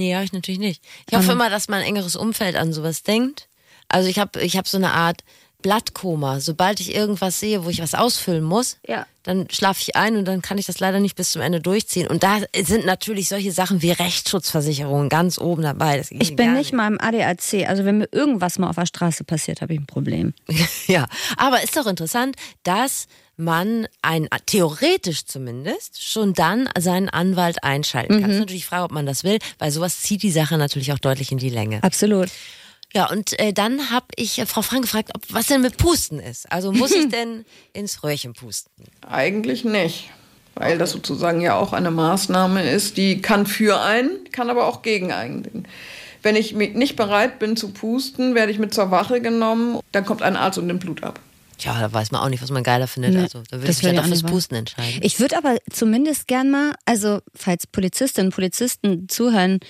Nee, 0.00 0.14
habe 0.14 0.24
ich 0.24 0.32
natürlich 0.32 0.58
nicht. 0.60 0.82
Ich 1.10 1.14
hoffe 1.16 1.32
immer, 1.32 1.50
dass 1.50 1.68
mein 1.68 1.82
engeres 1.82 2.16
Umfeld 2.16 2.56
an 2.56 2.72
sowas 2.72 3.02
denkt. 3.02 3.48
Also 3.88 4.08
ich 4.08 4.18
habe 4.18 4.40
ich 4.40 4.56
hab 4.56 4.66
so 4.66 4.78
eine 4.78 4.92
Art 4.92 5.22
Blattkoma. 5.60 6.40
Sobald 6.40 6.80
ich 6.80 6.94
irgendwas 6.94 7.38
sehe, 7.38 7.64
wo 7.64 7.68
ich 7.68 7.82
was 7.82 7.94
ausfüllen 7.94 8.42
muss, 8.42 8.78
Ja. 8.88 9.06
dann 9.24 9.46
schlafe 9.50 9.82
ich 9.82 9.94
ein 9.96 10.16
und 10.16 10.24
dann 10.24 10.40
kann 10.40 10.56
ich 10.56 10.64
das 10.64 10.80
leider 10.80 11.00
nicht 11.00 11.16
bis 11.16 11.32
zum 11.32 11.42
Ende 11.42 11.60
durchziehen. 11.60 12.06
Und 12.06 12.22
da 12.22 12.38
sind 12.62 12.86
natürlich 12.86 13.28
solche 13.28 13.52
Sachen 13.52 13.82
wie 13.82 13.90
Rechtsschutzversicherungen 13.90 15.10
ganz 15.10 15.36
oben 15.38 15.60
dabei. 15.62 15.98
Das 15.98 16.08
geht 16.08 16.22
Ich 16.22 16.34
bin 16.34 16.46
gar 16.46 16.54
nicht 16.56 16.72
mal 16.72 16.86
im 16.88 16.98
ADAC. 16.98 17.68
Also 17.68 17.84
wenn 17.84 17.98
mir 17.98 18.08
irgendwas 18.10 18.58
mal 18.58 18.70
auf 18.70 18.76
der 18.76 18.86
Straße 18.86 19.24
passiert, 19.24 19.60
habe 19.60 19.74
ich 19.74 19.80
ein 19.80 19.86
Problem. 19.86 20.32
Ja, 20.86 21.06
aber 21.36 21.62
ist 21.62 21.76
doch 21.76 21.86
interessant, 21.86 22.36
dass 22.62 23.06
man 23.40 23.88
ein, 24.02 24.28
theoretisch 24.46 25.24
zumindest, 25.24 26.02
schon 26.02 26.34
dann 26.34 26.68
seinen 26.78 27.08
Anwalt 27.08 27.64
einschalten 27.64 28.20
kann. 28.20 28.30
Es 28.30 28.36
ist 28.36 28.40
natürlich 28.40 28.62
die 28.62 28.68
Frage, 28.68 28.84
ob 28.84 28.92
man 28.92 29.06
das 29.06 29.24
will, 29.24 29.38
weil 29.58 29.70
sowas 29.70 30.00
zieht 30.00 30.22
die 30.22 30.30
Sache 30.30 30.58
natürlich 30.58 30.92
auch 30.92 30.98
deutlich 30.98 31.32
in 31.32 31.38
die 31.38 31.50
Länge. 31.50 31.82
Absolut. 31.82 32.28
Ja, 32.92 33.08
und 33.08 33.38
äh, 33.38 33.52
dann 33.52 33.90
habe 33.90 34.06
ich 34.16 34.38
äh, 34.38 34.46
Frau 34.46 34.62
Frank 34.62 34.82
gefragt, 34.82 35.10
ob, 35.14 35.22
was 35.30 35.46
denn 35.46 35.62
mit 35.62 35.76
Pusten 35.76 36.18
ist. 36.18 36.50
Also 36.50 36.72
muss 36.72 36.92
ich 36.92 37.08
denn 37.10 37.44
ins 37.72 38.02
Röhrchen 38.02 38.34
pusten? 38.34 38.84
Eigentlich 39.08 39.64
nicht, 39.64 40.10
weil 40.54 40.76
das 40.76 40.90
sozusagen 40.90 41.40
ja 41.40 41.56
auch 41.56 41.72
eine 41.72 41.90
Maßnahme 41.90 42.68
ist, 42.68 42.96
die 42.96 43.22
kann 43.22 43.46
für 43.46 43.80
einen, 43.80 44.10
kann 44.32 44.50
aber 44.50 44.66
auch 44.66 44.82
gegen 44.82 45.12
einen. 45.12 45.66
Wenn 46.22 46.36
ich 46.36 46.52
nicht 46.54 46.96
bereit 46.96 47.38
bin 47.38 47.56
zu 47.56 47.72
pusten, 47.72 48.34
werde 48.34 48.52
ich 48.52 48.58
mit 48.58 48.74
zur 48.74 48.90
Wache 48.90 49.20
genommen, 49.20 49.78
dann 49.92 50.04
kommt 50.04 50.22
ein 50.22 50.36
Arzt 50.36 50.58
und 50.58 50.66
nimmt 50.66 50.80
Blut 50.80 51.02
ab. 51.02 51.20
Tja, 51.60 51.78
da 51.78 51.92
weiß 51.92 52.10
man 52.10 52.22
auch 52.22 52.28
nicht, 52.30 52.42
was 52.42 52.50
man 52.50 52.62
geiler 52.62 52.86
findet. 52.86 53.12
Nee, 53.14 53.20
also 53.20 53.42
da 53.50 53.58
würde 53.58 53.70
ich 53.70 53.82
mich 53.82 53.92
ja 53.94 54.02
fürs 54.02 54.22
Pusten 54.22 54.56
entscheiden. 54.56 55.00
Ich 55.02 55.20
würde 55.20 55.36
aber 55.36 55.58
zumindest 55.70 56.26
gern 56.26 56.50
mal, 56.50 56.74
also 56.86 57.20
falls 57.34 57.66
Polizistinnen 57.66 58.28
und 58.28 58.34
Polizisten 58.34 59.08
zuhören, 59.08 59.60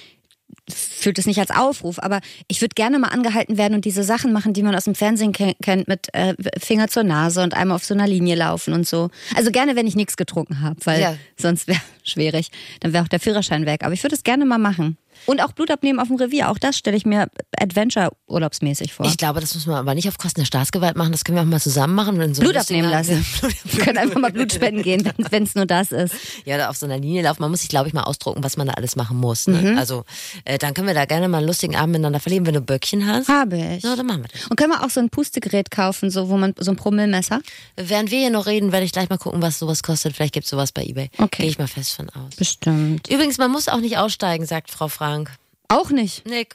fühlt 0.69 1.19
es 1.19 1.27
nicht 1.27 1.39
als 1.41 1.51
Aufruf, 1.51 1.99
aber 1.99 2.21
ich 2.49 2.61
würde 2.61 2.75
gerne 2.75 2.99
mal 2.99 3.09
angehalten 3.09 3.57
werden 3.59 3.75
und 3.75 3.85
diese 3.85 4.05
Sachen 4.05 4.33
machen, 4.33 4.53
die 4.53 4.63
man 4.63 4.75
aus 4.75 4.85
dem 4.85 4.95
Fernsehen 4.95 5.33
ke 5.33 5.55
kennt, 5.63 5.89
mit 5.89 6.13
äh, 6.15 6.35
Finger 6.59 6.89
zur 6.89 7.03
Nase 7.03 7.43
und 7.43 7.55
einmal 7.55 7.77
auf 7.77 7.85
so 7.85 7.95
einer 7.95 8.07
Linie 8.07 8.37
laufen 8.37 8.73
und 8.75 8.87
so. 8.87 9.11
Also 9.35 9.51
gerne, 9.51 9.75
wenn 9.77 9.87
ich 9.87 9.97
nichts 9.97 10.17
getrunken 10.17 10.61
habe, 10.61 10.77
weil 10.85 11.01
Ja. 11.01 11.17
sonst 11.37 11.67
wäre 11.67 11.81
schwierig. 12.05 12.51
Dann 12.81 12.93
wäre 12.93 13.03
auch 13.05 13.09
der 13.09 13.21
Führerschein 13.21 13.67
weg. 13.67 13.85
Aber 13.85 13.95
ich 13.95 14.03
würde 14.03 14.15
es 14.15 14.23
gerne 14.23 14.45
mal 14.45 14.59
machen. 14.59 14.97
Und 15.27 15.43
auch 15.43 15.53
Blut 15.53 15.71
abnehmen 15.71 15.99
auf 15.99 16.09
dem 16.09 16.17
Revier. 16.17 16.51
Auch 16.51 16.59
das 16.59 16.77
stelle 16.77 16.97
ich 16.97 17.07
mir 17.07 17.29
Adventure-urlaubsmäßig 17.59 18.93
vor. 18.93 19.07
Ich 19.07 19.17
glaube, 19.17 19.41
das 19.41 19.55
muss 19.55 19.67
man 19.67 19.77
aber 19.77 19.95
nicht 19.95 20.09
auf 20.09 20.19
Kosten 20.19 20.41
der 20.41 20.47
Staatsgewalt 20.47 20.97
machen. 20.97 21.13
Das 21.13 21.25
können 21.25 21.37
wir 21.37 21.43
auch 21.43 21.47
mal 21.47 21.61
zusammen 21.61 21.95
machen. 21.95 22.35
so 22.35 22.43
Blut 22.43 22.57
abnehmen 22.57 22.91
lassen. 22.91 23.25
Wir 23.65 23.85
können 23.85 23.99
einfach 23.99 24.21
mal 24.21 24.33
Blut 24.33 24.53
spenden 24.53 24.83
gehen, 24.83 25.11
wenn 25.31 25.45
es 25.45 25.55
nur 25.55 25.67
das 25.67 25.93
ist. 25.93 26.15
Ja, 26.45 26.57
oder 26.57 26.71
auf 26.71 26.77
so 26.77 26.87
einer 26.87 26.99
Linie 26.99 27.23
laufen. 27.23 27.43
Man 27.43 27.51
muss 27.51 27.61
sich, 27.61 27.69
glaube 27.69 27.89
ich, 27.89 27.95
mal 27.95 28.03
ausdrucken, 28.03 28.43
was 28.43 28.57
man 28.57 28.67
da 28.67 28.75
alles 28.75 28.97
machen 28.97 29.19
muss. 29.19 29.47
Ne? 29.47 29.73
Mhm. 29.73 29.79
Also, 29.79 30.05
äh, 30.45 30.59
dann 30.59 30.75
können 30.75 30.87
wir 30.87 30.95
da 30.95 31.05
gerne 31.05 31.29
mal 31.29 31.39
einen 31.39 31.47
lustigen 31.47 31.77
Abend 31.77 31.93
miteinander 31.93 32.21
verleben, 32.21 32.47
wenn 32.47 32.55
du 32.55 32.61
Böckchen 32.61 33.07
hast. 33.07 33.29
Habe 33.29 33.57
ich. 33.57 33.83
Ja, 33.83 33.97
dann 33.97 34.07
machen 34.07 34.23
wir 34.23 34.29
das. 34.29 34.47
Und 34.49 34.57
können 34.57 34.73
wir 34.73 34.85
auch 34.85 34.91
so 34.91 35.01
ein 35.01 35.11
Pustegerät 35.11 35.71
kaufen, 35.71 36.11
so 36.11 36.29
wo 36.29 36.37
man 36.37 36.55
so 36.59 36.71
ein 36.71 36.77
Promillmesser? 36.77 37.41
Während 37.77 38.11
wir 38.11 38.19
hier 38.19 38.31
noch 38.31 38.47
reden, 38.47 38.73
werde 38.73 38.85
ich 38.85 38.93
gleich 38.93 39.09
mal 39.09 39.19
gucken, 39.19 39.43
was 39.43 39.59
sowas 39.59 39.83
kostet. 39.83 40.15
Vielleicht 40.15 40.35
gibt 40.35 40.45
es 40.45 40.51
sowas 40.51 40.73
bei 40.73 40.85
Ebay. 40.85 41.11
Okay. 41.19 41.43
Gehe 41.43 41.51
ich 41.51 41.59
mal 41.59 41.69
fest 41.69 41.95
von 41.95 42.09
aus. 42.11 42.37
Bestimmt. 42.37 43.09
Übrigens, 43.09 43.39
man 43.39 43.51
muss 43.51 43.69
auch 43.69 43.81
nicht 43.81 43.99
aussteigen, 43.99 44.47
sagt 44.47 44.71
Frau 44.71 44.89
Frank. 45.11 45.33
Auch 45.67 45.91
nicht. 45.91 46.25
Nick. 46.25 46.55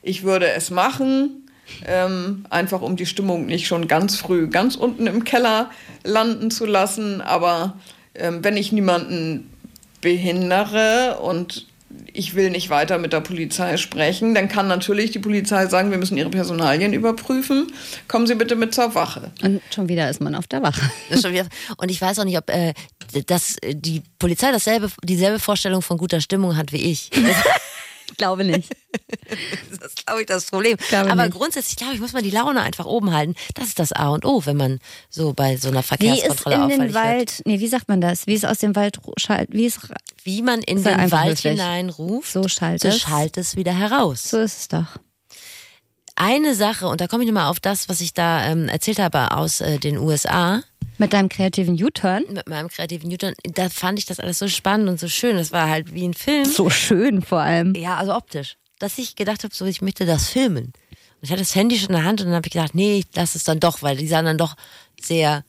Ich 0.00 0.22
würde 0.22 0.48
es 0.52 0.70
machen, 0.70 1.46
ähm, 1.86 2.46
einfach 2.48 2.80
um 2.80 2.96
die 2.96 3.04
Stimmung 3.04 3.44
nicht 3.44 3.66
schon 3.66 3.86
ganz 3.86 4.16
früh 4.16 4.48
ganz 4.48 4.76
unten 4.76 5.06
im 5.06 5.24
Keller 5.24 5.70
landen 6.04 6.50
zu 6.50 6.64
lassen. 6.64 7.20
Aber 7.20 7.78
ähm, 8.14 8.42
wenn 8.42 8.56
ich 8.56 8.72
niemanden 8.72 9.52
behindere 10.00 11.18
und 11.20 11.66
ich 12.12 12.34
will 12.34 12.50
nicht 12.50 12.70
weiter 12.70 12.98
mit 12.98 13.12
der 13.12 13.20
Polizei 13.20 13.76
sprechen, 13.76 14.34
dann 14.34 14.48
kann 14.48 14.68
natürlich 14.68 15.10
die 15.10 15.18
Polizei 15.18 15.66
sagen, 15.66 15.90
wir 15.90 15.98
müssen 15.98 16.16
ihre 16.16 16.30
Personalien 16.30 16.92
überprüfen. 16.92 17.72
Kommen 18.08 18.26
Sie 18.26 18.34
bitte 18.34 18.56
mit 18.56 18.74
zur 18.74 18.94
Wache. 18.94 19.32
Und 19.42 19.60
schon 19.74 19.88
wieder 19.88 20.08
ist 20.08 20.20
man 20.20 20.34
auf 20.34 20.46
der 20.46 20.62
Wache. 20.62 20.90
Ist 21.10 21.24
und 21.24 21.90
ich 21.90 22.00
weiß 22.00 22.18
auch 22.18 22.24
nicht, 22.24 22.38
ob 22.38 22.50
äh, 22.50 22.74
das, 23.26 23.56
äh, 23.62 23.74
die 23.74 24.02
Polizei 24.18 24.52
dasselbe, 24.52 24.90
dieselbe 25.02 25.38
Vorstellung 25.38 25.82
von 25.82 25.98
guter 25.98 26.20
Stimmung 26.20 26.56
hat 26.56 26.72
wie 26.72 26.82
ich. 26.82 27.10
Ich 28.10 28.18
glaube 28.18 28.44
nicht. 28.44 28.70
Das 29.70 29.88
ist, 29.88 30.06
glaube 30.06 30.20
ich, 30.20 30.26
das 30.26 30.46
Problem. 30.46 30.76
Glaube 30.88 31.10
Aber 31.10 31.24
nicht. 31.24 31.36
grundsätzlich, 31.36 31.76
glaube 31.76 31.94
ich, 31.94 32.00
muss 32.00 32.12
man 32.12 32.22
die 32.22 32.30
Laune 32.30 32.60
einfach 32.62 32.86
oben 32.86 33.12
halten. 33.12 33.34
Das 33.54 33.66
ist 33.66 33.78
das 33.78 33.92
A 33.92 34.08
und 34.10 34.24
O, 34.24 34.44
wenn 34.44 34.56
man 34.56 34.78
so 35.10 35.32
bei 35.32 35.56
so 35.56 35.68
einer 35.68 35.78
Wie 35.78 35.80
es 35.80 35.86
Verkehrskontrolle 35.88 36.56
in 36.56 36.62
auffällig 36.62 36.78
den 36.78 36.94
wird. 36.94 37.04
Wald, 37.04 37.42
nee, 37.46 37.60
wie 37.60 37.66
sagt 37.66 37.88
man 37.88 38.00
das? 38.00 38.26
Wie 38.26 38.34
es 38.34 38.44
aus 38.44 38.58
dem 38.58 38.76
Wald 38.76 39.00
wie 39.48 39.66
es, 39.66 39.80
Wie 40.24 40.42
man 40.42 40.60
in 40.62 40.78
Sei 40.82 40.94
den 40.94 41.12
Wald 41.12 41.30
höflich. 41.38 41.52
hineinruft, 41.52 42.32
So 42.32 42.48
schallt 42.48 42.80
so 42.82 42.88
es. 42.88 42.98
schallt 43.00 43.36
es 43.36 43.56
wieder 43.56 43.72
heraus. 43.76 44.22
so 44.30 44.38
ist 44.40 44.58
es 44.58 44.68
doch. 44.68 44.86
Eine 46.16 46.54
Sache, 46.54 46.86
und 46.86 47.00
da 47.00 47.08
komme 47.08 47.24
ich 47.24 47.28
nochmal 47.28 47.50
auf 47.50 47.58
das, 47.60 47.88
was 47.88 48.00
ich 48.00 48.14
da 48.14 48.44
ähm, 48.46 48.68
erzählt 48.68 49.00
habe 49.00 49.32
aus 49.36 49.60
äh, 49.60 49.78
den 49.78 49.98
USA, 49.98 50.62
Mit 50.96 51.12
deinem 51.12 51.28
kreativen 51.28 51.74
U-Turn. 51.82 52.22
mit 52.30 52.48
meinem 52.48 52.68
kreativen 52.68 53.08
Newton, 53.08 53.34
da 53.42 53.68
fand 53.68 53.98
ich 53.98 54.06
das 54.06 54.20
alles 54.20 54.38
so 54.38 54.46
spannend 54.48 54.88
und 54.88 55.00
so 55.00 55.08
schön. 55.08 55.36
Das 55.36 55.50
war 55.50 55.68
halt 55.68 55.92
wie 55.92 56.06
ein 56.06 56.14
Film. 56.14 56.44
So 56.44 56.70
schön 56.70 57.20
vor 57.20 57.40
allem. 57.40 57.74
Ja, 57.74 57.96
also 57.96 58.14
optisch. 58.14 58.56
Dass 58.78 58.96
ich 58.98 59.16
gedacht 59.16 59.42
habe, 59.42 59.52
so 59.54 59.64
ich 59.66 59.82
möchte 59.82 60.06
das 60.06 60.28
filmen. 60.28 60.66
Und 60.66 61.22
ich 61.22 61.30
hatte 61.30 61.40
das 61.42 61.54
Handy 61.56 61.76
schon 61.78 61.88
in 61.88 61.96
der 61.96 62.04
Hand 62.04 62.20
und 62.20 62.28
dann 62.28 62.36
habe 62.36 62.46
ich 62.46 62.52
gedacht, 62.52 62.74
nee, 62.76 62.98
ich 62.98 63.06
lass 63.14 63.34
es 63.34 63.42
dann 63.42 63.58
doch, 63.58 63.82
weil 63.82 63.96
die 63.96 64.06
sahen 64.06 64.24
dann 64.24 64.38
doch 64.38 64.54
sehr 65.00 65.44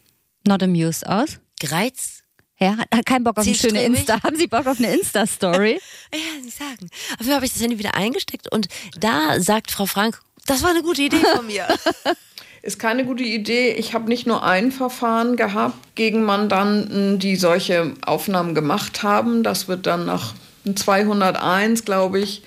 Not 0.47 0.63
amused 0.63 1.05
aus. 1.05 1.39
gereizt. 1.59 2.14
Ja, 2.57 2.77
hat, 2.77 3.05
keinen 3.05 3.23
Bock 3.23 3.37
auf 3.37 3.45
eine 3.45 3.55
schöne. 3.55 3.83
Insta. 3.83 4.23
Haben 4.23 4.37
Sie 4.37 4.47
Bock 4.47 4.65
auf 4.65 4.79
eine 4.79 4.93
Insta-Story? 4.93 5.79
Ja, 6.13 6.41
nicht 6.41 6.57
sagen. 6.57 6.89
Auf 7.13 7.19
jeden 7.19 7.25
Fall 7.25 7.35
habe 7.35 7.45
ich 7.45 7.53
das 7.53 7.61
Handy 7.61 7.77
wieder 7.77 7.95
eingesteckt 7.95 8.49
und 8.51 8.67
da 8.97 9.39
sagt 9.41 9.71
Frau 9.71 9.85
Frank, 9.85 10.21
das 10.45 10.63
war 10.63 10.69
eine 10.69 10.81
gute 10.81 11.01
Idee 11.01 11.17
von 11.35 11.45
mir. 11.45 11.67
Ist 12.61 12.79
keine 12.79 13.05
gute 13.05 13.23
Idee. 13.23 13.73
Ich 13.73 13.93
habe 13.93 14.07
nicht 14.07 14.25
nur 14.25 14.43
ein 14.43 14.71
Verfahren 14.71 15.35
gehabt 15.35 15.95
gegen 15.95 16.23
Mandanten, 16.23 17.19
die 17.19 17.35
solche 17.35 17.93
Aufnahmen 18.05 18.55
gemacht 18.55 19.03
haben. 19.03 19.43
Das 19.43 19.67
wird 19.67 19.85
dann 19.85 20.05
nach 20.05 20.33
201, 20.73 21.85
glaube 21.85 22.19
ich, 22.19 22.43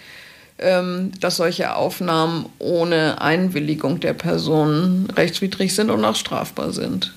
ähm, 0.59 1.13
dass 1.21 1.37
solche 1.37 1.77
Aufnahmen 1.77 2.47
ohne 2.59 3.21
Einwilligung 3.21 4.01
der 4.01 4.15
Person 4.15 5.09
rechtswidrig 5.15 5.75
sind 5.75 5.91
und 5.91 6.05
auch 6.05 6.17
strafbar 6.17 6.73
sind. 6.73 7.15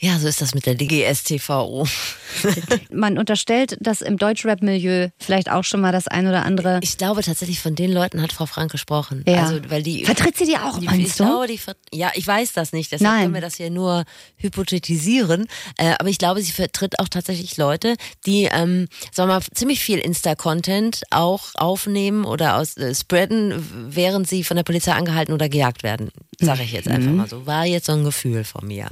Ja, 0.00 0.16
so 0.20 0.28
ist 0.28 0.40
das 0.40 0.54
mit 0.54 0.64
der 0.64 0.76
DGSTVO. 0.76 1.84
Man 2.92 3.18
unterstellt, 3.18 3.76
dass 3.80 4.00
im 4.00 4.16
Deutschrap-Milieu 4.16 5.08
vielleicht 5.18 5.50
auch 5.50 5.64
schon 5.64 5.80
mal 5.80 5.90
das 5.90 6.06
ein 6.06 6.28
oder 6.28 6.44
andere. 6.44 6.78
Ich 6.82 6.98
glaube 6.98 7.22
tatsächlich, 7.22 7.58
von 7.58 7.74
den 7.74 7.90
Leuten 7.90 8.22
hat 8.22 8.32
Frau 8.32 8.46
Frank 8.46 8.70
gesprochen. 8.70 9.24
Ja. 9.26 9.42
Also, 9.42 9.58
weil 9.68 9.82
die, 9.82 10.04
Vertritt 10.04 10.36
sie 10.36 10.44
die 10.44 10.56
auch, 10.56 10.78
die, 10.78 10.86
meinst 10.86 11.00
ich 11.00 11.16
du? 11.16 11.24
glaube, 11.24 11.48
die, 11.48 11.58
ja, 11.92 12.12
ich 12.14 12.24
weiß 12.24 12.52
das 12.52 12.72
nicht, 12.72 12.92
deshalb 12.92 13.10
Nein. 13.10 13.22
können 13.22 13.34
wir 13.34 13.40
das 13.40 13.56
hier 13.56 13.70
nur 13.70 14.04
hypothetisieren. 14.36 15.48
Äh, 15.76 15.94
aber 15.98 16.08
ich 16.08 16.18
glaube, 16.18 16.42
sie 16.42 16.52
vertritt 16.52 17.00
auch 17.00 17.08
tatsächlich 17.08 17.56
Leute, 17.56 17.96
die, 18.24 18.44
ähm, 18.44 18.86
sagen 19.10 19.28
wir 19.30 19.34
mal, 19.34 19.42
ziemlich 19.52 19.80
viel 19.80 19.98
Insta-Content 19.98 21.02
auch 21.10 21.54
aufnehmen 21.54 22.24
oder 22.24 22.56
aus, 22.56 22.76
äh, 22.76 22.94
spreaden, 22.94 23.66
während 23.90 24.28
sie 24.28 24.44
von 24.44 24.56
der 24.56 24.64
Polizei 24.64 24.92
angehalten 24.92 25.32
oder 25.32 25.48
gejagt 25.48 25.82
werden. 25.82 26.10
Sage 26.38 26.62
ich 26.62 26.70
jetzt 26.70 26.86
einfach 26.86 27.10
mal 27.10 27.28
so. 27.28 27.46
War 27.46 27.66
jetzt 27.66 27.86
so 27.86 27.92
ein 27.92 28.04
Gefühl 28.04 28.44
von 28.44 28.64
mir. 28.64 28.88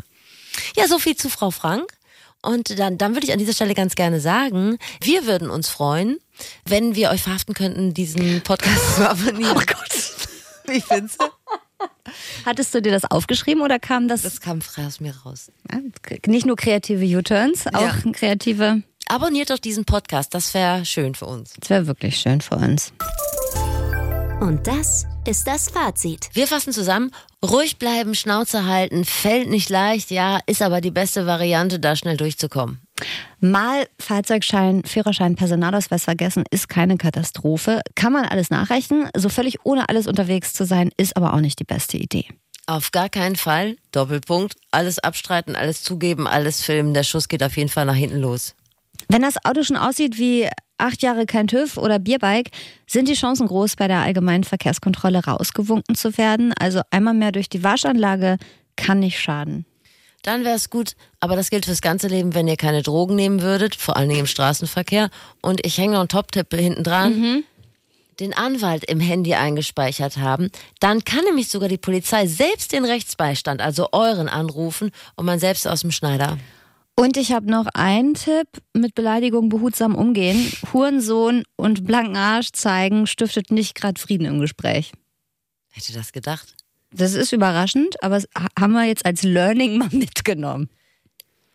Ja, 0.76 0.86
so 0.88 0.98
viel 0.98 1.16
zu 1.16 1.28
Frau 1.28 1.50
Frank. 1.50 1.90
Und 2.42 2.78
dann, 2.78 2.96
dann 2.98 3.14
würde 3.14 3.26
ich 3.26 3.32
an 3.32 3.38
dieser 3.38 3.52
Stelle 3.54 3.74
ganz 3.74 3.94
gerne 3.94 4.20
sagen, 4.20 4.78
wir 5.02 5.26
würden 5.26 5.50
uns 5.50 5.68
freuen, 5.68 6.18
wenn 6.64 6.94
wir 6.94 7.10
euch 7.10 7.22
verhaften 7.22 7.54
könnten, 7.54 7.92
diesen 7.94 8.40
Podcast 8.42 8.96
zu 8.96 9.08
abonnieren. 9.08 9.56
Oh 9.56 9.60
Gott. 9.66 10.16
Wie 10.66 10.80
findest 10.80 11.20
du? 11.20 11.26
Hattest 12.44 12.74
du 12.74 12.80
dir 12.82 12.92
das 12.92 13.04
aufgeschrieben 13.04 13.62
oder 13.62 13.78
kam 13.78 14.06
das, 14.08 14.22
Das 14.22 14.40
kam 14.40 14.60
frei 14.60 14.86
aus 14.86 15.00
mir 15.00 15.14
raus. 15.24 15.50
Ja, 15.72 15.80
nicht 16.26 16.46
nur 16.46 16.56
kreative 16.56 17.04
U-Turns, 17.18 17.66
auch 17.68 17.80
Ja. 17.80 17.96
kreative. 18.12 18.82
Abonniert 19.08 19.50
doch 19.50 19.58
diesen 19.58 19.84
Podcast, 19.84 20.34
das 20.34 20.52
wäre 20.54 20.84
schön 20.84 21.14
für 21.14 21.26
uns. 21.26 21.52
Das 21.60 21.70
wäre 21.70 21.86
wirklich 21.86 22.16
schön 22.18 22.40
für 22.40 22.56
uns. 22.56 22.92
Und 24.40 24.66
das 24.66 25.06
ist 25.26 25.46
das 25.46 25.68
Fazit. 25.70 26.28
Wir 26.32 26.46
fassen 26.46 26.72
zusammen, 26.72 27.10
ruhig 27.50 27.78
bleiben, 27.78 28.14
Schnauze 28.14 28.66
halten, 28.66 29.04
fällt 29.04 29.48
nicht 29.48 29.70
leicht, 29.70 30.10
ja, 30.10 30.40
ist 30.46 30.62
aber 30.62 30.80
die 30.80 30.90
beste 30.90 31.26
Variante, 31.26 31.78
da 31.78 31.96
schnell 31.96 32.16
durchzukommen. 32.16 32.80
Mal 33.40 33.86
Fahrzeugschein, 33.98 34.82
Führerschein, 34.84 35.36
Personalausweis 35.36 36.04
vergessen 36.04 36.44
ist 36.50 36.68
keine 36.68 36.96
Katastrophe. 36.96 37.82
Kann 37.94 38.12
man 38.12 38.24
alles 38.24 38.50
nachrechnen. 38.50 39.08
So 39.16 39.28
völlig 39.28 39.58
ohne 39.64 39.88
alles 39.88 40.06
unterwegs 40.06 40.54
zu 40.54 40.64
sein, 40.64 40.90
ist 40.96 41.16
aber 41.16 41.34
auch 41.34 41.40
nicht 41.40 41.58
die 41.58 41.64
beste 41.64 41.98
Idee. 41.98 42.26
Auf 42.66 42.90
gar 42.90 43.08
keinen 43.08 43.36
Fall, 43.36 43.76
Doppelpunkt, 43.92 44.56
alles 44.72 44.98
abstreiten, 44.98 45.54
alles 45.54 45.82
zugeben, 45.82 46.26
alles 46.26 46.62
filmen, 46.62 46.94
der 46.94 47.04
Schuss 47.04 47.28
geht 47.28 47.42
auf 47.42 47.56
jeden 47.56 47.68
Fall 47.68 47.84
nach 47.84 47.94
hinten 47.94 48.18
los. 48.18 48.54
Wenn 49.08 49.22
das 49.22 49.36
Auto 49.44 49.62
schon 49.62 49.76
aussieht 49.76 50.18
wie 50.18 50.48
acht 50.78 51.02
Jahre 51.02 51.26
kein 51.26 51.46
TÜV 51.46 51.76
oder 51.76 51.98
Bierbike, 51.98 52.50
sind 52.86 53.08
die 53.08 53.14
Chancen 53.14 53.46
groß, 53.46 53.76
bei 53.76 53.88
der 53.88 54.00
allgemeinen 54.00 54.44
Verkehrskontrolle 54.44 55.24
rausgewunken 55.24 55.94
zu 55.94 56.16
werden. 56.18 56.52
Also 56.58 56.82
einmal 56.90 57.14
mehr 57.14 57.32
durch 57.32 57.48
die 57.48 57.64
Waschanlage 57.64 58.38
kann 58.76 59.00
nicht 59.00 59.20
schaden. 59.20 59.64
Dann 60.22 60.44
wäre 60.44 60.56
es 60.56 60.70
gut, 60.70 60.96
aber 61.20 61.36
das 61.36 61.50
gilt 61.50 61.66
fürs 61.66 61.80
ganze 61.80 62.08
Leben, 62.08 62.34
wenn 62.34 62.48
ihr 62.48 62.56
keine 62.56 62.82
Drogen 62.82 63.14
nehmen 63.14 63.42
würdet, 63.42 63.76
vor 63.76 63.96
allen 63.96 64.08
Dingen 64.08 64.20
im 64.20 64.26
Straßenverkehr. 64.26 65.08
Und 65.40 65.64
ich 65.64 65.78
hänge 65.78 65.92
noch 65.92 66.00
einen 66.00 66.08
Top-Tipp 66.08 66.52
hinten 66.52 66.82
dran. 66.82 67.12
Den 68.18 68.34
Anwalt 68.34 68.84
im 68.84 68.98
Handy 68.98 69.34
eingespeichert 69.34 70.16
haben, 70.16 70.50
dann 70.80 71.04
kann 71.04 71.22
nämlich 71.24 71.48
sogar 71.48 71.68
die 71.68 71.76
Polizei 71.76 72.26
selbst 72.26 72.72
den 72.72 72.84
Rechtsbeistand, 72.86 73.60
also 73.60 73.88
euren, 73.92 74.28
anrufen 74.28 74.90
und 75.16 75.26
man 75.26 75.38
selbst 75.38 75.68
aus 75.68 75.82
dem 75.82 75.90
Schneider. 75.90 76.38
Und 76.98 77.18
ich 77.18 77.32
habe 77.32 77.50
noch 77.50 77.66
einen 77.74 78.14
Tipp, 78.14 78.48
mit 78.72 78.94
Beleidigung 78.94 79.50
behutsam 79.50 79.94
umgehen. 79.94 80.50
Hurensohn 80.72 81.44
und 81.56 81.86
blanken 81.86 82.16
Arsch 82.16 82.52
zeigen 82.52 83.06
stiftet 83.06 83.50
nicht 83.50 83.74
gerade 83.74 84.00
Frieden 84.00 84.26
im 84.26 84.40
Gespräch. 84.40 84.92
Hätte 85.70 85.92
das 85.92 86.12
gedacht? 86.12 86.56
Das 86.90 87.12
ist 87.12 87.32
überraschend, 87.32 88.02
aber 88.02 88.14
das 88.14 88.28
haben 88.58 88.72
wir 88.72 88.84
jetzt 88.84 89.04
als 89.04 89.22
Learning 89.22 89.76
mal 89.76 89.88
mitgenommen. 89.92 90.70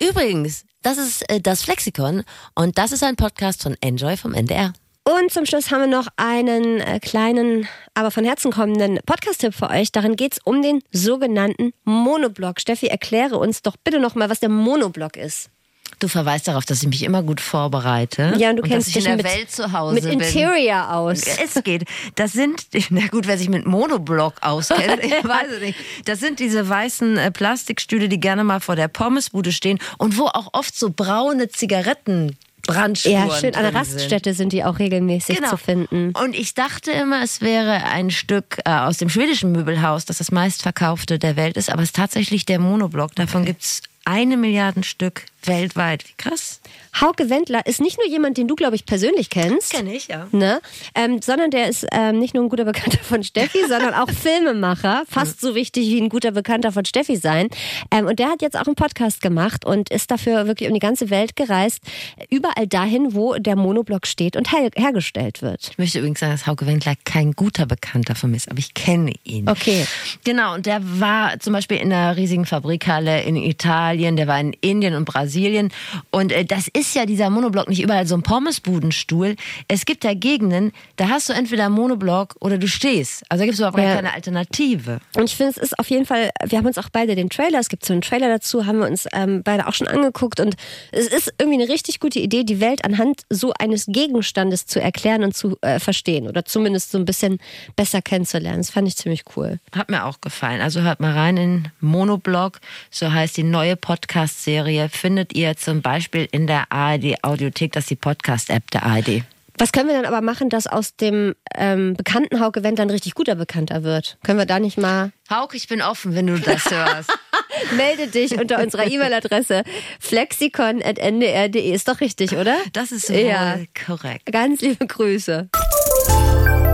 Übrigens, 0.00 0.64
das 0.82 0.98
ist 0.98 1.28
äh, 1.28 1.40
das 1.40 1.62
Flexikon 1.62 2.22
und 2.54 2.78
das 2.78 2.92
ist 2.92 3.02
ein 3.02 3.16
Podcast 3.16 3.62
von 3.62 3.76
Enjoy 3.80 4.16
vom 4.16 4.34
NDR. 4.34 4.72
Und 5.04 5.32
zum 5.32 5.46
Schluss 5.46 5.70
haben 5.72 5.80
wir 5.80 5.86
noch 5.88 6.06
einen 6.16 6.80
äh, 6.80 7.00
kleinen, 7.00 7.66
aber 7.94 8.12
von 8.12 8.24
Herzen 8.24 8.52
kommenden 8.52 9.00
Podcast-Tipp 9.04 9.52
für 9.52 9.68
euch. 9.68 9.90
Darin 9.90 10.14
geht 10.14 10.34
es 10.34 10.38
um 10.44 10.62
den 10.62 10.80
sogenannten 10.92 11.72
Monoblock. 11.84 12.60
Steffi, 12.60 12.86
erkläre 12.86 13.36
uns 13.36 13.62
doch 13.62 13.76
bitte 13.82 13.98
nochmal, 13.98 14.30
was 14.30 14.38
der 14.38 14.48
Monoblock 14.48 15.16
ist. 15.16 15.50
Du 15.98 16.06
verweist 16.08 16.48
darauf, 16.48 16.64
dass 16.64 16.82
ich 16.82 16.88
mich 16.88 17.02
immer 17.02 17.22
gut 17.22 17.40
vorbereite. 17.40 18.34
Ja, 18.38 18.50
und 18.50 18.56
du 18.56 18.62
dass 18.62 18.70
kennst 18.70 18.88
ich 18.88 18.94
dich 18.94 19.04
in 19.06 19.16
der 19.16 19.24
mit- 19.24 19.26
Welt 19.36 19.50
zu 19.50 19.72
Hause 19.72 19.94
Mit 19.94 20.04
bin. 20.04 20.20
Interior 20.20 20.90
aus. 20.94 21.22
Es 21.22 21.62
geht. 21.64 21.84
Das 22.14 22.32
sind, 22.32 22.66
na 22.90 23.06
gut, 23.08 23.26
wer 23.26 23.36
sich 23.38 23.48
mit 23.48 23.66
Monoblock 23.66 24.34
auskennt, 24.40 24.98
ich 25.04 25.12
weiß 25.12 25.50
es 25.56 25.60
nicht. 25.60 25.78
Das 26.04 26.20
sind 26.20 26.38
diese 26.38 26.68
weißen 26.68 27.18
äh, 27.18 27.30
Plastikstühle, 27.32 28.08
die 28.08 28.20
gerne 28.20 28.44
mal 28.44 28.60
vor 28.60 28.76
der 28.76 28.88
Pommesbude 28.88 29.50
stehen 29.52 29.80
und 29.98 30.16
wo 30.16 30.26
auch 30.26 30.50
oft 30.52 30.76
so 30.76 30.90
braune 30.90 31.48
Zigaretten 31.48 32.36
Brandspuren 32.66 33.28
Ja, 33.28 33.34
schön. 33.36 33.54
An 33.54 33.62
der 33.62 33.72
drin 33.72 33.84
sind. 33.84 33.96
Raststätte 34.00 34.34
sind 34.34 34.52
die 34.52 34.64
auch 34.64 34.78
regelmäßig 34.78 35.36
Genau. 35.36 35.50
zu 35.50 35.56
finden. 35.56 36.12
Und 36.22 36.34
ich 36.34 36.54
dachte 36.54 36.90
immer, 36.92 37.22
es 37.22 37.40
wäre 37.40 37.84
ein 37.84 38.10
Stück 38.10 38.58
äh, 38.64 38.70
aus 38.70 38.98
dem 38.98 39.08
schwedischen 39.08 39.52
Möbelhaus, 39.52 40.04
das 40.04 40.18
das 40.18 40.30
meistverkaufte 40.30 41.18
der 41.18 41.36
Welt 41.36 41.56
ist, 41.56 41.70
aber 41.70 41.82
es 41.82 41.88
ist 41.90 41.96
tatsächlich 41.96 42.46
der 42.46 42.58
Monoblock. 42.60 43.14
Davon 43.16 43.44
gibt's 43.44 43.82
eine 44.04 44.36
Milliarden 44.36 44.82
Stück 44.82 45.26
weltweit. 45.44 46.04
Wie 46.08 46.14
krass. 46.16 46.60
Hauke 47.00 47.30
Wendler 47.30 47.66
ist 47.66 47.80
nicht 47.80 47.98
nur 47.98 48.06
jemand, 48.06 48.36
den 48.36 48.48
du, 48.48 48.54
glaube 48.54 48.76
ich, 48.76 48.84
persönlich 48.84 49.30
kennst. 49.30 49.72
Kenn 49.72 49.86
ich, 49.86 50.08
ja. 50.08 50.28
Ne? 50.30 50.60
Ähm, 50.94 51.22
sondern 51.22 51.50
der 51.50 51.68
ist 51.68 51.86
ähm, 51.90 52.18
nicht 52.18 52.34
nur 52.34 52.44
ein 52.44 52.48
guter 52.50 52.64
Bekannter 52.64 52.98
von 53.02 53.22
Steffi, 53.24 53.60
sondern 53.68 53.94
auch 53.94 54.10
Filmemacher. 54.10 55.04
Fast 55.08 55.40
so 55.40 55.54
wichtig 55.54 55.88
wie 55.88 56.00
ein 56.00 56.10
guter 56.10 56.32
Bekannter 56.32 56.70
von 56.70 56.84
Steffi 56.84 57.16
sein. 57.16 57.48
Ähm, 57.90 58.06
und 58.06 58.18
der 58.18 58.28
hat 58.28 58.42
jetzt 58.42 58.58
auch 58.58 58.66
einen 58.66 58.76
Podcast 58.76 59.22
gemacht 59.22 59.64
und 59.64 59.90
ist 59.90 60.10
dafür 60.10 60.46
wirklich 60.46 60.68
um 60.68 60.74
die 60.74 60.80
ganze 60.80 61.08
Welt 61.08 61.34
gereist. 61.34 61.80
Überall 62.28 62.66
dahin, 62.66 63.14
wo 63.14 63.34
der 63.34 63.56
Monoblock 63.56 64.06
steht 64.06 64.36
und 64.36 64.52
her 64.52 64.70
hergestellt 64.76 65.40
wird. 65.40 65.70
Ich 65.70 65.78
möchte 65.78 65.98
übrigens 65.98 66.20
sagen, 66.20 66.32
dass 66.32 66.46
Hauke 66.46 66.66
Wendler 66.66 66.94
kein 67.04 67.32
guter 67.32 67.66
Bekannter 67.66 68.14
von 68.14 68.30
mir 68.30 68.36
ist, 68.36 68.50
aber 68.50 68.58
ich 68.58 68.74
kenne 68.74 69.14
ihn. 69.24 69.48
Okay. 69.48 69.86
Genau, 70.24 70.54
und 70.54 70.66
der 70.66 70.80
war 70.82 71.38
zum 71.40 71.54
Beispiel 71.54 71.78
in 71.78 71.92
einer 71.92 72.16
riesigen 72.16 72.44
Fabrikhalle 72.44 73.22
in 73.22 73.36
Italien, 73.36 74.16
der 74.16 74.26
war 74.26 74.38
in 74.38 74.52
Indien 74.60 74.94
und 74.94 75.04
Brasilien. 75.04 75.72
Und 76.10 76.32
äh, 76.32 76.44
das 76.44 76.61
ist 76.68 76.94
ja 76.94 77.06
dieser 77.06 77.30
Monoblock 77.30 77.68
nicht 77.68 77.82
überall 77.82 78.06
so 78.06 78.14
ein 78.14 78.22
Pommesbudenstuhl. 78.22 79.36
Es 79.68 79.84
gibt 79.84 80.04
ja 80.04 80.14
Gegenden, 80.14 80.72
da 80.96 81.08
hast 81.08 81.28
du 81.28 81.32
entweder 81.32 81.68
Monoblock 81.68 82.36
oder 82.40 82.58
du 82.58 82.68
stehst. 82.68 83.22
Also 83.28 83.42
da 83.42 83.44
gibt 83.46 83.54
es 83.54 83.60
überhaupt 83.60 83.78
Ja. 83.78 83.94
keine 83.96 84.12
Alternative. 84.12 85.00
Und 85.16 85.24
ich 85.24 85.36
finde, 85.36 85.52
es 85.52 85.56
ist 85.58 85.78
auf 85.78 85.88
jeden 85.90 86.06
Fall, 86.06 86.30
wir 86.44 86.58
haben 86.58 86.66
uns 86.66 86.78
auch 86.78 86.88
beide 86.90 87.14
den 87.14 87.30
Trailer, 87.30 87.58
es 87.58 87.68
gibt 87.68 87.84
so 87.84 87.92
einen 87.92 88.02
Trailer 88.02 88.28
dazu, 88.28 88.66
haben 88.66 88.78
wir 88.78 88.86
uns 88.86 89.06
ähm, 89.12 89.42
beide 89.42 89.66
auch 89.66 89.74
schon 89.74 89.88
angeguckt 89.88 90.40
und 90.40 90.54
es 90.92 91.06
ist 91.08 91.32
irgendwie 91.38 91.62
eine 91.62 91.72
richtig 91.72 92.00
gute 92.00 92.18
Idee, 92.18 92.44
die 92.44 92.60
Welt 92.60 92.84
anhand 92.84 93.22
so 93.30 93.52
eines 93.58 93.86
Gegenstandes 93.86 94.66
zu 94.66 94.80
erklären 94.80 95.24
und 95.24 95.34
zu 95.36 95.56
äh, 95.62 95.78
verstehen 95.80 96.28
oder 96.28 96.44
zumindest 96.44 96.90
so 96.92 96.98
ein 96.98 97.04
bisschen 97.04 97.38
besser 97.76 98.02
kennenzulernen. 98.02 98.58
Das 98.58 98.70
fand 98.70 98.86
ich 98.88 98.96
ziemlich 98.96 99.24
cool. 99.36 99.58
Hat 99.74 99.90
mir 99.90 100.04
auch 100.04 100.20
gefallen. 100.20 100.60
Also 100.60 100.80
hört 100.82 101.00
mal 101.00 101.12
rein 101.12 101.36
in 101.36 101.68
Monoblock, 101.80 102.60
so 102.90 103.12
heißt 103.12 103.36
die 103.36 103.42
neue 103.42 103.76
Podcast-Serie. 103.76 104.88
Findet 104.88 105.34
ihr 105.34 105.56
zum 105.56 105.82
Beispiel 105.82 106.28
in 106.30 106.46
der 106.46 106.51
ARD-Audiothek, 106.70 107.72
das 107.72 107.84
ist 107.84 107.90
die 107.90 107.96
Podcast-App 107.96 108.70
der 108.70 108.84
ARD. 108.84 109.22
Was 109.58 109.70
können 109.70 109.86
wir 109.88 109.94
dann 109.94 110.06
aber 110.06 110.22
machen, 110.22 110.48
dass 110.48 110.66
aus 110.66 110.96
dem 110.96 111.34
ähm, 111.54 111.94
bekannten 111.94 112.40
Hauke 112.40 112.62
Wendt 112.64 112.80
ein 112.80 112.88
richtig 112.90 113.14
guter 113.14 113.34
Bekannter 113.34 113.82
wird? 113.84 114.16
Können 114.24 114.38
wir 114.38 114.46
da 114.46 114.58
nicht 114.58 114.78
mal 114.78 115.12
Hauke, 115.30 115.56
ich 115.56 115.68
bin 115.68 115.82
offen, 115.82 116.14
wenn 116.14 116.26
du 116.26 116.38
das 116.40 116.70
hörst. 116.70 117.10
Melde 117.76 118.06
dich 118.08 118.32
unter 118.40 118.60
unserer 118.62 118.86
E-Mail-Adresse 118.90 119.62
flexikon.ndr.de. 120.00 121.70
Ist 121.72 121.86
doch 121.88 122.00
richtig, 122.00 122.32
oder? 122.36 122.56
Das 122.72 122.92
ist 122.92 123.10
wohl 123.10 123.18
Ja. 123.18 123.56
korrekt. 123.86 124.32
Ganz 124.32 124.62
liebe 124.62 124.86
Grüße. 124.86 125.48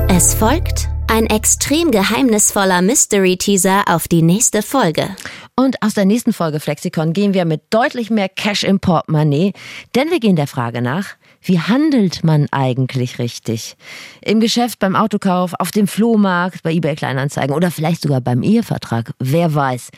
Es 0.09 0.35
folgt 0.35 0.89
ein 1.09 1.27
extrem 1.27 1.91
geheimnisvoller 1.91 2.83
Mystery-Teaser 2.83 3.85
auf 3.89 4.09
die 4.09 4.23
nächste 4.23 4.63
Folge. 4.63 5.09
Und 5.57 5.83
aus 5.83 5.95
der 5.95 6.05
nächsten 6.05 6.33
Folge 6.33 6.61
Flexikon 6.61 7.13
gehen 7.13 7.35
wir 7.35 7.45
mit 7.45 7.63
deutlich 7.71 8.11
mehr 8.11 8.29
Cash 8.29 8.63
im 8.63 8.79
Portemonnaie, 8.79 9.55
denn 9.95 10.11
wir 10.11 10.21
gehen 10.21 10.37
der 10.37 10.47
Frage 10.47 10.83
nach, 10.83 11.17
wie 11.43 11.61
handelt 11.61 12.25
man 12.25 12.47
eigentlich 12.51 13.19
richtig? 13.19 13.77
Im 14.23 14.41
Geschäft, 14.41 14.79
beim 14.79 14.97
Autokauf, 14.97 15.55
auf 15.59 15.71
dem 15.71 15.87
Flohmarkt, 15.87 16.63
bei 16.63 16.73
eBay 16.73 16.97
Kleinanzeigen 16.97 17.55
oder 17.55 17.71
vielleicht 17.71 18.03
sogar 18.03 18.21
beim 18.21 18.43
Ehevertrag. 18.43 19.13
Wer 19.19 19.55
weiß. 19.55 19.91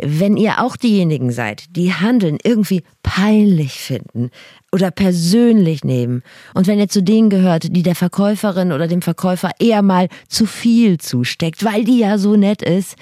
Wenn 0.00 0.36
ihr 0.36 0.62
auch 0.62 0.76
diejenigen 0.76 1.32
seid, 1.32 1.76
die 1.76 1.92
Handeln 1.92 2.38
irgendwie 2.42 2.82
peinlich 3.02 3.72
finden 3.72 4.30
oder 4.70 4.90
persönlich 4.90 5.84
nehmen 5.84 6.22
und 6.54 6.66
wenn 6.66 6.78
ihr 6.78 6.88
zu 6.88 7.02
denen 7.02 7.30
gehört, 7.30 7.76
die 7.76 7.82
der 7.82 7.94
Verkäuferin 7.94 8.72
oder 8.72 8.86
dem 8.86 9.02
Verkäufer 9.02 9.50
eher 9.58 9.82
mal 9.82 10.08
zu 10.28 10.46
viel 10.46 10.98
zusteckt, 10.98 11.64
weil 11.64 11.84
die 11.84 11.98
ja 11.98 12.16
so 12.16 12.36
nett 12.36 12.62
ist, 12.62 12.96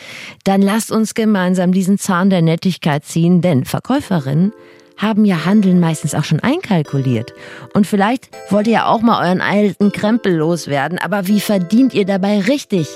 dann 0.45 0.63
lasst 0.63 0.91
uns 0.91 1.15
gemeinsam 1.15 1.73
diesen 1.73 1.99
Zahn 1.99 2.31
der 2.31 2.43
Nettigkeit 2.43 3.05
ziehen, 3.05 3.41
denn 3.41 3.65
Verkäuferinnen 3.65 4.53
haben 5.01 5.25
ja 5.25 5.45
Handeln 5.45 5.81
meistens 5.81 6.15
auch 6.15 6.25
schon 6.25 6.41
einkalkuliert. 6.41 7.33
Und 7.75 7.87
vielleicht 7.87 8.29
wollt 8.51 8.67
ihr 8.67 8.75
ja 8.75 8.87
auch 8.87 9.03
mal 9.03 9.27
euren 9.27 9.41
alten 9.41 9.93
Krempel 9.93 10.37
loswerden, 10.37 10.99
aber 10.99 11.27
wie 11.27 11.41
verdient 11.41 11.95
ihr 11.95 12.05
dabei 12.05 12.41
richtig? 12.41 12.89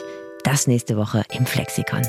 Das 0.45 0.67
nächste 0.67 0.97
Woche 0.97 1.25
im 1.37 1.47
Flexikon. 1.47 2.03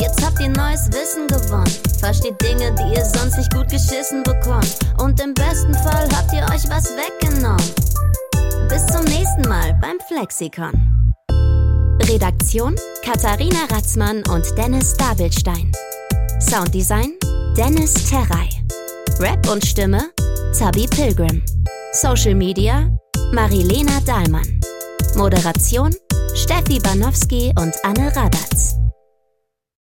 Jetzt 0.00 0.24
habt 0.24 0.40
ihr 0.40 0.48
neues 0.48 0.88
Wissen 0.92 1.26
gewonnen. 1.26 1.70
Versteht 1.98 2.40
Dinge, 2.40 2.74
die 2.74 2.94
ihr 2.94 3.04
sonst 3.04 3.36
nicht 3.36 3.52
gut 3.52 3.68
geschissen 3.68 4.22
bekommt. 4.22 4.78
Und 4.98 5.20
im 5.20 5.34
besten 5.34 5.74
Fall 5.74 6.08
habt 6.16 6.32
ihr 6.32 6.44
euch 6.44 6.68
was 6.70 6.94
weggenommen. 6.96 7.62
Bis 8.68 8.86
zum 8.86 9.04
nächsten 9.04 9.42
Mal 9.42 9.78
beim 9.82 9.98
Flexikon. 10.08 10.72
Redaktion 12.08 12.76
Katharina 13.04 13.58
Ratzmann 13.70 14.22
und 14.32 14.46
Dennis 14.56 14.94
Dabelstein. 14.94 15.70
Sounddesign 16.40 17.12
Dennis 17.56 17.92
Terrei. 18.08 18.48
Rap 19.18 19.48
und 19.50 19.64
Stimme 19.66 20.10
Zabi 20.52 20.86
Pilgrim. 20.86 21.42
Social 21.92 22.34
Media 22.34 22.88
Marilena 23.32 24.00
Dahlmann. 24.06 24.60
Moderation 25.16 25.94
Steffi 26.34 26.78
Banowski 26.78 27.52
und 27.58 27.74
Anne 27.82 28.14
Radatz. 28.14 28.79